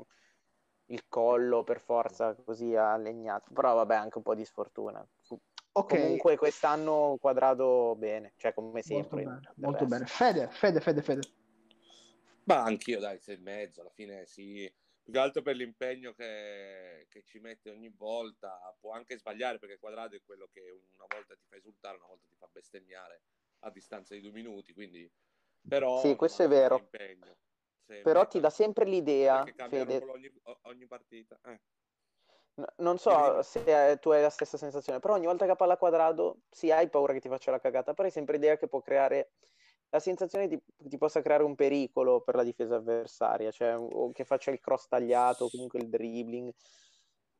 il 0.87 1.05
collo 1.09 1.65
per 1.65 1.81
forza 1.81 2.35
così 2.35 2.75
allegnato. 2.77 3.53
Però 3.53 3.75
vabbè, 3.75 3.95
anche 3.95 4.19
un 4.19 4.23
po' 4.23 4.35
di 4.35 4.45
sfortuna. 4.45 5.07
Fu- 5.23 5.39
Ok, 5.73 5.91
Comunque 5.91 6.37
quest'anno 6.39 7.19
quadrato 7.21 7.95
bene, 7.97 8.33
cioè 8.37 8.55
come 8.55 8.83
molto 8.89 9.17
sempre. 9.17 9.23
bene, 9.25 9.41
del 9.41 9.55
molto 9.57 9.85
bene. 9.85 10.07
Fede, 10.07 10.49
Fede, 10.49 10.81
Fede, 10.81 11.03
Fede. 11.03 11.21
Ma 12.45 12.63
anch'io, 12.63 12.99
dai, 12.99 13.19
sei 13.21 13.35
e 13.35 13.39
mezzo, 13.39 13.81
alla 13.83 13.91
fine 13.91 14.25
sì. 14.27 14.73
Più 15.03 15.13
che 15.13 15.19
altro 15.19 15.43
per 15.43 15.55
l'impegno 15.55 16.13
che, 16.15 17.07
che 17.11 17.23
ci 17.25 17.39
mette 17.41 17.71
ogni 17.71 17.91
volta. 17.91 18.59
Può 18.81 18.93
anche 18.93 19.19
sbagliare 19.19 19.59
perché 19.59 19.79
Quadrado 19.79 20.17
è 20.17 20.23
quello 20.25 20.49
che 20.51 20.61
una 20.95 21.07
volta 21.09 21.35
ti 21.35 21.45
fa 21.47 21.57
esultare, 21.57 21.97
una 21.99 22.07
volta 22.07 22.27
ti 22.27 22.35
fa 22.39 22.49
bestemmiare 22.51 23.23
a 23.61 23.71
distanza 23.71 24.15
di 24.15 24.21
due 24.21 24.33
minuti. 24.33 24.73
Quindi, 24.73 25.09
però, 25.69 26.01
Sì, 26.01 26.17
questo 26.17 26.43
è 26.43 26.47
ha 26.47 26.49
vero. 26.49 26.77
l'impegno. 26.77 27.37
Sei 27.87 28.01
e 28.01 28.03
Però 28.03 28.27
ti 28.27 28.41
dà 28.41 28.51
sempre 28.51 28.85
l'idea, 28.85 29.45
Fede, 29.45 30.05
ogni, 30.05 30.31
ogni 30.63 30.87
partita. 30.87 31.39
Eh. 31.45 31.61
Non 32.77 32.99
so 32.99 33.43
se 33.43 33.91
eh, 33.91 33.99
tu 33.99 34.11
hai 34.11 34.23
la 34.23 34.31
stessa 34.31 34.57
sensazione, 34.57 34.99
però 34.99 35.15
ogni 35.15 35.27
volta 35.27 35.47
che 35.47 35.55
palla 35.57 35.75
a 35.75 35.79
quadrato, 35.79 36.39
sì, 36.51 36.71
hai 36.71 36.89
paura 36.89 37.13
che 37.13 37.21
ti 37.21 37.29
faccia 37.29 37.51
la 37.51 37.61
cagata, 37.61 37.93
però 37.93 38.09
hai 38.09 38.13
sempre 38.13 38.37
idea 38.37 38.57
che 38.57 38.67
può 38.67 38.81
creare 38.81 39.33
la 39.91 40.01
sensazione 40.01 40.49
di 40.49 40.59
ti 40.77 40.99
possa 40.99 41.23
creare 41.23 41.45
un 41.45 41.55
pericolo 41.55 42.23
per 42.23 42.35
la 42.35 42.43
difesa 42.43 42.77
avversaria, 42.77 43.51
cioè 43.51 43.77
o 43.77 44.11
che 44.13 44.25
faccia 44.25 44.51
il 44.51 44.59
cross 44.59 44.89
tagliato, 44.89 45.45
o 45.45 45.51
comunque 45.51 45.81
il 45.81 45.89
dribbling. 45.89 46.53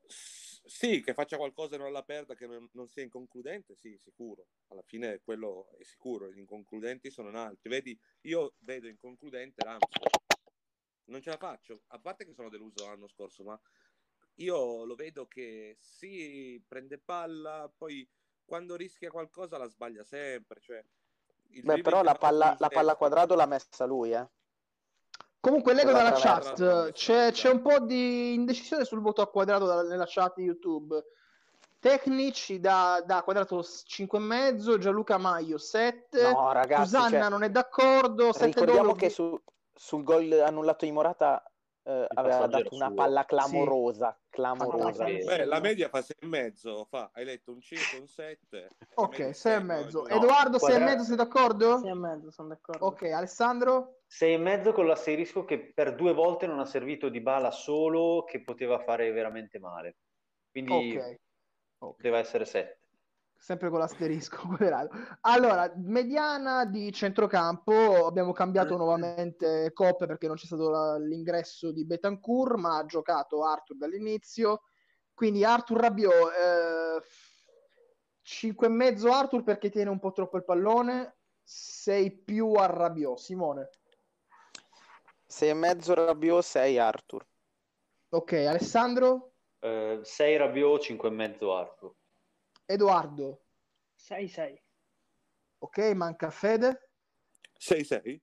Sì, 0.07 1.01
che 1.01 1.15
faccia 1.15 1.37
qualcosa 1.37 1.77
e 1.77 1.79
non 1.79 1.93
la 1.93 2.03
perda, 2.03 2.35
che 2.35 2.47
non, 2.47 2.69
non 2.73 2.89
sia 2.89 3.03
inconcludente, 3.03 3.75
sì, 3.75 3.97
sicuro. 3.99 4.49
Alla 4.69 4.83
fine 4.83 5.21
quello 5.23 5.71
è 5.79 5.85
sicuro, 5.85 6.31
gli 6.31 6.39
inconcludenti 6.39 7.11
sono 7.11 7.31
altri. 7.39 7.71
Vedi, 7.71 7.99
io 8.23 8.55
vedo 8.59 8.89
inconcludente 8.89 9.63
Ramsey. 9.65 10.16
Non 11.07 11.21
ce 11.23 11.31
la 11.31 11.37
faccio, 11.37 11.83
a 11.89 11.99
parte 11.99 12.25
che 12.25 12.33
sono 12.33 12.49
deluso 12.49 12.85
l'anno 12.85 13.07
scorso, 13.07 13.45
ma 13.45 13.59
io 14.37 14.85
lo 14.85 14.95
vedo 14.95 15.27
che 15.27 15.77
sì, 15.79 16.63
prende 16.67 16.99
palla, 16.99 17.71
poi 17.75 18.09
quando 18.45 18.77
rischia 18.77 19.11
qualcosa 19.11 19.59
la 19.59 19.69
sbaglia 19.69 20.05
sempre. 20.05 20.61
Cioè, 20.61 20.85
il 21.51 21.63
Beh, 21.63 21.81
però 21.81 22.03
la 22.03 22.15
palla, 22.15 22.57
la 22.59 22.69
palla 22.69 22.97
quadrato 22.97 23.35
l'ha 23.35 23.47
messa 23.47 23.85
lui, 23.85 24.13
eh. 24.13 24.29
Comunque 25.41 25.75
leggo 25.75 25.93
dalla 25.93 26.13
chat, 26.13 26.91
c'è, 26.91 27.31
c'è 27.31 27.51
un 27.51 27.63
po' 27.63 27.79
di 27.79 28.35
indecisione 28.35 28.85
sul 28.85 29.01
voto 29.01 29.23
a 29.23 29.29
quadrato 29.29 29.65
da- 29.65 29.83
nella 29.83 30.07
chat 30.09 30.35
di 30.35 30.43
YouTube. 30.43 31.05
Tecnici 31.79 32.59
da, 32.59 33.01
da 33.07 33.23
quadrato 33.23 33.63
5,5, 33.63 34.79
Gianluca 34.79 35.19
Maio 35.19 35.57
7, 35.57 36.33
No, 36.33 36.51
ragazzi, 36.51 36.83
Susanna 36.83 37.21
cioè, 37.21 37.29
non 37.29 37.45
è 37.45 37.51
d'accordo, 37.51 38.33
7 38.33 38.47
ricordiamo 38.47 38.95
che 38.95 39.09
su- 39.09 39.41
sul 39.77 40.03
gol 40.03 40.33
annullato 40.33 40.85
di 40.85 40.93
Morata 40.93 41.45
eh, 41.83 42.07
aveva 42.15 42.47
dato 42.47 42.75
una 42.75 42.87
suo. 42.87 42.95
palla 42.95 43.25
clamorosa, 43.25 44.19
clamorosa. 44.29 45.07
Sì. 45.07 45.23
Beh, 45.25 45.45
la 45.45 45.61
media 45.61 45.89
fa 45.89 46.01
6,5, 46.01 46.87
fa, 46.89 47.11
hai 47.13 47.25
letto 47.25 47.53
un 47.53 47.61
5, 47.61 47.99
un 47.99 48.09
7. 48.09 48.69
Ok, 48.95 49.19
6,5. 49.19 49.93
no. 49.93 50.07
Edoardo 50.09 50.57
6,5 50.57 50.59
Quadrato- 50.59 51.03
sei 51.05 51.17
d'accordo? 51.17 51.79
Sei 51.79 51.91
e 51.91 51.95
mezzo, 51.95 52.31
sono 52.31 52.49
d'accordo. 52.49 52.87
Ok, 52.87 53.03
Alessandro? 53.03 54.01
Sei 54.07 54.33
e 54.35 54.39
mezzo 54.39 54.73
con 54.73 54.87
l'asterisco 54.87 55.45
che 55.45 55.73
per 55.73 55.95
due 55.95 56.13
volte 56.13 56.47
non 56.47 56.59
ha 56.59 56.65
servito 56.65 57.09
di 57.09 57.21
bala 57.21 57.51
solo 57.51 58.25
che 58.25 58.43
poteva 58.43 58.79
fare 58.79 59.11
veramente 59.13 59.59
male. 59.59 59.97
Quindi 60.51 60.97
Ok. 60.97 61.17
Ok. 61.79 62.01
deve 62.01 62.19
essere 62.19 62.45
7. 62.47 62.86
Sempre 63.39 63.71
con 63.71 63.79
l'asterisco 63.79 64.47
quadrato. 64.57 64.97
Allora, 65.23 65.73
mediana 65.77 66.65
di 66.65 66.93
centrocampo, 66.93 68.07
abbiamo 68.07 68.33
cambiato 68.33 68.77
nuovamente 68.77 69.73
coppe 69.73 70.07
perché 70.07 70.27
non 70.27 70.37
c'è 70.37 70.47
stato 70.47 70.69
la- 70.71 70.99
l'ingresso 70.99 71.73
di 71.73 71.85
Betancourt, 71.85 72.57
ma 72.57 72.79
ha 72.79 72.87
giocato 72.87 73.45
Arthur 73.45 73.77
dall'inizio. 73.77 74.63
Quindi 75.15 75.45
Arthur 75.45 75.79
Rabiot, 75.81 76.13
eh, 76.13 77.03
5,5 78.23 79.11
Arthur 79.11 79.43
perché 79.43 79.71
tiene 79.71 79.91
un 79.91 79.99
po' 79.99 80.13
troppo 80.13 80.37
il 80.37 80.45
pallone, 80.45 81.19
6 81.43 82.23
più 82.23 82.53
a 82.53 82.67
Rabiot. 82.67 83.17
Simone. 83.19 83.71
6 85.27 85.49
e 85.49 85.55
mezzo 85.55 85.95
Rabiot, 85.95 86.43
6 86.43 86.79
Arthur. 86.79 87.27
Ok, 88.11 88.33
Alessandro, 88.33 89.33
6 90.03 90.37
Rabiot, 90.37 90.81
5 90.81 91.09
e 91.09 91.13
mezzo 91.13 91.55
Arthur. 91.57 91.93
Edoardo. 92.67 93.45
6-6. 93.99 94.57
Ok, 95.59 95.79
manca 95.95 96.31
Fede. 96.31 96.91
6-6? 97.59 98.21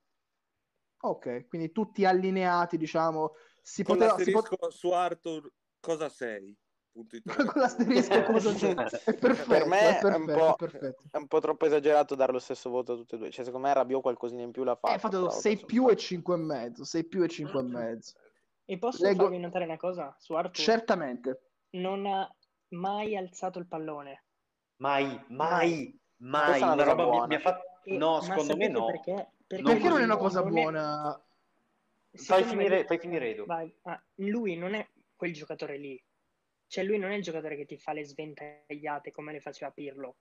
Ok, 1.06 1.48
quindi 1.48 1.72
tutti 1.72 2.06
allineati, 2.06 2.78
diciamo. 2.78 3.34
Si 3.62 3.84
Con 3.84 3.98
poteva, 3.98 4.18
si 4.20 4.32
pot- 4.32 4.68
su 4.70 4.90
Arthur, 4.92 5.52
cosa 5.80 6.10
sei? 6.10 6.56
Punto 6.92 7.18
con 7.52 7.62
l'asterisco 7.62 8.22
cosa 8.24 8.54
c'è? 8.54 8.74
È 8.76 9.14
perfetto, 9.18 9.50
Per 9.50 9.66
me 9.66 9.80
è 9.80 9.98
è 9.98 10.02
perfetto, 10.02 10.22
un 10.22 10.30
è 10.30 10.34
po'- 10.38 10.56
perfetto. 10.56 11.04
È 11.12 11.18
un 11.18 11.28
po' 11.28 11.40
troppo 11.40 11.66
esagerato 11.66 12.14
dare 12.16 12.32
lo 12.32 12.40
stesso 12.40 12.70
voto 12.70 12.94
a 12.94 12.96
tutte 12.98 13.16
e 13.16 13.18
due. 13.18 13.32
Cioè, 13.32 13.44
secondo 13.46 13.68
me 13.68 13.74
Rabiot 13.74 14.02
qualcosina 14.02 14.44
in 14.44 14.52
più 14.52 14.64
l'ha 14.64 14.76
fatto. 14.76 14.94
Eh, 14.94 15.00
fatto 15.00 15.18
però 15.18 15.30
6 15.32 15.56
vabbè, 15.56 15.66
più 15.66 15.88
e 15.90 15.96
5 15.98 16.36
e 16.36 16.38
mezzo, 16.38 16.84
6 16.84 17.04
più 17.06 17.24
e 17.24 17.28
5 17.30 17.60
e 17.60 17.64
mezzo. 17.64 18.14
E 18.66 18.78
posso 18.78 19.04
Leggo- 19.04 19.24
farvi 19.24 19.40
notare 19.40 19.66
una 19.66 19.78
cosa 19.78 20.16
su 20.20 20.34
Arthur? 20.34 20.64
Certamente. 20.64 21.42
Non 21.72 22.06
ha 22.06 22.32
mai 22.70 23.18
alzato 23.18 23.58
il 23.60 23.68
pallone. 23.68 24.24
Mai, 24.78 25.24
mai, 25.30 26.00
mai. 26.18 26.46
Questa 26.46 26.70
è 26.70 26.74
una 26.74 26.84
roba 26.84 27.04
mi, 27.04 27.10
buona. 27.10 27.28
mi 27.28 27.36
ha 27.36 27.40
fatto... 27.40 27.62
E- 27.84 27.98
No, 27.98 28.22
secondo 28.22 28.56
me 28.56 28.68
no. 28.68 28.86
Perché? 28.86 29.12
Non 29.14 29.64
Perché 29.64 29.90
non 29.90 30.02
è 30.02 30.04
una 30.04 30.18
cosa 30.18 30.42
buona? 30.44 31.22
Fai 32.12 32.44
secondo 32.44 32.48
finire, 32.50 32.78
me- 32.78 32.86
fai 32.86 33.00
finire 33.00 33.30
Edo. 33.32 33.46
Vai. 33.46 33.74
Ah, 33.84 34.02
lui 34.16 34.56
non 34.56 34.74
è 34.74 34.88
quel 35.16 35.34
giocatore 35.34 35.78
lì. 35.78 36.02
Cioè, 36.68 36.84
lui 36.84 36.98
non 36.98 37.12
è 37.12 37.16
il 37.16 37.24
giocatore 37.24 37.56
che 37.56 37.66
ti 37.66 37.78
fa 37.78 37.94
le 37.94 38.06
sventagliate 38.06 39.12
come 39.12 39.32
le 39.32 39.42
faceva 39.42 39.72
Pirlo. 39.72 40.16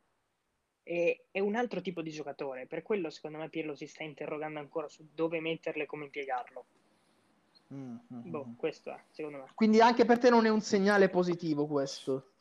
E- 0.83 1.27
è 1.31 1.41
un 1.41 1.55
altro 1.55 1.81
tipo 1.81 2.03
di 2.03 2.11
giocatore. 2.11 2.67
Per 2.67 2.83
quello, 2.83 3.11
secondo 3.11 3.39
me, 3.39 3.49
Pirlo 3.49 3.75
si 3.75 3.87
sta 3.87 4.03
interrogando 4.03 4.59
ancora 4.59 4.89
su 4.89 5.07
dove 5.15 5.41
metterle 5.41 5.85
e 5.85 5.87
come 5.87 6.05
impiegarlo. 6.05 6.65
Mm, 7.73 7.97
mm, 8.13 8.31
Boh, 8.31 8.47
mm. 8.49 8.55
questo 8.57 8.91
è, 8.91 9.03
secondo 9.11 9.39
me. 9.39 9.45
Quindi 9.55 9.81
anche 9.81 10.05
per 10.05 10.19
te 10.19 10.29
non 10.29 10.45
è 10.45 10.51
un 10.51 10.61
segnale 10.61 11.09
positivo 11.09 11.67
questo. 11.67 12.33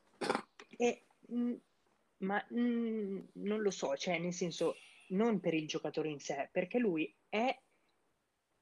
E, 0.77 1.03
mh, 1.27 1.53
ma 2.21 2.43
mh, 2.49 3.29
non 3.33 3.61
lo 3.61 3.71
so, 3.71 3.95
cioè, 3.95 4.17
nel 4.19 4.33
senso, 4.33 4.75
non 5.09 5.39
per 5.39 5.53
il 5.53 5.67
giocatore 5.67 6.09
in 6.09 6.19
sé, 6.19 6.49
perché 6.51 6.77
lui 6.79 7.13
è 7.29 7.55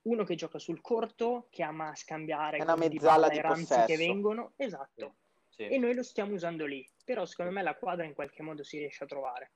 uno 0.01 0.23
che 0.23 0.35
gioca 0.35 0.59
sul 0.59 0.81
corto, 0.81 1.47
che 1.49 1.63
ama 1.63 1.93
scambiare 1.95 2.57
È 2.57 2.61
una 2.63 2.75
mezzala 2.75 3.29
di 3.29 3.41
possesso. 3.41 3.85
che 3.85 3.97
vengono, 3.97 4.53
esatto. 4.55 5.15
Sì. 5.49 5.63
E 5.63 5.77
noi 5.77 5.93
lo 5.93 6.03
stiamo 6.03 6.33
usando 6.33 6.65
lì. 6.65 6.87
Però 7.03 7.25
secondo 7.25 7.51
me 7.51 7.61
la 7.63 7.75
quadra 7.75 8.05
in 8.05 8.13
qualche 8.13 8.41
modo 8.41 8.63
si 8.63 8.77
riesce 8.77 9.03
a 9.03 9.07
trovare. 9.07 9.51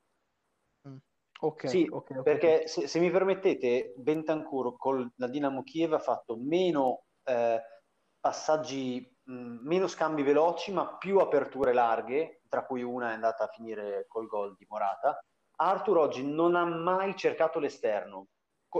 Ok, 1.41 1.67
Sì, 1.67 1.87
ok, 1.89 2.09
ok. 2.11 2.23
perché 2.23 2.67
se, 2.67 2.87
se 2.87 2.99
mi 2.99 3.09
permettete, 3.11 3.93
Bentancur 3.97 4.77
con 4.77 5.11
la 5.17 5.27
Dinamo 5.27 5.63
Kiev 5.63 5.93
ha 5.93 5.99
fatto 5.99 6.37
meno 6.37 7.05
eh, 7.23 7.61
passaggi, 8.19 9.13
mh, 9.23 9.59
meno 9.63 9.87
scambi 9.87 10.23
veloci, 10.23 10.71
ma 10.71 10.95
più 10.97 11.17
aperture 11.19 11.73
larghe, 11.73 12.42
tra 12.53 12.63
cui 12.65 12.83
una 12.83 13.09
è 13.09 13.13
andata 13.13 13.45
a 13.45 13.47
finire 13.47 14.05
col 14.07 14.27
gol 14.27 14.55
di 14.55 14.67
Morata. 14.69 15.19
Arthur 15.55 15.97
oggi 15.97 16.23
non 16.23 16.55
ha 16.55 16.63
mai 16.63 17.15
cercato 17.15 17.57
l'esterno. 17.57 18.27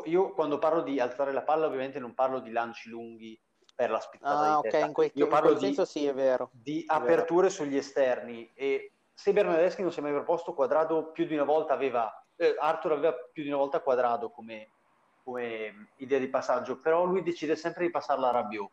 Io 0.06 0.32
quando 0.34 0.60
parlo 0.60 0.82
di 0.82 1.00
alzare 1.00 1.32
la 1.32 1.42
palla, 1.42 1.66
ovviamente 1.66 1.98
non 1.98 2.14
parlo 2.14 2.38
di 2.40 2.52
lanci 2.52 2.90
lunghi 2.90 3.40
per 3.76 3.90
la 3.90 4.00
spizzata 4.00 4.40
Ah, 4.42 4.46
di 4.50 4.54
ok, 4.58 4.62
testa. 4.70 4.86
in 4.86 4.94
quel, 4.94 5.12
Io 5.16 5.24
in 5.24 5.30
parlo 5.32 5.48
quel 5.48 5.60
di, 5.60 5.66
senso 5.66 5.86
sì, 5.86 6.06
è 6.06 6.14
vero. 6.14 6.50
di 6.52 6.82
È 6.82 6.86
vero. 6.86 7.04
aperture 7.04 7.50
sugli 7.50 7.76
esterni 7.76 8.52
e 8.54 8.92
se 9.12 9.34
Bernardeschi 9.34 9.82
non 9.82 9.92
si 9.92 9.98
è 10.00 10.04
mai 10.04 10.12
proposto 10.12 10.54
Quadrado 10.54 11.10
più 11.12 11.26
di 11.26 11.34
una 11.34 11.44
volta 11.46 11.74
aveva 11.74 12.12
eh, 12.36 12.56
Arthur 12.60 12.92
aveva 12.92 13.14
più 13.32 13.42
di 13.42 13.50
una 13.50 13.58
volta 13.58 13.80
Quadrado 13.82 14.30
come, 14.30 14.70
come 15.24 15.90
idea 15.98 16.20
di 16.20 16.28
passaggio 16.28 16.78
però 16.78 17.06
lui 17.06 17.24
decide 17.24 17.56
sempre 17.56 17.86
di 17.86 17.92
passarla 17.92 18.30
a 18.30 18.32
Rabiot 18.32 18.72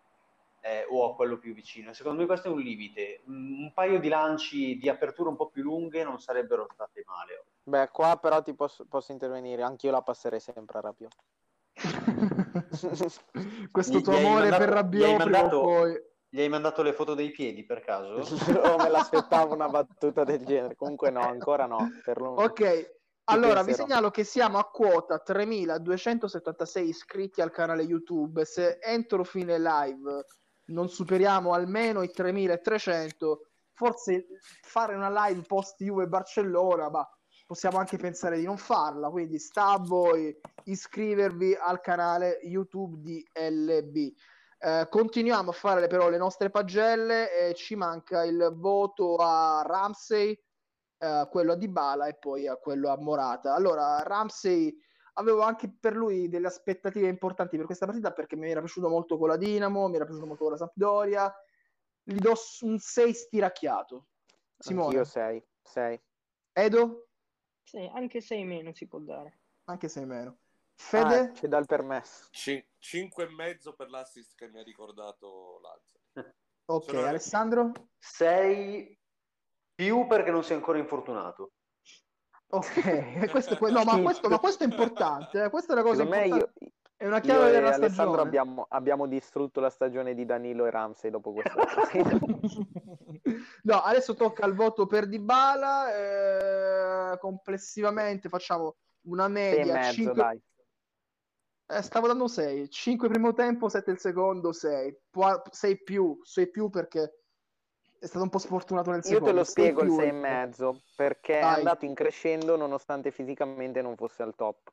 eh, 0.62 0.86
o 0.90 1.10
a 1.10 1.14
quello 1.14 1.38
più 1.38 1.54
vicino 1.54 1.92
secondo 1.92 2.20
me 2.20 2.26
questo 2.26 2.48
è 2.48 2.50
un 2.50 2.60
limite 2.60 3.22
un 3.26 3.70
paio 3.74 3.98
di 3.98 4.08
lanci 4.08 4.76
di 4.78 4.88
apertura 4.88 5.30
un 5.30 5.36
po' 5.36 5.48
più 5.48 5.62
lunghe 5.62 6.04
non 6.04 6.18
sarebbero 6.20 6.66
state 6.72 7.02
male 7.06 7.44
Beh, 7.62 7.88
qua 7.92 8.16
però 8.20 8.42
ti 8.42 8.54
posso, 8.54 8.84
posso 8.86 9.12
intervenire, 9.12 9.62
anch'io 9.62 9.90
la 9.92 10.02
passerei 10.02 10.40
sempre 10.40 10.78
a 10.78 10.80
Rabiot. 10.80 11.14
Questo 13.70 13.98
Gli- 13.98 14.02
tuo 14.02 14.12
gli 14.12 14.16
amore 14.16 14.50
mandato- 14.50 14.64
per 14.64 14.68
Rabiot 14.72 15.04
prima 15.04 15.14
o 15.14 15.18
mandato- 15.18 15.60
poi... 15.60 16.02
gli 16.28 16.40
hai 16.40 16.48
mandato 16.48 16.82
le 16.82 16.92
foto 16.92 17.14
dei 17.14 17.30
piedi 17.30 17.64
per 17.64 17.80
caso? 17.80 18.14
oh, 18.74 18.76
me 18.78 18.88
l'aspettavo 18.88 19.54
una 19.54 19.68
battuta 19.68 20.24
del 20.24 20.44
genere. 20.44 20.74
Comunque 20.74 21.10
no, 21.10 21.20
ancora 21.20 21.66
no. 21.66 21.88
Ok, 22.36 22.94
allora 23.24 23.60
vi 23.60 23.66
penserò. 23.66 23.86
segnalo 23.86 24.10
che 24.10 24.24
siamo 24.24 24.58
a 24.58 24.64
quota 24.64 25.18
3276 25.18 26.88
iscritti 26.88 27.40
al 27.40 27.50
canale 27.50 27.82
YouTube. 27.82 28.44
Se 28.44 28.78
entro 28.80 29.22
fine 29.24 29.58
live 29.58 30.24
non 30.70 30.88
superiamo 30.88 31.52
almeno 31.52 32.02
i 32.02 32.10
3300, 32.10 33.46
forse 33.72 34.26
fare 34.62 34.94
una 34.94 35.26
live 35.26 35.42
post 35.42 35.82
Juve 35.82 36.06
Barcellona, 36.06 36.90
ma 36.90 37.08
possiamo 37.46 37.78
anche 37.78 37.96
pensare 37.96 38.38
di 38.38 38.44
non 38.44 38.56
farla. 38.56 39.10
Quindi 39.10 39.38
sta 39.38 39.72
a 39.72 39.78
voi 39.78 40.34
iscrivervi 40.64 41.56
al 41.58 41.80
canale 41.80 42.40
YouTube 42.42 42.98
di 43.00 43.24
LB. 43.32 43.96
Eh, 44.62 44.86
continuiamo 44.90 45.50
a 45.50 45.54
fare 45.54 45.86
però 45.86 46.10
le 46.10 46.18
nostre 46.18 46.50
pagelle 46.50 47.32
e 47.32 47.54
ci 47.54 47.74
manca 47.76 48.24
il 48.24 48.52
voto 48.56 49.16
a 49.16 49.62
Ramsey 49.64 50.38
eh, 50.98 51.26
quello 51.30 51.52
a 51.52 51.56
Dybala 51.56 52.06
e 52.08 52.14
poi 52.14 52.46
a 52.46 52.56
quello 52.56 52.90
a 52.90 52.98
Morata. 52.98 53.54
Allora, 53.54 54.02
Ramsey 54.02 54.76
avevo 55.14 55.42
anche 55.42 55.68
per 55.70 55.94
lui 55.94 56.28
delle 56.28 56.46
aspettative 56.46 57.08
importanti 57.08 57.56
per 57.56 57.66
questa 57.66 57.86
partita 57.86 58.12
perché 58.12 58.36
mi 58.36 58.50
era 58.50 58.60
piaciuto 58.60 58.88
molto 58.88 59.18
con 59.18 59.28
la 59.28 59.36
Dinamo, 59.36 59.88
mi 59.88 59.96
era 59.96 60.04
piaciuto 60.04 60.26
molto 60.26 60.42
con 60.44 60.52
la 60.52 60.58
Sampdoria. 60.58 61.34
Gli 62.02 62.18
do 62.18 62.34
un 62.62 62.78
6 62.78 63.12
stiracchiato. 63.14 64.06
Simone, 64.58 64.86
Anch'io 64.86 65.04
6. 65.04 65.44
6. 65.62 66.00
Edo, 66.52 67.08
Sì, 67.62 67.88
anche 67.92 68.20
6 68.20 68.44
meno 68.44 68.72
si 68.74 68.86
può 68.88 68.98
dare. 68.98 69.38
anche 69.64 69.88
6 69.88 70.04
meno. 70.06 70.38
Fede, 70.74 71.18
Ah, 71.18 71.32
ci 71.34 71.46
dà 71.46 71.58
il 71.58 71.66
permesso. 71.66 72.28
Cin- 72.30 72.64
cinque 72.78 73.24
e 73.24 73.28
mezzo 73.28 73.74
per 73.74 73.90
l'assist 73.90 74.34
che 74.34 74.48
mi 74.48 74.58
ha 74.58 74.62
ricordato 74.62 75.60
Lazio. 75.62 76.00
ok, 76.64 76.84
sono- 76.84 77.06
Alessandro, 77.06 77.72
6 77.98 78.98
più 79.74 80.06
perché 80.06 80.30
non 80.30 80.42
sei 80.42 80.56
ancora 80.56 80.78
infortunato 80.78 81.52
ok, 82.50 83.26
questo, 83.30 83.56
que- 83.56 83.70
no, 83.70 83.84
ma, 83.84 84.00
questo, 84.00 84.28
ma 84.28 84.38
questo 84.38 84.64
è 84.64 84.66
importante, 84.66 85.44
eh, 85.44 85.50
questa 85.50 85.72
è 85.72 85.76
una 85.76 85.84
cosa 85.84 86.02
Secondo 86.04 86.24
importante, 86.24 86.64
io, 86.64 86.72
è 86.96 87.06
una 87.06 87.16
io 87.16 87.22
chiave 87.22 87.48
e 87.48 87.52
della 87.52 87.74
Alessandro 87.74 87.92
stagione. 87.94 88.20
abbiamo, 88.22 88.66
abbiamo 88.68 89.06
distrutto 89.06 89.60
la 89.60 89.70
stagione 89.70 90.14
di 90.14 90.24
Danilo 90.26 90.66
e 90.66 90.70
Ramsey 90.70 91.10
dopo 91.10 91.32
questa 91.32 91.54
no, 93.62 93.82
adesso 93.82 94.14
tocca 94.14 94.46
il 94.46 94.54
voto 94.54 94.86
per 94.86 95.06
Dybala. 95.06 97.12
eh, 97.12 97.18
complessivamente 97.18 98.28
facciamo 98.28 98.76
una 99.02 99.24
6 99.24 99.32
media. 99.32 99.74
mezzo, 99.74 99.92
cinque- 99.92 100.40
eh, 101.66 101.82
stavo 101.82 102.08
dando 102.08 102.26
6, 102.26 102.68
5 102.68 103.06
il 103.06 103.12
primo 103.12 103.32
tempo, 103.32 103.68
7 103.68 103.92
il 103.92 103.98
secondo, 103.98 104.52
6. 104.52 104.98
6 105.50 105.82
più, 105.82 106.18
6 106.20 106.50
più 106.50 106.68
perché 106.68 107.19
è 108.00 108.06
stato 108.06 108.24
un 108.24 108.30
po' 108.30 108.38
sfortunato 108.38 108.90
nel 108.90 109.04
Io 109.04 109.10
secondo. 109.10 109.26
te 109.26 109.32
lo 109.32 109.44
spiego 109.44 109.80
il 109.82 109.86
più, 109.88 109.96
6 109.96 110.08
e 110.08 110.12
mezzo 110.12 110.80
perché 110.96 111.38
è 111.38 111.42
Vai. 111.42 111.58
andato 111.58 111.84
in 111.84 111.94
crescendo 111.94 112.56
nonostante 112.56 113.10
fisicamente 113.10 113.82
non 113.82 113.94
fosse 113.96 114.22
al 114.22 114.34
top. 114.34 114.72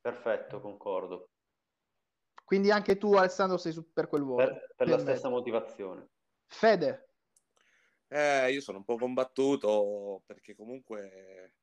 perfetto 0.00 0.60
concordo 0.60 1.28
Quindi 2.44 2.70
anche 2.70 2.96
tu, 2.96 3.14
Alessandro, 3.14 3.58
sei 3.58 3.72
su- 3.72 3.92
per 3.92 4.08
quel 4.08 4.22
voto. 4.22 4.46
per, 4.48 4.74
per 4.76 4.88
la 4.88 4.98
stessa 4.98 5.28
motivazione 5.28 6.08
Fede, 6.46 7.08
Eh, 8.08 8.52
io 8.52 8.60
sono 8.60 8.78
un 8.78 8.84
po' 8.84 8.96
combattuto 8.96 10.22
perché 10.26 10.54
comunque 10.54 11.56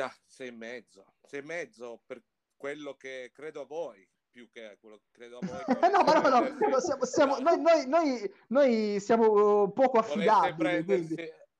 ah, 0.00 0.14
sei 0.26 0.48
e 0.48 0.52
mezzo, 0.52 1.16
sei 1.22 1.40
e 1.40 1.42
mezzo 1.42 2.02
per 2.06 2.22
quello 2.56 2.94
che 2.94 3.30
credo 3.32 3.62
a 3.62 3.66
voi, 3.66 4.08
più 4.34 4.48
che 4.50 4.76
quello 4.80 4.96
che 4.96 5.06
credo 5.12 5.38
a 5.38 5.46
voi. 5.46 5.64
no, 5.92 6.02
ma 6.02 6.28
no, 6.28 6.40
no, 6.68 6.80
siamo- 6.80 7.04
siamo- 7.04 7.38
noi, 7.62 7.86
noi- 7.86 8.32
noi- 8.48 8.98
siamo 9.00 9.62
uh, 9.62 9.72
poco 9.72 9.98
affidabili. 9.98 10.84
quindi- 10.84 11.14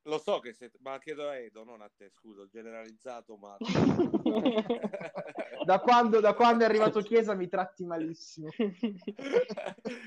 Lo 0.06 0.18
so 0.18 0.38
che 0.38 0.52
siete, 0.52 0.76
ma 0.82 0.98
chiedo 0.98 1.26
a 1.28 1.36
Edo, 1.36 1.64
non 1.64 1.80
a 1.80 1.90
te, 1.96 2.10
scusa, 2.10 2.46
generalizzato, 2.46 3.36
ma... 3.36 3.56
da, 5.64 5.80
quando, 5.80 6.20
da 6.20 6.34
quando 6.34 6.64
è 6.64 6.66
arrivato 6.66 7.00
Chiesa 7.00 7.32
mi 7.34 7.48
tratti 7.48 7.86
malissimo. 7.86 8.50
Eh, 8.54 8.68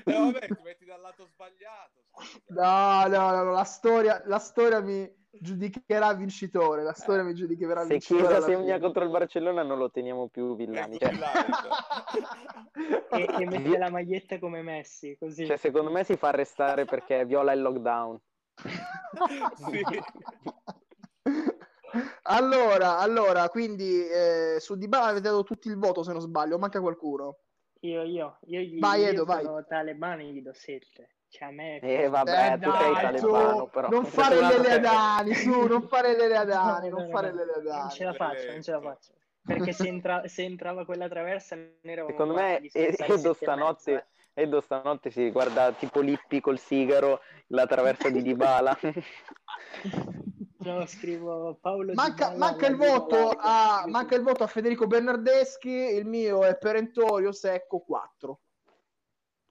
vabbè, 0.04 0.46
ti 0.46 0.56
metti 0.62 0.84
dal 0.84 1.00
lato 1.00 1.26
sbagliato. 1.26 2.04
scusa. 2.12 2.38
No, 2.46 3.08
no, 3.08 3.42
no, 3.42 3.50
la 3.50 3.64
storia, 3.64 4.22
la 4.26 4.38
storia 4.38 4.78
mi 4.80 5.12
giudicherà 5.30 6.14
vincitore. 6.14 6.84
La 6.84 6.92
storia 6.92 7.24
mi 7.24 7.34
giudicherà 7.34 7.82
Se 7.82 7.88
vincitore. 7.88 8.20
Chiesa 8.20 8.36
alla 8.36 8.46
segna 8.46 8.62
fine. 8.74 8.78
contro 8.78 9.02
il 9.02 9.10
Barcellona 9.10 9.64
non 9.64 9.78
lo 9.78 9.90
teniamo 9.90 10.28
più 10.28 10.54
Villani. 10.54 10.96
Ecco, 11.00 11.16
Cioè, 13.10 13.18
e, 13.18 13.42
e 13.42 13.46
mette 13.46 13.78
la 13.78 13.90
maglietta 13.90 14.38
come 14.38 14.62
Messi, 14.62 15.16
così. 15.18 15.44
cioè, 15.44 15.56
secondo 15.56 15.90
me 15.90 16.04
si 16.04 16.16
fa 16.16 16.28
arrestare 16.28 16.84
perché 16.84 17.24
viola 17.24 17.50
il 17.50 17.62
lockdown. 17.62 18.16
Sì. 19.56 19.84
allora, 22.22 22.98
allora, 22.98 23.48
quindi 23.48 24.06
eh, 24.06 24.56
su 24.60 24.76
Dybala 24.76 25.06
avete 25.06 25.28
dato 25.28 25.42
tutti 25.42 25.68
il 25.68 25.78
voto 25.78 26.02
se 26.02 26.12
non 26.12 26.20
sbaglio, 26.20 26.58
manca 26.58 26.80
qualcuno. 26.80 27.38
Io, 27.80 28.02
io, 28.02 28.38
io, 28.46 28.60
gli, 28.60 28.78
Vai, 28.80 29.02
io 29.02 29.08
Edo, 29.08 29.24
sono 29.24 29.64
talebano 29.64 30.22
gli 30.22 30.42
do 30.42 30.52
7. 30.52 31.10
Cioè, 31.28 31.48
a 31.48 31.50
me... 31.50 31.78
Eh, 31.80 32.08
vabbè, 32.08 32.52
Eh, 32.54 32.58
tu 32.58 32.70
sei 32.70 32.92
dai, 32.94 33.18
su, 33.18 33.30
talebano, 33.30 33.66
però. 33.68 33.88
non 33.88 34.04
fare 34.06 34.40
le 34.40 34.58
leadani, 34.58 35.34
su, 35.34 35.66
non 35.66 35.82
fare 35.86 36.16
le 36.16 36.26
leadani, 36.26 36.88
No, 36.88 36.96
non 36.96 37.06
no, 37.06 37.10
fare 37.12 37.32
le 37.32 37.44
Non 37.44 37.62
leadani. 37.62 37.90
ce 37.90 38.04
la 38.04 38.12
faccio, 38.14 38.50
non 38.50 38.62
ce 38.62 38.70
la 38.72 38.80
faccio. 38.80 39.12
Perché 39.44 39.72
se, 39.72 39.86
entra- 39.86 40.26
se 40.26 40.42
entrava 40.42 40.84
quella 40.84 41.08
traversa, 41.08 41.54
ne 41.54 41.72
eravamo 41.82 42.10
Secondo 42.10 42.34
me 42.34 42.58
di 42.60 42.70
E- 42.72 42.94
Edo 42.98 43.32
stanotte, 43.34 43.92
mezzo, 43.92 44.04
eh. 44.04 44.07
Edo 44.38 44.60
stanotte 44.60 45.10
si 45.10 45.30
guarda 45.32 45.72
tipo 45.72 45.98
Lippi 46.00 46.40
col 46.40 46.60
sigaro, 46.60 47.20
la 47.48 47.66
traversa 47.66 48.08
di 48.08 48.22
Dybala. 48.22 48.78
No, 50.60 50.84
scrivo 50.86 51.56
Paolo 51.60 51.92
Manca, 51.94 52.30
Dybala 52.30 52.36
manca 52.50 52.66
il 52.66 52.76
voto 52.76 53.30
a, 53.36 53.84
manca 53.86 54.16
il 54.16 54.22
voto 54.22 54.42
a 54.42 54.48
Federico 54.48 54.86
Bernardeschi, 54.88 55.70
il 55.70 56.04
mio 56.04 56.44
è 56.44 56.56
perentorio 56.58 57.30
secco 57.32 57.78
4. 57.80 58.40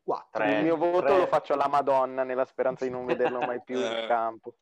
4. 0.03 0.27
Tre. 0.31 0.57
Il 0.57 0.63
mio 0.63 0.75
voto 0.77 1.05
tre. 1.07 1.17
lo 1.17 1.27
faccio 1.27 1.53
alla 1.53 1.67
Madonna 1.67 2.23
nella 2.23 2.45
speranza 2.45 2.83
di 2.85 2.91
non 2.91 3.05
vederlo 3.07 3.39
mai 3.39 3.61
più 3.63 3.77
in 3.77 3.83
Eh. 3.85 4.05
campo. 4.07 4.55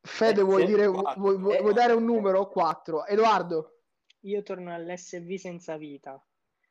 Fede, 0.00 0.40
Eh, 0.40 0.44
vuoi, 0.44 0.62
sì, 0.62 0.66
dire, 0.68 0.86
vuoi, 0.86 1.36
vuoi- 1.36 1.56
Eh. 1.56 1.60
vuoi 1.60 1.74
dare 1.74 1.92
un 1.92 2.04
numero? 2.04 2.48
4. 2.48 3.04
Edoardo? 3.06 3.80
Io 4.20 4.42
torno 4.42 4.74
all'SV 4.74 5.34
senza 5.34 5.76
vita. 5.76 6.20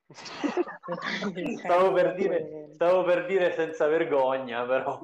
stavo 1.60 1.92
per 1.92 2.16
dire 2.16 2.70
stavo 2.74 3.04
per 3.04 3.26
dire 3.26 3.52
senza 3.54 3.88
vergogna 3.88 4.66
però 4.66 5.02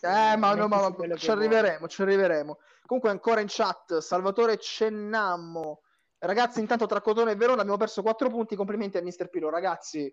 Eh, 0.00 0.36
ma, 0.36 0.54
no, 0.54 0.68
ma- 0.68 0.88
ma 0.88 1.16
ci 1.16 1.30
arriveremo, 1.30 1.86
ci 1.88 2.02
arriveremo. 2.02 2.58
Comunque 2.86 3.10
ancora 3.10 3.40
in 3.40 3.46
chat, 3.48 3.98
Salvatore 3.98 4.56
Cennammo. 4.58 5.82
Ragazzi, 6.18 6.60
intanto 6.60 6.86
tra 6.86 7.00
Cotone 7.00 7.32
e 7.32 7.34
Verona 7.36 7.60
abbiamo 7.60 7.78
perso 7.78 8.02
4 8.02 8.28
punti, 8.28 8.56
complimenti 8.56 8.96
a 8.96 9.02
Mister 9.02 9.28
Piro. 9.28 9.50
Ragazzi, 9.50 10.12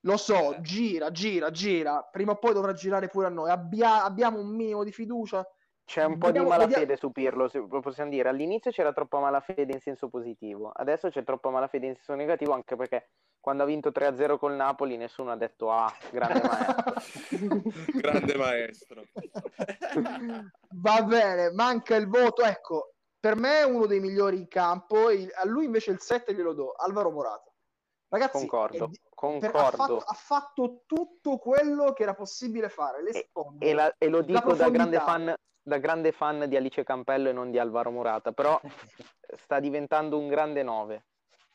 lo 0.00 0.16
so, 0.16 0.56
gira, 0.60 1.10
gira, 1.10 1.50
gira. 1.50 2.02
Prima 2.10 2.32
o 2.32 2.36
poi 2.36 2.54
dovrà 2.54 2.72
girare 2.72 3.08
pure 3.08 3.26
a 3.26 3.30
noi. 3.30 3.50
Abbia- 3.50 4.04
abbiamo 4.04 4.38
un 4.38 4.48
minimo 4.48 4.84
di 4.84 4.92
fiducia. 4.92 5.46
C'è 5.86 6.02
un 6.02 6.18
po' 6.18 6.26
Vediamo- 6.26 6.48
di 6.48 6.52
malafede 6.52 6.78
vediamo- 6.80 7.00
su 7.00 7.12
Pirlo, 7.12 7.48
se 7.48 7.60
possiamo 7.80 8.10
dire. 8.10 8.28
All'inizio 8.28 8.72
c'era 8.72 8.92
troppa 8.92 9.20
malafede 9.20 9.72
in 9.72 9.80
senso 9.80 10.08
positivo, 10.08 10.72
adesso 10.74 11.08
c'è 11.10 11.22
troppa 11.22 11.48
malafede 11.50 11.86
in 11.86 11.94
senso 11.94 12.14
negativo, 12.16 12.52
anche 12.52 12.74
perché 12.74 13.10
quando 13.40 13.62
ha 13.62 13.66
vinto 13.66 13.92
3-0 13.92 14.36
col 14.36 14.54
Napoli 14.54 14.96
nessuno 14.96 15.30
ha 15.30 15.36
detto 15.36 15.70
ah, 15.70 15.90
grande 16.10 16.40
maestro. 16.42 17.62
Grande 18.02 18.34
maestro. 18.36 19.04
Va 20.74 21.02
bene, 21.02 21.50
manca 21.52 21.94
il 21.94 22.08
voto. 22.08 22.42
Ecco, 22.42 22.94
per 23.20 23.36
me 23.36 23.60
è 23.60 23.64
uno 23.64 23.86
dei 23.86 24.00
migliori 24.00 24.38
in 24.38 24.48
campo, 24.48 25.10
il- 25.10 25.30
a 25.36 25.46
lui 25.46 25.66
invece 25.66 25.92
il 25.92 26.00
7 26.00 26.34
glielo 26.34 26.52
do, 26.52 26.72
Alvaro 26.72 27.12
Morata. 27.12 27.48
Ragazzi, 28.08 28.38
Concordo, 28.38 28.84
è 28.84 28.88
di- 28.88 28.98
per- 28.98 29.10
concordo. 29.14 29.58
ha, 29.58 29.70
fatto, 29.70 29.96
ha 29.98 30.14
fatto 30.14 30.82
tutto 30.86 31.38
quello 31.38 31.92
che 31.92 32.02
era 32.02 32.14
possibile 32.14 32.68
fare, 32.68 33.02
le 33.04 33.10
E, 33.10 33.26
sponde, 33.28 33.64
e 33.64 33.72
la- 33.72 33.94
e 33.96 34.08
lo 34.08 34.18
la 34.18 34.24
dico 34.24 34.54
da 34.54 34.68
grande, 34.70 34.98
fan, 35.00 35.34
da 35.66 35.78
grande 35.78 36.12
fan 36.12 36.48
di 36.48 36.56
Alice 36.56 36.84
Campello 36.84 37.28
e 37.28 37.32
non 37.32 37.50
di 37.50 37.58
Alvaro 37.58 37.90
Morata, 37.90 38.30
però 38.30 38.60
sta 39.36 39.58
diventando 39.58 40.16
un 40.16 40.28
grande 40.28 40.62
9. 40.62 41.06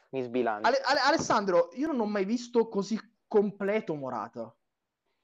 Mi 0.09 0.21
sbilancio. 0.21 0.67
Ale- 0.67 0.81
Ale- 0.83 0.99
Alessandro, 0.99 1.69
io 1.75 1.87
non 1.87 2.01
ho 2.01 2.05
mai 2.05 2.25
visto 2.25 2.67
così 2.67 2.99
completo 3.25 3.95
Morata, 3.95 4.41
Ma 4.41 4.53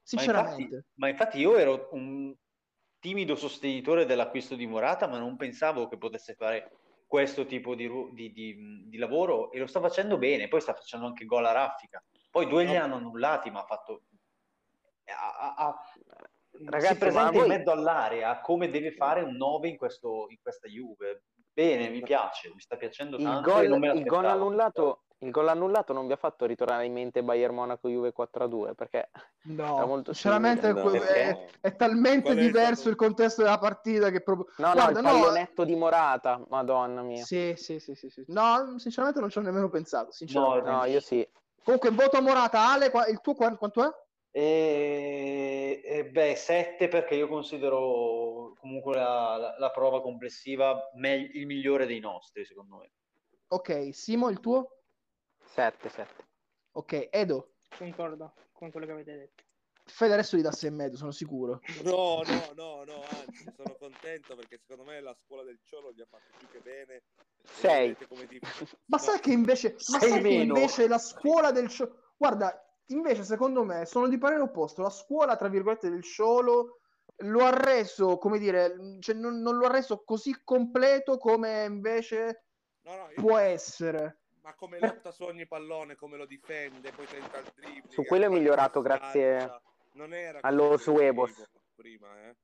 sinceramente. 0.02 0.62
infatti, 0.62 0.86
ma 0.94 1.08
infatti 1.08 1.38
io 1.38 1.56
ero 1.58 1.88
un 1.92 2.34
timido 2.98 3.36
sostenitore 3.36 4.06
dell'acquisto 4.06 4.54
di 4.54 4.66
Morata, 4.66 5.06
ma 5.06 5.18
non 5.18 5.36
pensavo 5.36 5.86
che 5.88 5.98
potesse 5.98 6.34
fare 6.34 6.72
questo 7.06 7.44
tipo 7.44 7.74
di, 7.74 7.84
ru- 7.84 8.14
di- 8.14 8.32
di- 8.32 8.84
di 8.88 8.96
lavoro 8.96 9.50
e 9.52 9.58
lo 9.58 9.66
sta 9.66 9.80
facendo 9.80 10.16
bene, 10.16 10.48
poi 10.48 10.62
sta 10.62 10.72
facendo 10.72 11.04
anche 11.04 11.26
gol 11.26 11.44
a 11.44 11.52
raffica. 11.52 12.02
Poi 12.30 12.46
due 12.46 12.64
li 12.64 12.72
No. 12.72 12.82
hanno 12.82 12.94
annullati, 12.94 13.50
ma 13.50 13.60
ha 13.60 13.66
fatto... 13.66 14.04
ha- 15.04 15.54
ha- 15.56 15.78
Ragazzi, 16.64 16.92
si 16.94 16.98
presenta 16.98 17.24
ma 17.26 17.30
voi- 17.30 17.42
in 17.42 17.48
mezzo 17.48 17.70
all'area 17.70 18.40
come 18.40 18.70
deve 18.70 18.92
fare 18.92 19.22
un 19.22 19.36
9 19.36 19.68
in, 19.68 19.76
questo, 19.76 20.26
in 20.28 20.38
questa 20.42 20.68
Juve. 20.68 21.24
Bene, 21.52 21.88
mi 21.88 22.00
piace, 22.00 22.50
mi 22.54 22.60
sta 22.60 22.76
piacendo 22.76 23.16
Il 23.16 23.24
tanto 23.24 23.50
e 23.50 23.52
gol, 23.52 23.66
non 23.68 23.80
me 23.80 23.88
il 23.92 24.04
gol 24.04 24.26
annullato, 24.26 25.04
il 25.18 25.30
gol 25.32 25.48
annullato 25.48 25.92
non 25.92 26.06
vi 26.06 26.12
ha 26.12 26.16
fatto 26.16 26.46
ritornare 26.46 26.84
in 26.84 26.92
mente 26.92 27.24
Bayern 27.24 27.52
Monaco 27.52 27.88
Juve 27.88 28.12
4-2 28.12 28.74
perché 28.76 29.10
No, 29.42 29.76
Era 29.76 29.86
molto 29.86 30.12
sinceramente 30.12 30.72
No, 30.72 30.90
è, 30.92 31.30
no. 31.32 31.46
è 31.60 31.74
talmente 31.74 32.22
Qual 32.22 32.36
è 32.36 32.40
diverso 32.40 32.74
stato- 32.74 32.88
il 32.90 32.94
contesto 32.96 33.42
della 33.42 33.58
partita 33.58 34.10
che 34.10 34.20
proprio... 34.22 34.46
no, 34.58 34.68
no, 34.68 34.72
Guarda, 34.74 34.98
il 35.00 35.04
no, 35.04 35.10
pallonetto 35.10 35.64
di 35.64 35.74
Morata, 35.74 36.44
madonna 36.48 37.02
mia. 37.02 37.24
Sì, 37.24 37.54
sì, 37.56 37.80
sì, 37.80 37.94
sì, 37.96 38.08
sì. 38.08 38.22
No, 38.28 38.78
sinceramente 38.78 39.18
non 39.18 39.30
ci 39.30 39.38
ho 39.38 39.40
nemmeno 39.40 39.68
pensato, 39.68 40.12
sinceramente. 40.12 40.70
No, 40.70 40.84
io 40.84 41.00
sì. 41.00 41.28
Comunque, 41.64 41.90
voto 41.90 42.18
a 42.18 42.20
Morata, 42.20 42.70
Ale, 42.70 42.92
il 43.10 43.20
tuo 43.20 43.34
qua- 43.34 43.56
quanto 43.56 43.82
è? 43.84 43.90
E, 44.38 45.80
e 45.84 46.04
beh, 46.04 46.36
7 46.36 46.86
perché 46.86 47.16
io 47.16 47.26
considero 47.26 48.54
comunque 48.60 48.94
la, 48.94 49.36
la- 49.36 49.56
la 49.58 49.70
prova 49.72 50.00
complessiva 50.00 50.80
me- 50.94 51.28
il 51.32 51.44
migliore 51.44 51.86
dei 51.86 51.98
nostri, 51.98 52.44
secondo 52.44 52.76
me. 52.76 52.92
Ok, 53.48 53.88
Simo, 53.92 54.28
il 54.28 54.38
tuo? 54.38 54.82
7, 55.44 55.88
7. 55.88 56.24
Ok, 56.72 57.08
Edo. 57.10 57.54
Concordo 57.76 58.32
con 58.52 58.70
quello 58.70 58.86
che 58.86 58.92
avete 58.92 59.16
detto. 59.16 59.42
Fede 59.86 60.12
adesso 60.12 60.36
gli 60.36 60.42
dà 60.42 60.52
6 60.52 60.68
e 60.70 60.72
mezzo, 60.72 60.96
sono 60.98 61.10
sicuro. 61.10 61.60
No, 61.82 62.22
no, 62.22 62.52
no, 62.54 62.84
no, 62.84 63.02
anzi, 63.02 63.44
sono 63.56 63.74
contento 63.76 64.36
perché 64.36 64.58
secondo 64.58 64.88
me 64.88 65.00
la 65.00 65.16
scuola 65.24 65.42
del 65.42 65.58
Ciolo 65.64 65.90
gli 65.92 66.00
ha 66.00 66.06
fatto 66.08 66.22
più 66.38 66.46
che 66.52 66.60
bene. 66.60 66.94
E 66.94 67.02
Sei. 67.42 67.88
vedete 67.88 68.06
come 68.06 68.26
di- 68.26 68.38
Ma 68.40 68.50
No, 68.86 68.98
sai 68.98 69.18
che 69.18 69.32
invece, 69.32 69.72
ma 69.90 69.98
sai 69.98 70.22
che 70.22 70.28
invece 70.28 70.86
la 70.86 70.98
scuola 70.98 71.50
del 71.50 71.68
show... 71.70 71.90
Guarda, 72.16 72.62
invece 72.88 73.24
secondo 73.24 73.64
me 73.64 73.84
sono 73.86 74.08
di 74.08 74.18
parere 74.18 74.42
opposto. 74.42 74.82
La 74.82 74.90
scuola, 74.90 75.36
tra 75.36 75.48
virgolette, 75.48 75.90
del 75.90 76.04
Sciolo 76.04 76.80
lo 77.22 77.44
ha 77.44 77.50
reso, 77.50 78.18
come 78.18 78.38
dire, 78.38 78.98
cioè 79.00 79.14
non, 79.14 79.40
non 79.40 79.56
lo 79.56 79.66
ha 79.66 79.70
reso 79.70 80.04
così 80.04 80.42
completo 80.44 81.18
come 81.18 81.64
invece 81.64 82.44
no, 82.82 82.96
no, 82.96 83.08
può 83.14 83.36
essere. 83.36 84.20
Ma 84.42 84.54
come 84.54 84.78
lotta 84.78 85.10
su 85.10 85.24
ogni 85.24 85.46
pallone, 85.46 85.96
come 85.96 86.16
lo 86.16 86.26
difende, 86.26 86.90
poi 86.92 87.06
tenta 87.06 87.38
il 87.38 87.52
dribbling. 87.54 87.88
Su 87.88 88.04
quello 88.04 88.24
è 88.24 88.28
poi 88.28 88.38
migliorato 88.38 88.80
grazie 88.80 89.60
Non 89.92 90.14
era 90.14 90.40
allo 90.42 90.68
così 90.68 90.82
Suebos. 90.84 91.30
aggressivo 91.30 91.56
Prima, 91.74 92.28
eh. 92.28 92.36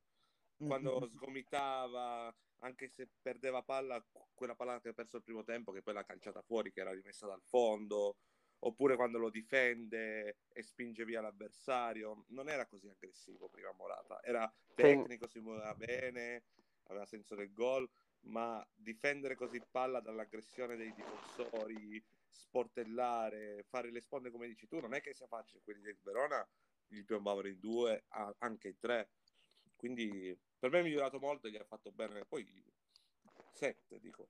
Mm, 0.62 0.68
Quando 0.68 1.00
mm. 1.00 1.08
sgomitava, 1.08 2.34
anche 2.58 2.88
se 2.88 3.08
perdeva 3.20 3.62
palla, 3.62 4.04
quella 4.32 4.54
palla 4.54 4.80
che 4.80 4.90
ha 4.90 4.92
perso 4.92 5.16
il 5.16 5.24
primo 5.24 5.42
tempo, 5.42 5.72
che 5.72 5.82
poi 5.82 5.94
l'ha 5.94 6.04
calciata 6.04 6.42
fuori, 6.42 6.72
che 6.72 6.80
era 6.80 6.92
rimessa 6.92 7.26
dal 7.26 7.42
fondo, 7.42 8.16
oppure 8.64 8.96
quando 8.96 9.18
lo 9.18 9.30
difende 9.30 10.38
e 10.52 10.62
spinge 10.62 11.04
via 11.04 11.20
l'avversario, 11.20 12.24
non 12.28 12.48
era 12.48 12.66
così 12.66 12.88
aggressivo 12.88 13.48
prima 13.48 13.72
Morata, 13.72 14.22
era 14.22 14.52
tecnico, 14.74 15.26
si 15.26 15.38
muoveva 15.38 15.74
bene, 15.74 16.44
aveva 16.84 17.04
senso 17.04 17.34
del 17.34 17.52
gol, 17.52 17.88
ma 18.20 18.66
difendere 18.74 19.34
così 19.34 19.60
palla 19.70 20.00
dall'aggressione 20.00 20.76
dei 20.76 20.94
difensori, 20.94 22.02
sportellare, 22.30 23.64
fare 23.68 23.90
le 23.90 24.00
sponde 24.00 24.30
come 24.30 24.46
dici 24.46 24.66
tu, 24.66 24.80
non 24.80 24.94
è 24.94 25.00
che 25.00 25.12
sia 25.12 25.26
facile, 25.26 25.60
quelli 25.62 25.82
del 25.82 25.98
Verona 26.02 26.46
gli 26.86 27.04
piombavano 27.04 27.48
in 27.48 27.60
due, 27.60 28.04
anche 28.38 28.68
in 28.68 28.78
tre, 28.78 29.10
quindi 29.76 30.36
per 30.58 30.70
me 30.70 30.80
è 30.80 30.82
migliorato 30.82 31.18
molto 31.18 31.48
e 31.48 31.50
gli 31.50 31.56
ha 31.56 31.64
fatto 31.64 31.92
bene, 31.92 32.24
poi 32.24 32.46
sette 33.52 34.00
dico. 34.00 34.28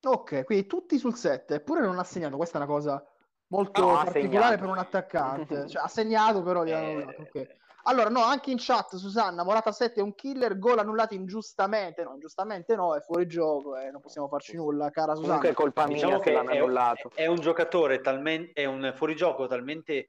Ok, 0.00 0.44
quindi 0.44 0.66
tutti 0.66 0.98
sul 0.98 1.14
7, 1.14 1.54
eppure 1.54 1.80
non 1.80 1.98
ha 1.98 2.04
segnato. 2.04 2.36
Questa 2.36 2.58
è 2.58 2.62
una 2.62 2.70
cosa 2.70 3.04
molto 3.48 3.80
No, 3.80 3.92
particolare 4.04 4.56
per 4.58 4.68
un 4.68 4.78
attaccante. 4.78 5.66
Cioè, 5.68 5.82
ha 5.82 5.88
segnato, 5.88 6.42
però 6.42 6.64
gli 6.64 6.70
hanno 6.72 6.86
Eh. 6.86 6.92
annullato. 7.02 7.22
ok. 7.22 7.56
Allora, 7.84 8.10
no, 8.10 8.20
anche 8.22 8.50
in 8.50 8.58
chat, 8.60 8.96
Susanna, 8.96 9.44
Morata 9.44 9.72
7 9.72 10.00
è 10.00 10.02
un 10.02 10.14
killer, 10.14 10.58
gol 10.58 10.78
annullati 10.78 11.14
ingiustamente. 11.14 12.02
No, 12.02 12.12
ingiustamente 12.12 12.74
no, 12.76 12.94
è 12.94 13.00
fuori 13.00 13.26
gioco, 13.26 13.76
eh, 13.78 13.90
non 13.90 14.02
possiamo 14.02 14.28
farci 14.28 14.56
nulla, 14.56 14.90
cara 14.90 15.14
Susanna. 15.14 15.36
Comunque 15.38 15.48
è 15.50 15.54
colpa 15.54 15.86
mia 15.86 15.94
Diciamo 15.94 16.18
che 16.18 16.32
l'hanno 16.32 16.50
è, 16.50 16.56
annullato. 16.58 17.10
è 17.14 17.26
un 17.26 17.40
giocatore 17.40 18.00
talmente, 18.00 18.52
è 18.60 18.66
un 18.66 18.92
fuorigioco 18.94 19.46
talmente 19.46 20.06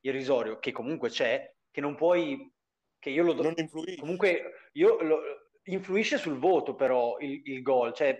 irrisorio 0.00 0.58
che 0.58 0.72
comunque 0.72 1.08
c'è, 1.08 1.50
che 1.70 1.80
non 1.80 1.94
puoi, 1.94 2.52
che 2.98 3.08
io 3.08 3.22
lo 3.22 3.32
do, 3.32 3.44
Non 3.44 3.54
influisce. 3.56 4.00
comunque 4.00 4.68
io 4.72 5.00
lo, 5.00 5.20
influisce 5.64 6.18
sul 6.18 6.38
voto 6.38 6.74
però 6.74 7.16
il, 7.20 7.40
il 7.44 7.62
gol, 7.62 7.94
cioè 7.94 8.14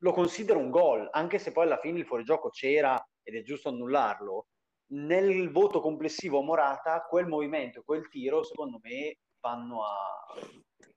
lo 0.00 0.12
considero 0.12 0.58
un 0.58 0.68
gol, 0.68 1.08
anche 1.12 1.38
se 1.38 1.52
poi 1.52 1.64
alla 1.64 1.78
fine 1.78 2.00
il 2.00 2.04
fuorigioco 2.06 2.50
c'era 2.50 3.02
ed 3.22 3.34
è 3.36 3.42
giusto 3.42 3.68
annullarlo. 3.68 4.46
Nel 4.92 5.50
voto 5.52 5.80
complessivo 5.80 6.40
a 6.40 6.42
Morata, 6.42 7.02
quel 7.08 7.26
movimento, 7.26 7.82
quel 7.84 8.08
tiro, 8.08 8.42
secondo 8.42 8.80
me 8.82 9.16
vanno 9.40 9.84
a, 9.84 9.96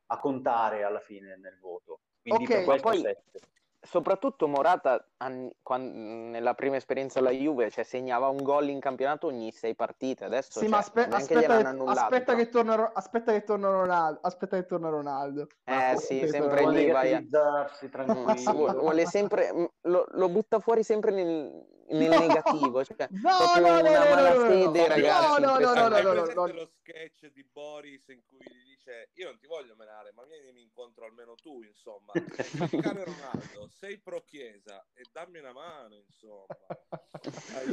a 0.08 0.20
contare 0.20 0.84
alla 0.84 1.00
fine 1.00 1.38
nel 1.38 1.58
voto. 1.60 2.00
Quindi 2.22 2.44
Ok, 2.46 2.50
per 2.50 2.60
ma 2.60 2.66
questo 2.66 2.90
poi- 2.90 3.00
sette. 3.02 3.40
Soprattutto 3.86 4.48
Morata 4.48 5.10
anni- 5.18 5.54
quan- 5.62 6.30
nella 6.30 6.54
prima 6.54 6.78
esperienza 6.78 7.20
alla 7.20 7.32
Juve 7.32 7.70
cioè, 7.70 7.84
segnava 7.84 8.30
un 8.30 8.42
gol 8.42 8.70
in 8.70 8.80
campionato 8.80 9.28
ogni 9.28 9.52
sei 9.52 9.76
partite. 9.76 10.24
Adesso 10.24 10.60
Sì, 10.60 10.68
ma 10.68 10.78
cioè, 10.78 10.80
aspe- 10.80 11.08
neanche 11.08 11.34
aspetta, 11.34 11.58
che, 11.58 11.64
annullato, 11.68 12.00
aspetta, 12.00 12.36
che 12.36 12.48
torna, 12.48 12.92
aspetta 12.94 13.32
che 13.34 13.44
torna 13.44 13.70
Ronaldo. 13.70 14.20
Aspetta 14.22 14.56
che 14.56 14.66
torna 14.66 14.88
Ronaldo. 14.88 15.48
Eh 15.66 15.74
Aspetta 15.74 16.00
sì, 16.00 16.28
sempre 16.30 16.66
lì 16.72 16.90
vai 16.92 17.14
a- 17.14 17.24
vuole, 18.54 19.06
sempre 19.06 19.72
lo, 19.82 20.06
lo 20.12 20.30
butta 20.30 20.60
fuori 20.62 20.82
sempre 20.84 21.12
nel, 21.12 21.66
nel 21.90 22.10
No! 22.10 22.20
negativo 22.20 22.84
cioè, 22.86 23.08
No, 23.12 23.38
proprio 23.38 23.68
no, 23.68 23.82
no, 23.82 23.90
una 23.90 24.00
no, 24.00 24.04
no, 24.04 24.10
no, 24.10 24.16
malafede 24.16 24.80
no, 24.82 24.88
ragazzi 24.88 25.42
no, 25.42 25.58
no, 25.60 25.74
no, 25.74 25.88
no, 25.88 26.00
no, 26.02 26.14
no, 26.14 26.34
no. 26.34 26.48
lo 26.48 26.66
sketch 26.80 27.32
di 27.32 27.44
Boris 27.52 28.08
in 28.08 28.22
cui 28.26 28.40
gli 28.40 28.64
dice 28.70 29.10
io 29.16 29.26
non 29.26 29.38
ti 29.38 29.48
voglio 29.48 29.76
menare 29.76 30.12
ma 30.14 30.24
vieni 30.24 30.62
incontro 30.62 31.06
almeno 31.06 31.36
tu 31.36 31.62
insomma 31.62 32.12
cane 32.14 33.04
Ronaldo 33.04 33.68
sei 33.68 33.98
pro 34.00 34.24
Chiesa 34.24 34.86
e 34.94 35.04
dammi 35.12 35.40
una 35.40 35.52
mano 35.54 35.96
insomma 35.96 36.46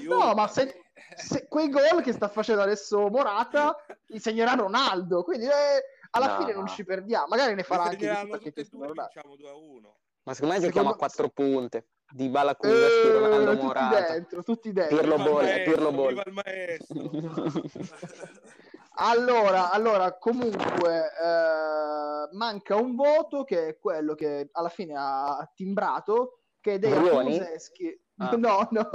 No, 0.02 0.34
ma 0.34 0.46
se, 0.48 0.82
se 1.16 1.46
quei 1.48 1.68
gol 1.68 2.02
che 2.02 2.12
sta 2.12 2.28
facendo 2.28 2.62
adesso 2.62 3.08
Morata 3.08 3.74
li 4.06 4.18
segnerà 4.20 4.52
Ronaldo, 4.52 5.22
quindi 5.24 5.46
eh, 5.46 5.82
alla 6.10 6.36
No. 6.36 6.38
fine 6.40 6.52
non 6.52 6.66
ci 6.68 6.84
perdiamo. 6.84 7.26
Magari 7.28 7.54
ne 7.54 7.62
farà 7.62 7.84
anche 7.84 7.96
di 7.96 8.06
più 8.20 8.28
perché 8.30 8.60
e 8.60 8.68
due 8.70 8.86
Ronaldo. 8.88 9.10
vinciamo 9.12 9.36
2 9.36 9.48
a 9.48 9.54
1 9.54 9.98
ma 10.22 10.34
secondo 10.34 10.54
me 10.54 10.60
Secondo- 10.60 10.66
giochiamo 10.66 10.90
a 10.90 10.96
quattro 10.96 11.28
punte 11.30 11.86
di 12.12 12.28
Bala 12.28 12.54
Kulusevski, 12.56 13.06
Eh, 13.06 13.18
Ronaldo 13.18 13.50
tutti 13.52 13.64
Morata 13.64 14.12
dentro, 14.12 14.42
tutti 14.42 14.72
dentro. 14.72 14.96
Pirlo 14.96 15.16
maestro, 15.18 15.72
Pirlo 15.72 15.90
viva 15.90 16.22
il 16.24 16.32
maestro 16.32 17.10
Allora, 19.02 19.70
allora, 19.70 20.18
comunque 20.18 21.06
eh, 21.06 22.28
manca 22.32 22.76
un 22.76 22.94
voto 22.94 23.44
che 23.44 23.68
è 23.68 23.78
quello 23.78 24.14
che 24.14 24.48
alla 24.52 24.68
fine 24.68 24.94
ha 24.96 25.50
timbrato, 25.54 26.40
che 26.60 26.74
è 26.74 26.78
Dejan? 26.78 27.24
Kulusevski. 27.24 27.86
Ah. 28.16 28.36
No, 28.36 28.68
no, 28.70 28.90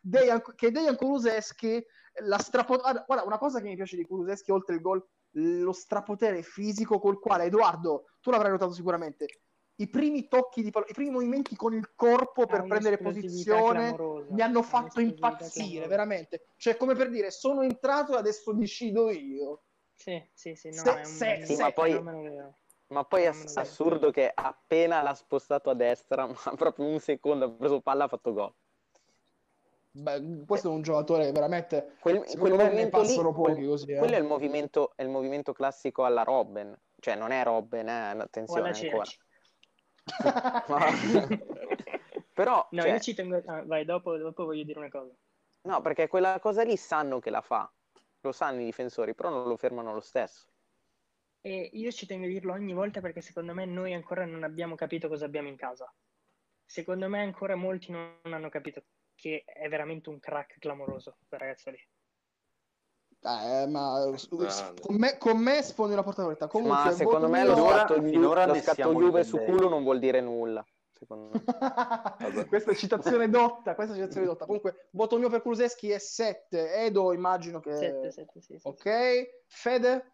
Dejan, 0.00 0.40
che 0.54 0.70
Dejan 0.70 0.94
Kulusevski 0.94 1.84
la 2.22 2.38
strapo... 2.38 2.76
guarda, 2.76 3.02
guarda, 3.04 3.24
una 3.24 3.38
cosa 3.38 3.60
che 3.60 3.66
mi 3.66 3.74
piace 3.74 3.96
di 3.96 4.06
Kulusevski 4.06 4.52
oltre 4.52 4.76
il 4.76 4.80
gol, 4.80 5.04
lo 5.32 5.72
strapotere 5.72 6.42
fisico 6.42 7.00
col 7.00 7.18
quale 7.18 7.44
Edoardo, 7.44 8.04
tu 8.20 8.30
l'avrai 8.30 8.52
notato 8.52 8.72
sicuramente, 8.72 9.26
i 9.80 9.88
primi 9.88 10.26
tocchi 10.28 10.62
di 10.62 10.70
pallone, 10.70 10.90
i 10.90 10.94
primi 10.94 11.10
movimenti 11.10 11.54
con 11.54 11.72
il 11.72 11.94
corpo 11.94 12.46
per 12.46 12.66
prendere 12.66 12.98
posizione 12.98 13.94
mi 14.28 14.40
hanno 14.40 14.58
ha 14.58 14.62
fatto 14.62 15.00
impazzire, 15.00 15.50
clamorosa. 15.52 15.88
veramente. 15.88 16.46
Cioè, 16.56 16.76
come 16.76 16.94
per 16.94 17.10
dire, 17.10 17.30
sono 17.30 17.62
entrato 17.62 18.14
e 18.14 18.18
adesso 18.18 18.52
decido 18.52 19.10
io. 19.10 19.62
Sì, 19.94 20.20
sì, 20.32 20.54
sì, 20.54 20.70
no, 20.70 20.82
Se- 20.82 20.94
è 20.94 21.04
un, 21.04 21.04
se- 21.04 21.42
Sì, 21.44 21.56
ma 21.56 21.72
poi- 21.72 22.02
ma 22.90 23.04
poi 23.04 23.24
è 23.24 23.32
assurdo 23.54 24.10
che 24.10 24.30
appena 24.34 25.02
l'ha 25.02 25.14
spostato 25.14 25.70
a 25.70 25.74
destra 25.74 26.26
ma 26.46 26.54
proprio 26.56 26.86
un 26.86 26.98
secondo 27.00 27.44
ha 27.44 27.50
preso 27.50 27.80
palla 27.80 28.04
ha 28.04 28.08
fatto 28.08 28.32
gol 28.32 28.54
Beh, 29.90 30.44
questo 30.46 30.68
è 30.70 30.72
un 30.72 30.82
giocatore 30.82 31.32
veramente 31.32 31.96
quel, 32.00 32.22
quel 32.24 32.52
me 32.52 32.56
ne 32.56 32.64
movimento 32.64 33.00
lì 33.00 33.06
passano 33.08 33.34
quel- 33.34 33.54
pochi 33.54 33.66
così. 33.66 33.92
eh. 33.92 33.98
quello 33.98 34.14
è 34.14 34.18
il 34.18 34.24
movimento, 34.24 34.92
è 34.94 35.02
il 35.02 35.08
movimento 35.08 35.52
classico 35.52 36.04
alla 36.04 36.22
Robben 36.22 36.74
cioè 37.00 37.16
non 37.16 37.30
è 37.30 37.42
Robben 37.42 37.88
eh, 37.88 38.16
attenzione 38.18 38.68
ancora 38.68 39.04
Cerci. 39.04 39.18
Però, 42.32 42.66
No, 42.70 42.82
cioè, 42.82 42.92
io 42.92 43.00
ci 43.00 43.14
tengo... 43.14 43.42
ah, 43.46 43.64
vai, 43.64 43.84
dopo, 43.84 44.16
dopo 44.16 44.44
voglio 44.44 44.62
dire 44.62 44.78
una 44.78 44.88
cosa. 44.88 45.12
no, 45.62 45.80
perché 45.80 46.06
quella 46.08 46.38
cosa 46.38 46.62
lì 46.62 46.76
sanno 46.76 47.18
che 47.18 47.30
la 47.30 47.40
fa, 47.40 47.70
lo 48.20 48.32
sanno 48.32 48.60
i 48.60 48.64
difensori, 48.64 49.14
però 49.14 49.30
non 49.30 49.48
lo 49.48 49.56
fermano 49.56 49.92
lo 49.92 50.00
stesso. 50.00 50.46
E 51.40 51.70
io 51.72 51.90
ci 51.90 52.06
tengo 52.06 52.26
a 52.26 52.28
dirlo 52.28 52.52
ogni 52.52 52.72
volta 52.72 53.00
perché 53.00 53.20
secondo 53.20 53.54
me 53.54 53.64
noi 53.64 53.92
ancora 53.94 54.24
non 54.24 54.42
abbiamo 54.44 54.74
capito 54.74 55.08
cosa 55.08 55.24
abbiamo 55.24 55.48
in 55.48 55.56
casa. 55.56 55.92
Secondo 56.64 57.08
me 57.08 57.22
ancora 57.22 57.56
molti 57.56 57.90
non 57.90 58.18
hanno 58.22 58.48
capito 58.50 58.84
che 59.14 59.42
è 59.44 59.68
veramente 59.68 60.08
un 60.10 60.20
crack 60.20 60.58
clamoroso, 60.58 61.18
quel 61.28 61.40
ragazzo 61.40 61.70
lì. 61.70 61.88
Eh, 63.20 63.66
ma 63.66 64.10
con 64.80 64.96
me, 64.96 65.18
con 65.18 65.38
me 65.38 65.62
sfondi 65.62 65.92
una 65.92 66.02
porta 66.02 66.22
aperta. 66.22 66.46
Comunque, 66.46 66.84
Ma 66.84 66.92
secondo 66.92 67.28
me 67.28 67.44
lo 67.44 67.56
scatto, 67.56 68.02
finora 68.02 68.46
lo 68.46 68.54
scatto 68.54 68.92
Juve 68.94 69.24
su 69.24 69.38
culo 69.38 69.68
non 69.68 69.82
vuol 69.82 69.98
dire 69.98 70.20
nulla, 70.20 70.64
secondo 70.92 71.30
me. 71.32 71.42
questa 72.48 72.70
è 72.70 72.74
citazione 72.76 73.28
dotta, 73.28 73.74
questa 73.74 73.94
è 73.94 73.96
citazione 73.96 74.26
dotta. 74.26 74.44
Comunque, 74.46 74.88
voto 74.92 75.18
mio 75.18 75.28
per 75.28 75.42
Kuluseschi 75.42 75.90
è 75.90 75.98
7. 75.98 76.74
Edo, 76.74 77.12
immagino 77.12 77.58
che... 77.58 77.76
7, 77.76 78.10
7, 78.12 78.40
sì, 78.40 78.58
sì. 78.58 78.68
Ok. 78.68 79.42
Fede? 79.46 80.12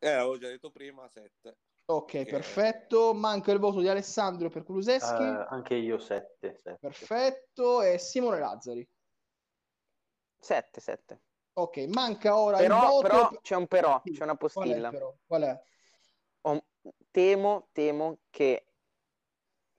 Eh, 0.00 0.10
avevo 0.10 0.36
già 0.38 0.48
detto 0.48 0.70
prima 0.70 1.08
7. 1.08 1.56
Ok, 1.86 2.14
Ok. 2.14 2.24
perfetto. 2.24 3.14
Manca 3.14 3.52
il 3.52 3.58
voto 3.60 3.80
di 3.80 3.88
Alessandro 3.88 4.48
per 4.48 4.64
Kuluseschi. 4.64 5.22
Eh, 5.22 5.46
anche 5.48 5.74
io 5.74 5.98
7. 5.98 6.58
Perfetto. 6.80 7.80
E 7.82 7.98
Simone 7.98 8.40
Lazzari. 8.40 8.86
7, 10.38 10.80
7. 10.80 11.20
Ok, 11.54 11.76
manca 11.88 12.36
ora 12.36 12.60
il 12.60 12.68
Però, 12.68 12.88
voto... 12.88 13.00
però 13.02 13.40
c'è 13.40 13.56
un 13.56 13.66
però, 13.66 14.00
c'è 14.02 14.22
una 14.22 14.36
Qual 14.36 14.68
è, 14.68 14.72
postilla. 14.72 14.90
Qual 15.26 15.42
è? 15.42 15.60
Ho- 16.42 16.64
temo, 17.10 17.68
temo 17.72 18.18
che 18.30 18.64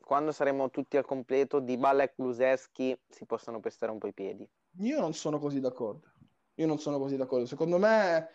quando 0.03 0.31
saremo 0.31 0.69
tutti 0.69 0.97
al 0.97 1.05
completo, 1.05 1.59
Dybala 1.59 2.03
e 2.03 2.13
Kuluseschi 2.13 2.99
si 3.09 3.25
possano 3.25 3.59
pestare 3.59 3.91
un 3.91 3.97
po' 3.97 4.07
i 4.07 4.13
piedi. 4.13 4.47
Io 4.79 4.99
non 4.99 5.13
sono 5.13 5.39
così 5.39 5.59
d'accordo. 5.59 6.11
Io 6.55 6.67
non 6.67 6.79
sono 6.79 6.99
così 6.99 7.15
d'accordo. 7.15 7.45
Secondo 7.45 7.77
me 7.77 8.29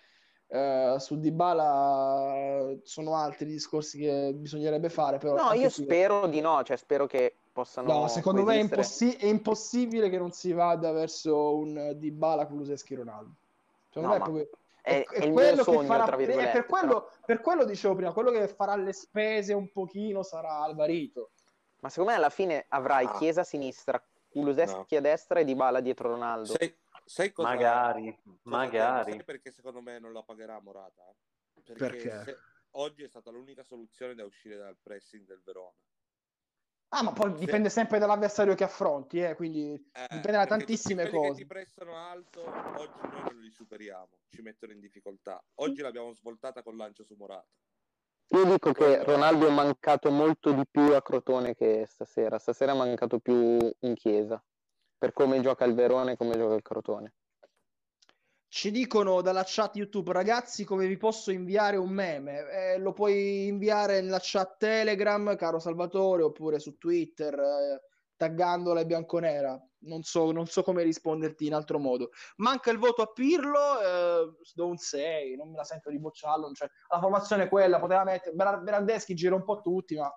eh, 0.48 0.96
su 0.98 1.18
Dybala 1.18 2.76
sono 2.82 3.14
altri 3.16 3.46
discorsi 3.46 3.98
che 3.98 4.32
bisognerebbe 4.34 4.88
fare, 4.88 5.18
però 5.18 5.34
No, 5.34 5.52
io 5.52 5.70
qui- 5.70 5.84
spero 5.84 6.26
di 6.26 6.40
no, 6.40 6.62
cioè 6.62 6.76
spero 6.76 7.06
che 7.06 7.34
possano 7.52 8.00
No, 8.00 8.08
secondo 8.08 8.42
me 8.44 8.56
è, 8.56 8.60
impossi- 8.60 9.16
è 9.16 9.26
impossibile 9.26 10.08
che 10.08 10.18
non 10.18 10.30
si 10.32 10.52
vada 10.52 10.92
verso 10.92 11.56
un 11.56 11.92
Dybala, 11.96 12.46
Kuluseschi, 12.46 12.94
Ronaldo. 12.94 13.32
Secondo 13.88 14.08
No, 14.08 14.08
me 14.08 14.16
è 14.16 14.18
ma 14.18 14.24
proprio 14.24 14.48
È, 14.82 15.04
è 15.04 15.04
è 15.20 15.24
il 15.24 15.32
quello 15.32 15.54
mio 15.54 15.64
che 15.64 15.72
sogno, 15.72 15.82
farà- 15.86 16.04
tra 16.04 16.16
virgolette. 16.16 16.52
per 16.52 16.66
quello, 16.66 17.10
per 17.24 17.40
quello 17.40 17.64
dicevo 17.64 17.94
prima, 17.96 18.12
quello 18.12 18.30
che 18.30 18.46
farà 18.46 18.76
le 18.76 18.92
spese 18.92 19.52
un 19.52 19.70
pochino 19.72 20.22
sarà 20.22 20.60
Alvarito. 20.60 21.30
Ma 21.80 21.88
secondo 21.88 22.10
me 22.12 22.16
alla 22.16 22.30
fine 22.30 22.66
avrai 22.68 23.06
Ah. 23.06 23.12
Chiesa 23.18 23.40
a 23.40 23.44
sinistra, 23.44 24.00
Kuluseschi 24.28 24.94
a 24.96 25.00
destra 25.00 25.40
e 25.40 25.44
Dybala 25.44 25.80
dietro 25.80 26.10
Ronaldo. 26.10 26.54
Sai, 26.56 26.72
sai 27.06 27.32
cosa... 27.32 27.48
Magari, 27.48 28.14
cosa 28.22 28.38
magari. 28.42 29.04
temo? 29.04 29.16
Sai 29.16 29.24
perché 29.24 29.52
secondo 29.52 29.80
me 29.80 29.98
non 29.98 30.12
la 30.12 30.22
pagherà 30.22 30.60
Morata? 30.60 31.04
Perché, 31.54 31.72
Perché? 31.74 32.22
se- 32.24 32.38
oggi 32.72 33.04
è 33.04 33.08
stata 33.08 33.30
l'unica 33.30 33.62
soluzione 33.62 34.14
da 34.14 34.24
uscire 34.24 34.56
dal 34.56 34.76
pressing 34.82 35.24
del 35.26 35.40
Verona. 35.44 35.74
Ah, 36.88 37.02
ma 37.02 37.12
poi 37.12 37.34
dipende 37.34 37.68
sempre 37.68 37.98
dall'avversario 37.98 38.54
che 38.54 38.64
affronti, 38.64 39.20
eh, 39.20 39.34
quindi 39.34 39.72
Eh, 39.92 40.02
dipende 40.10 40.38
da 40.38 40.46
tantissime 40.46 41.08
cose. 41.10 41.30
che 41.30 41.36
ti 41.38 41.46
prestano 41.46 41.96
alto, 41.96 42.42
oggi 42.44 43.00
noi 43.08 43.22
non 43.24 43.40
li 43.40 43.50
superiamo, 43.50 44.20
ci 44.28 44.40
mettono 44.42 44.72
in 44.72 44.80
difficoltà. 44.80 45.42
Oggi 45.56 45.82
l'abbiamo 45.82 46.12
svoltata 46.12 46.62
con 46.62 46.76
lancio 46.76 47.02
su 47.02 47.14
Morata. 47.16 47.48
Io 48.28 48.44
dico 48.44 48.72
che 48.72 49.02
Ronaldo 49.04 49.46
è 49.48 49.52
mancato 49.52 50.10
molto 50.10 50.52
di 50.52 50.62
più 50.70 50.94
a 50.94 51.02
Crotone 51.02 51.54
che 51.54 51.86
stasera. 51.86 52.38
Stasera 52.38 52.72
è 52.72 52.76
mancato 52.76 53.18
più 53.18 53.58
in 53.80 53.94
Chiesa, 53.94 54.42
per 54.98 55.12
come 55.12 55.40
gioca 55.40 55.64
il 55.64 55.74
Verone 55.74 56.12
e 56.12 56.16
come 56.16 56.36
gioca 56.36 56.54
il 56.54 56.62
Crotone. 56.62 57.14
Ci 58.48 58.70
dicono 58.70 59.20
dalla 59.20 59.42
chat 59.44 59.76
YouTube, 59.76 60.12
ragazzi, 60.12 60.64
come 60.64 60.86
vi 60.86 60.96
posso 60.96 61.30
inviare 61.30 61.76
un 61.76 61.90
meme? 61.90 62.48
Eh, 62.48 62.78
lo 62.78 62.92
puoi 62.92 63.48
inviare 63.48 64.00
nella 64.00 64.20
chat 64.20 64.56
Telegram, 64.56 65.36
caro 65.36 65.58
Salvatore, 65.58 66.22
oppure 66.22 66.58
su 66.58 66.78
Twitter, 66.78 67.34
eh, 67.38 67.82
taggandola 68.16 68.80
e 68.80 68.86
bianconera. 68.86 69.60
Non 69.80 70.02
so, 70.02 70.30
non 70.32 70.46
so 70.46 70.62
come 70.62 70.82
risponderti 70.84 71.44
in 71.46 71.54
altro 71.54 71.78
modo. 71.78 72.10
Manca 72.36 72.70
il 72.70 72.78
voto 72.78 73.02
a 73.02 73.12
Pirlo, 73.12 73.80
eh, 73.80 74.36
do 74.54 74.66
un 74.66 74.76
6, 74.78 75.36
non 75.36 75.50
me 75.50 75.56
la 75.56 75.64
sento 75.64 75.90
di 75.90 75.98
bocciarlo. 75.98 76.50
Cioè, 76.52 76.68
la 76.88 76.98
formazione 76.98 77.44
è 77.44 77.48
quella, 77.48 77.78
poteva 77.78 78.04
mettere 78.04 78.34
Ber- 78.34 78.62
Berardeschi 78.62 79.14
gira 79.14 79.34
un 79.34 79.44
po' 79.44 79.60
tutti, 79.60 79.96
ma 79.96 80.10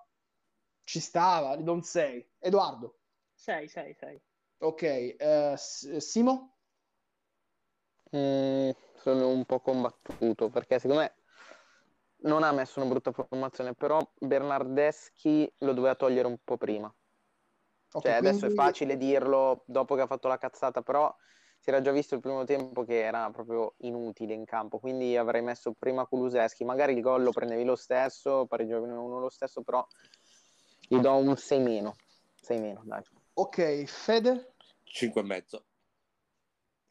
ci 0.82 1.00
stava, 1.00 1.56
gli 1.56 1.62
do 1.62 1.72
un 1.72 1.82
6. 1.82 2.36
Edoardo, 2.38 3.00
6, 3.34 3.68
6, 3.68 3.94
6. 3.94 4.22
Ok. 4.60 5.16
S- 5.56 5.96
Simo? 5.96 6.54
Mm, 8.16 8.70
sono 8.96 9.28
un 9.28 9.44
po' 9.44 9.60
combattuto 9.60 10.48
perché 10.48 10.78
secondo 10.78 11.02
me 11.02 11.14
non 12.22 12.42
ha 12.42 12.52
messo 12.52 12.80
una 12.80 12.88
brutta 12.88 13.12
formazione, 13.12 13.74
però 13.74 14.00
Bernardeschi 14.18 15.50
lo 15.58 15.72
doveva 15.72 15.94
togliere 15.94 16.26
un 16.26 16.36
po' 16.42 16.56
prima. 16.56 16.92
Ok, 17.92 18.02
Cioè, 18.04 18.12
adesso 18.14 18.46
è 18.46 18.50
quindi- 18.50 18.54
facile 18.56 18.96
dirlo 18.96 19.62
dopo 19.66 19.94
che 19.94 20.02
ha 20.02 20.06
fatto 20.06 20.28
la 20.28 20.38
cazzata, 20.38 20.82
però 20.82 21.14
si 21.58 21.70
era 21.70 21.80
già 21.80 21.92
visto 21.92 22.14
il 22.14 22.20
primo 22.20 22.44
tempo 22.44 22.84
che 22.84 23.00
era 23.00 23.30
proprio 23.30 23.74
inutile 23.78 24.34
in 24.34 24.44
campo, 24.44 24.78
quindi 24.78 25.16
avrei 25.16 25.42
messo 25.42 25.72
prima 25.78 26.06
Kuluseschi, 26.06 26.64
magari 26.64 26.94
il 26.94 27.00
gol 27.00 27.22
lo 27.22 27.32
prendevi 27.32 27.64
lo 27.64 27.76
stesso, 27.76 28.46
pareggiavi 28.46 28.88
uno 28.88 29.18
lo 29.18 29.28
stesso, 29.30 29.62
però 29.62 29.86
gli 30.88 30.98
do 30.98 31.14
un 31.16 31.36
6 31.36 31.60
meno, 31.60 31.94
6 32.40 32.58
meno, 32.60 32.82
dai. 32.84 33.02
Ok, 33.34 33.84
Fede? 33.84 34.49
5 34.90 35.20
e 35.20 35.24
mezzo. 35.24 35.64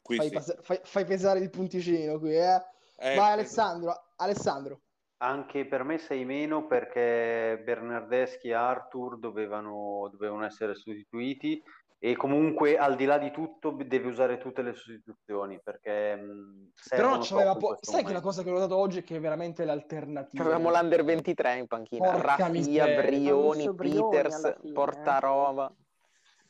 Qui 0.02 0.16
Fai, 0.16 0.28
sì. 0.28 0.34
pas- 0.34 0.62
fai- 0.62 0.80
fai 0.84 1.06
pesare 1.06 1.40
il 1.40 1.50
punticino 1.50 2.18
qui, 2.18 2.36
eh? 2.36 2.62
Eh, 2.98 3.16
Vai 3.16 3.32
Alessandro, 3.34 3.94
Alessandro. 4.18 4.82
Anche 5.22 5.66
per 5.68 5.84
me 5.84 5.98
6 5.98 6.24
meno 6.26 6.66
perché 6.66 7.62
Bernardeschi 7.64 8.48
e 8.50 8.54
Arthur 8.54 9.20
dovevano, 9.20 10.08
dovevano 10.12 10.46
essere 10.46 10.76
sostituiti 10.76 11.62
e 12.02 12.16
comunque 12.16 12.78
al 12.78 12.96
di 12.96 13.04
là 13.04 13.18
di 13.18 13.30
tutto 13.32 13.72
deve 13.72 14.08
usare 14.08 14.38
tutte 14.38 14.62
le 14.62 14.74
sostituzioni 14.74 15.60
perché 15.62 16.16
mh, 16.16 16.72
Però 16.88 17.10
non 17.10 17.24
servono 17.24 17.24
c'aveva 17.24 17.56
po- 17.58 17.78
Sai 17.82 17.96
che 17.98 18.14
la 18.14 18.20
momento. 18.22 18.22
cosa 18.28 18.44
che 18.44 18.52
ho 18.52 18.60
dato 18.60 18.78
oggi 18.78 19.00
è 19.00 19.04
che 19.04 19.18
è 19.18 19.20
veramente 19.20 19.66
l'alternativa. 19.66 20.42
Avevamo 20.44 20.70
l'Under 20.70 21.04
23 21.04 21.58
in 21.58 21.68
panchina, 21.68 22.12
Porca 22.12 22.26
Raffia, 22.28 22.48
miseria. 22.48 23.02
Brioni, 23.02 23.76
Peters, 23.76 24.44
eh. 24.46 24.72
Portarova. 24.72 25.74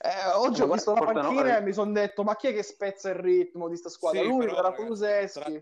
Eh, 0.02 0.30
oggi 0.36 0.62
ho 0.62 0.72
visto 0.72 0.94
la 0.94 1.02
panchina 1.02 1.58
e 1.58 1.62
mi 1.62 1.74
sono 1.74 1.92
detto, 1.92 2.24
ma 2.24 2.36
chi 2.38 2.48
è 2.48 2.54
che 2.54 2.64
spezza 2.64 3.10
il 3.10 3.16
ritmo 3.16 3.68
di 3.68 3.76
sta 3.76 3.90
squadra? 3.90 4.22
Sì, 4.22 4.28
L'unico 4.28 4.56
però, 4.56 4.68
era 4.68 4.76
Kuluseschi. 4.76 5.40
tra- 5.42 5.62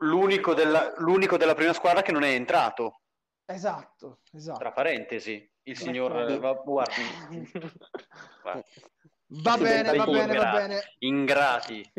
L'unico 0.00 0.54
della, 0.54 0.92
l'unico 0.98 1.36
della 1.38 1.54
prima 1.54 1.72
squadra 1.72 2.02
che 2.02 2.12
non 2.12 2.22
è 2.22 2.28
entrato, 2.32 3.00
Esatto, 3.46 4.18
esatto. 4.32 4.58
tra 4.58 4.72
parentesi, 4.72 5.50
il 5.62 5.76
signor... 5.76 6.12
Sì. 6.28 6.38
va- 6.38 6.52
guarda, 8.42 8.62
Va 9.30 9.56
bene, 9.56 9.94
va 9.94 10.06
Bentancur, 10.06 10.14
bene, 10.14 10.36
va 10.36 10.50
bene. 10.58 10.80
ingrati. 11.00 11.92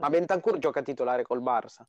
Ma 0.00 0.08
Bentancur 0.10 0.58
gioca 0.58 0.82
titolare 0.82 1.22
col 1.22 1.40
Barça. 1.42 1.86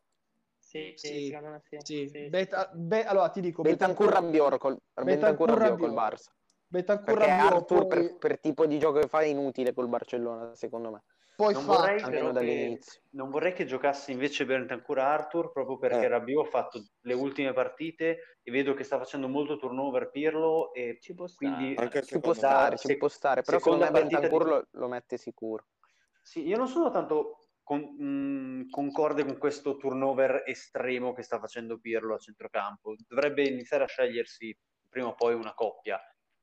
sì, 0.60 0.94
Sì, 0.96 1.08
sì, 1.08 1.28
sì. 1.30 1.38
Sì, 1.70 1.80
Sì, 1.80 2.08
sì. 2.08 2.28
Beta- 2.30 2.70
be- 2.74 3.06
allora 3.06 3.30
ti 3.30 3.42
dico, 3.42 3.64
Bentancur 3.64 4.58
col, 4.58 4.78
Bentancur 5.04 5.50
Rabiot 5.50 5.80
col. 5.80 5.94
Barça. 5.94 6.32
Bentancur 6.70 7.06
Perché 7.18 7.32
Arthur 7.32 7.88
poi, 7.88 7.88
per, 7.88 8.18
per 8.18 8.40
tipo 8.40 8.66
di 8.66 8.78
gioco 8.78 9.00
che 9.00 9.08
fa 9.08 9.22
è 9.22 9.26
inutile 9.26 9.74
col 9.74 9.88
Barcellona, 9.88 10.54
secondo 10.54 10.92
me. 10.92 11.04
poi 11.36 11.54
Non 11.54 11.64
fa... 11.64 11.76
vorrei, 11.78 12.02
almeno 12.02 12.10
però 12.10 12.28
che, 12.28 12.34
dall'inizio. 12.34 13.02
non 13.12 13.30
vorrei 13.30 13.54
che 13.54 13.66
giocasse 13.66 14.12
invece 14.12 14.46
Bentancur 14.46 15.00
Arthur 15.00 15.52
proprio 15.54 15.78
perché 15.78 16.06
Eh. 16.06 16.10
Rabiot 16.10 16.46
ha 16.48 16.50
fatto 16.50 16.84
le 17.02 17.14
ultime 17.14 17.54
partite 17.54 18.38
e 18.44 18.52
vedo 18.52 18.74
che 18.74 18.84
sta 18.84 18.98
facendo 18.98 19.28
molto 19.30 19.58
turnover 19.58 20.10
Pirlo 20.12 20.74
e 20.74 20.98
Ci 21.00 21.14
può 21.14 21.26
stare. 21.28 21.56
quindi 21.56 21.76
Anche 21.78 22.02
Ci 22.02 22.06
secondo 22.08 22.22
può 22.22 22.34
stare, 22.34 22.78
se- 22.78 22.88
ci 22.90 22.98
può 22.98 23.08
stare, 23.08 23.42
però 23.44 23.58
secondo 23.60 23.86
me 23.86 23.92
Bentancur 23.92 24.44
di- 24.44 24.50
lo, 24.50 24.68
lo 24.72 24.88
mette 24.90 25.18
sicuro. 25.18 25.66
Sì, 26.22 26.46
io 26.46 26.58
non 26.58 26.68
sono 26.68 26.92
tanto 26.92 27.52
con- 27.64 27.80
mh, 27.98 28.70
concorde 28.70 29.24
con 29.24 29.38
questo 29.38 29.78
turnover 29.78 30.44
estremo 30.46 31.14
che 31.14 31.22
sta 31.22 31.40
facendo 31.40 31.80
Pirlo 31.80 32.16
a 32.16 32.18
centrocampo. 32.18 32.96
Dovrebbe 33.08 33.48
iniziare 33.48 33.86
a 33.86 33.88
scegliersi 33.88 34.54
prima 34.90 35.08
o 35.08 35.16
poi 35.16 35.34
una 35.34 35.54
coppia. 35.54 35.98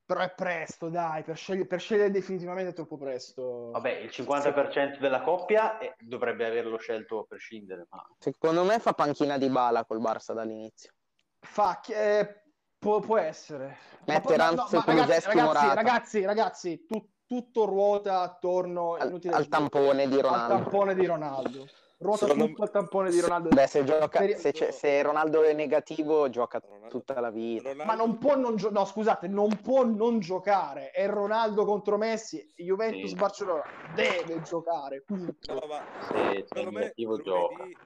Però 0.05 0.19
è 0.19 0.31
presto, 0.35 0.89
dai, 0.89 1.23
per, 1.23 1.35
scegli- 1.35 1.65
per 1.65 1.79
scegliere 1.79 2.11
definitivamente 2.11 2.69
è 2.69 2.73
troppo 2.73 2.95
presto. 2.95 3.71
Vabbè, 3.71 3.89
il 4.01 4.09
50% 4.11 4.99
della 4.99 5.21
coppia 5.21 5.79
eh, 5.79 5.95
dovrebbe 5.99 6.45
averlo 6.45 6.77
scelto 6.77 7.21
a 7.21 7.25
prescindere, 7.27 7.87
ma 7.89 8.05
Secondo 8.19 8.63
me 8.63 8.77
fa 8.77 8.93
panchina 8.93 9.39
di 9.39 9.49
bala 9.49 9.83
col 9.83 9.99
Barça 9.99 10.33
dall'inizio. 10.33 10.91
Fa, 11.39 11.81
eh, 11.87 12.43
può, 12.77 12.99
può 12.99 13.17
essere. 13.17 13.77
Ma 14.05 14.13
Mette 14.13 14.27
poi- 14.27 14.37
Ranz, 14.37 14.71
ma 14.73 14.83
ragazzi, 14.85 15.27
ragazzi, 15.27 15.73
ragazzi, 15.73 16.25
ragazzi, 16.25 16.85
tu- 16.85 17.09
tutto 17.25 17.65
ruota 17.65 18.21
attorno 18.21 18.93
Al, 18.93 19.19
al 19.31 19.47
tampone 19.47 20.07
di 20.07 20.13
al 20.17 20.21
Ronaldo. 20.21 20.53
tampone 20.53 20.93
di 20.93 21.05
Ronaldo. 21.07 21.67
Ruota 21.97 22.25
Secondo 22.25 22.45
tutto 22.47 22.63
al 22.63 22.71
tampone 22.71 23.09
di 23.09 23.19
Ronaldo. 23.19 23.49
Beh, 23.49 23.67
se, 23.67 23.83
gioca, 23.83 24.19
Per- 24.19 24.37
se, 24.37 24.51
c'è- 24.51 24.71
se 24.71 25.01
Ronaldo 25.01 25.43
è 25.43 25.53
negativo, 25.53 26.29
gioca 26.29 26.59
Ronaldo- 26.59 26.87
tutta 26.89 27.19
la 27.19 27.29
vita. 27.31 27.69
Ronaldo- 27.69 27.85
Ma 27.85 27.95
non 27.95 28.17
può 28.17 28.35
non 28.35 28.55
giocare, 28.55 28.79
no 28.79 28.85
scusate, 28.85 29.27
non 29.27 29.59
può 29.61 29.83
non 29.85 30.19
giocare. 30.19 30.91
È 30.91 31.07
Ronaldo 31.07 31.65
contro 31.65 31.97
Messi, 31.97 32.51
Juventus 32.55 33.09
Sì. 33.09 33.15
Barcellona 33.15 33.63
deve 33.95 34.41
giocare. 34.41 35.01
punto. 35.05 35.53
No, 35.53 35.61
ma 35.67 35.83
Se 36.01 36.45
secondo 36.47 36.71
me 36.71 36.79
negativo 36.81 37.17
gioca. 37.21 37.55
lunedì, 37.55 37.77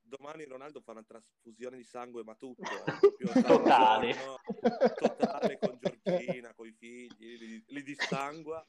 domani 0.00 0.44
Ronaldo 0.44 0.80
fa 0.80 0.92
una 0.92 1.04
trasfusione 1.06 1.76
di 1.76 1.84
sangue, 1.84 2.22
ma 2.24 2.34
tutto. 2.34 2.62
eh, 2.62 3.18
Totale. 3.42 4.12
sangue, 4.14 4.94
totale 4.96 5.58
con 5.58 5.78
Giorgina, 5.80 6.52
con 6.54 6.66
i 6.66 6.72
figli, 6.78 7.36
li, 7.36 7.64
li 7.66 7.82
dissangua 7.82 8.64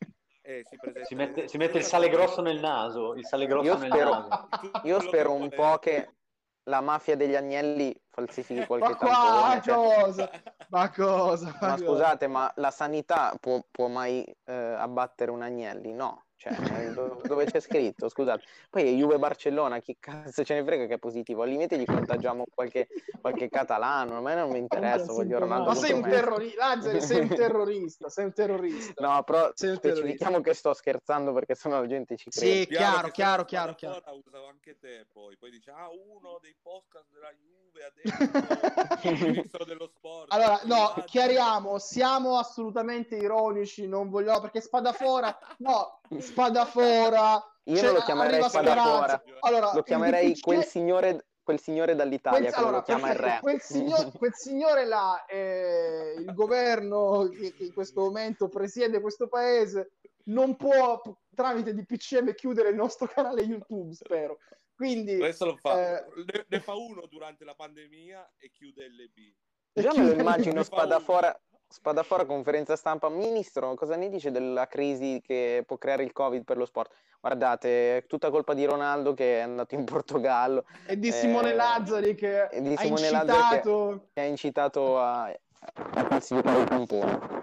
e 0.49 0.63
si 0.67 0.77
presenta. 0.77 1.05
Si 1.05 1.13
mette, 1.15 1.47
si 1.47 1.57
mette 1.57 1.77
il 1.77 1.83
sale 1.83 2.09
grosso 2.09 2.41
nel 2.41 2.59
naso, 2.59 3.13
il 3.13 3.25
sale 3.25 3.45
grosso 3.45 3.67
Io 3.67 3.77
nel 3.77 3.91
spero- 3.91 4.09
naso. 4.27 4.47
Io 4.83 4.99
spero 4.99 5.33
un 5.33 5.49
po' 5.49 5.77
che 5.77 6.15
la 6.63 6.81
mafia 6.81 7.15
degli 7.15 7.35
agnelli 7.35 7.95
falsifichi 8.09 8.65
qualche 8.65 8.89
Ma 8.89 8.95
qua, 8.95 9.09
tampone. 9.09 9.61
cioè- 9.61 10.03
cosa? 10.03 10.29
Ma 10.69 10.89
cosa? 10.91 11.57
Ma 11.61 11.77
scusate, 11.77 12.27
ma 12.27 12.51
la 12.55 12.71
sanità 12.71 13.35
può, 13.39 13.59
può 13.69 13.87
mai 13.87 14.23
eh, 14.45 14.53
abbattere 14.53 15.31
un 15.31 15.41
Agnelli? 15.43 15.93
No, 15.93 16.25
cioè, 16.39 16.91
do- 16.93 17.19
dove 17.25 17.43
c'è 17.43 17.59
scritto? 17.59 18.07
Scusate. 18.07 18.43
Poi 18.69 18.95
Juve 18.95 19.19
Barcellona, 19.19 19.79
chi 19.79 19.97
cazzo 19.99 20.45
ce 20.45 20.53
ne 20.53 20.63
frega 20.63 20.85
che 20.85 20.93
è 20.93 20.97
positivo? 20.97 21.41
Al 21.41 21.49
limite 21.49 21.77
gli 21.77 21.83
contagiamo 21.83 22.45
qualche, 22.55 22.87
qualche 23.19 23.49
catalano, 23.49 24.19
a 24.19 24.21
me 24.21 24.35
non 24.35 24.49
mi 24.49 24.57
interessa, 24.57 25.11
voglio 25.11 25.39
Ronaldo 25.39 25.67
Ma 25.67 25.75
sei 25.75 25.91
un 25.91 26.01
terrorista, 26.01 26.67
Lazzari, 26.67 27.01
sei 27.01 27.19
un 27.19 27.27
terrorista, 27.35 28.09
sei 28.09 28.23
un 28.23 28.33
terrorista. 28.33 29.05
No, 29.05 29.21
però 29.23 29.51
Sei 29.53 29.75
specifichiamo 29.75 30.39
che 30.39 30.53
sto 30.53 30.73
scherzando 30.73 31.33
perché 31.33 31.55
sennò 31.55 31.81
la 31.81 31.87
gente 31.87 32.15
ci 32.15 32.29
crede. 32.29 32.61
Sì, 32.61 32.67
chiaro, 32.67 33.09
chiaro, 33.09 33.43
chiaro, 33.43 33.75
chiaro. 33.75 34.01
Usa 34.25 34.37
anche 34.49 34.77
te 34.79 35.07
poi, 35.11 35.35
poi 35.35 35.51
dice, 35.51 35.71
ah, 35.71 35.89
uno 35.89 36.39
dei 36.41 36.55
podcast 36.61 37.07
della 37.11 37.33
Juve 37.33 37.83
ha 37.83 37.91
detto 37.93 39.09
il 39.09 39.31
ministro 39.31 39.65
dello 39.65 39.87
sport. 39.87 40.31
Allora, 40.31 40.61
no, 40.63 41.03
chiariamo, 41.05 41.77
siamo 41.79 42.37
assolutamente 42.37 43.17
ironici, 43.17 43.87
non 43.87 44.09
vogliamo, 44.09 44.39
perché 44.39 44.61
Spadafora, 44.61 45.37
no, 45.57 45.98
Spadafora, 46.17 47.43
Io 47.65 47.75
cioè, 47.75 47.85
non 47.85 47.93
lo 47.95 48.01
chiamerei 48.01 48.43
Spadafora. 48.43 49.23
Allora, 49.41 49.73
lo 49.73 49.83
chiamerei 49.83 50.31
il- 50.31 50.39
quel 50.41 50.63
signore, 50.63 51.27
quel 51.43 51.59
signore 51.59 51.95
dall'Italia, 51.95 52.39
Quel, 52.39 52.53
come 52.53 52.65
allora, 52.65 52.77
lo 52.77 52.83
chiama 52.83 53.11
il 53.11 53.17
perfetto, 53.17 53.33
re. 53.35 53.39
quel, 53.41 53.61
signor- 53.61 54.11
quel 54.17 54.33
signore 54.33 54.85
là, 54.85 55.25
eh, 55.25 56.15
il 56.17 56.33
governo 56.33 57.29
che, 57.29 57.53
che 57.53 57.63
in 57.65 57.73
questo 57.73 58.01
momento 58.01 58.47
presiede 58.49 58.99
questo 59.01 59.27
paese, 59.27 59.91
non 60.25 60.55
può 60.55 61.01
tramite 61.35 61.73
DPCM 61.73 62.33
chiudere 62.33 62.69
il 62.69 62.75
nostro 62.75 63.07
canale 63.07 63.41
YouTube, 63.41 63.93
spero. 63.93 64.39
Quindi, 64.75 65.15
Adesso 65.15 65.45
lo 65.45 65.57
fa. 65.57 65.97
eh, 65.99 66.05
Ne, 66.15 66.45
ne 66.47 66.59
fa 66.61 66.73
uno 66.75 67.05
durante 67.07 67.43
la 67.43 67.53
pandemia 67.53 68.33
e 68.37 68.49
chiude 68.51 68.87
LB. 68.87 69.33
Già 69.73 69.91
me 69.93 70.05
lo 70.13 70.19
immagino. 70.19 70.63
Spadafora, 70.63 71.37
Spadafora 71.71 72.25
conferenza 72.25 72.75
stampa. 72.75 73.09
Ministro, 73.09 73.75
cosa 73.75 73.95
ne 73.95 74.09
dice 74.09 74.31
della 74.31 74.67
crisi 74.67 75.21
che 75.23 75.63
può 75.67 75.77
creare 75.77 76.03
il 76.03 76.11
Covid 76.11 76.43
per 76.43 76.57
lo 76.57 76.65
sport? 76.65 76.91
Guardate, 77.21 77.97
è 77.97 78.05
tutta 78.07 78.31
colpa 78.31 78.55
di 78.55 78.65
Ronaldo 78.65 79.13
che 79.13 79.37
è 79.37 79.41
andato 79.41 79.75
in 79.75 79.85
Portogallo, 79.85 80.65
e 80.87 80.97
di 80.97 81.11
Simone 81.11 81.51
eh, 81.51 81.55
Lazzari 81.55 82.15
che 82.15 82.49
di 82.59 82.73
ha 82.73 82.77
Simone 82.77 83.11
Lazzari 83.11 83.61
che- 83.61 83.69
incitato... 83.69 84.09
che 84.13 84.19
ha 84.21 84.25
incitato 84.25 84.99
a, 84.99 85.23
a 85.25 86.05
falsificare 86.07 86.61
il 86.61 86.67
così. 86.67 87.37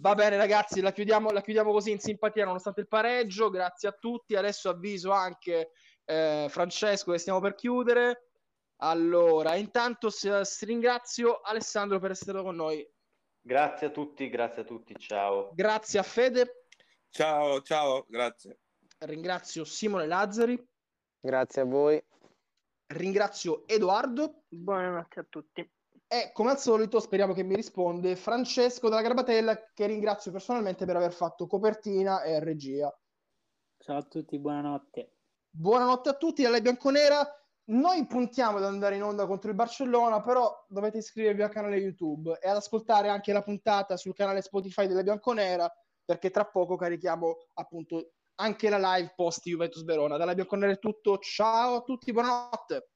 Va 0.00 0.14
bene 0.14 0.36
ragazzi, 0.36 0.80
la 0.80 0.92
chiudiamo, 0.92 1.30
la 1.30 1.42
chiudiamo 1.42 1.72
così 1.72 1.90
in 1.90 1.98
simpatia 2.00 2.46
nonostante 2.46 2.80
il 2.80 2.88
pareggio. 2.88 3.50
Grazie 3.50 3.88
a 3.90 3.92
tutti. 3.92 4.34
Adesso 4.34 4.70
avviso 4.70 5.10
anche 5.10 5.72
eh, 6.04 6.46
Francesco 6.48 7.12
che 7.12 7.18
stiamo 7.18 7.40
per 7.40 7.54
chiudere. 7.54 8.28
Allora, 8.78 9.54
intanto 9.54 10.10
s- 10.10 10.64
ringrazio 10.64 11.40
Alessandro 11.42 11.98
per 11.98 12.10
essere 12.12 12.30
stato 12.30 12.44
con 12.44 12.56
noi. 12.56 12.86
Grazie 13.46 13.86
a 13.86 13.90
tutti, 13.90 14.28
grazie 14.28 14.62
a 14.62 14.64
tutti, 14.64 14.92
ciao. 14.98 15.52
Grazie 15.54 16.00
a 16.00 16.02
Fede. 16.02 16.64
Ciao, 17.10 17.62
ciao, 17.62 18.04
grazie. 18.08 18.58
Ringrazio 18.98 19.62
Simone 19.64 20.08
Lazzari. 20.08 20.60
Grazie 21.20 21.62
a 21.62 21.64
voi. 21.64 22.04
Ringrazio 22.88 23.64
Edoardo. 23.68 24.42
Buonanotte 24.48 25.20
a 25.20 25.26
tutti. 25.30 25.72
E 26.08 26.30
come 26.32 26.50
al 26.50 26.58
solito 26.58 26.98
speriamo 26.98 27.34
che 27.34 27.44
mi 27.44 27.54
risponde 27.54 28.16
Francesco 28.16 28.88
della 28.88 29.02
Garbatella 29.02 29.70
che 29.72 29.86
ringrazio 29.86 30.32
personalmente 30.32 30.84
per 30.84 30.96
aver 30.96 31.12
fatto 31.12 31.46
copertina 31.46 32.24
e 32.24 32.40
regia. 32.40 32.92
Ciao 33.78 33.98
a 33.98 34.02
tutti, 34.02 34.40
buonanotte. 34.40 35.18
Buonanotte 35.50 36.08
a 36.08 36.16
tutti 36.16 36.42
dalla 36.42 36.60
Bianconera. 36.60 37.24
Noi 37.68 38.06
puntiamo 38.06 38.58
ad 38.58 38.64
andare 38.64 38.94
in 38.94 39.02
onda 39.02 39.26
contro 39.26 39.50
il 39.50 39.56
Barcellona, 39.56 40.22
però 40.22 40.64
dovete 40.68 40.98
iscrivervi 40.98 41.42
al 41.42 41.50
canale 41.50 41.78
YouTube 41.78 42.38
e 42.40 42.48
ad 42.48 42.56
ascoltare 42.56 43.08
anche 43.08 43.32
la 43.32 43.42
puntata 43.42 43.96
sul 43.96 44.14
canale 44.14 44.40
Spotify 44.40 44.86
della 44.86 45.02
Bianconera, 45.02 45.68
perché 46.04 46.30
tra 46.30 46.44
poco 46.44 46.76
carichiamo 46.76 47.36
appunto 47.54 48.12
anche 48.36 48.68
la 48.68 48.78
live 48.78 49.14
post 49.16 49.42
Juventus 49.42 49.82
Verona. 49.82 50.16
Dalla 50.16 50.34
Bianconera 50.34 50.72
è 50.72 50.78
tutto. 50.78 51.18
Ciao 51.18 51.76
a 51.76 51.82
tutti, 51.82 52.12
buonanotte. 52.12 52.90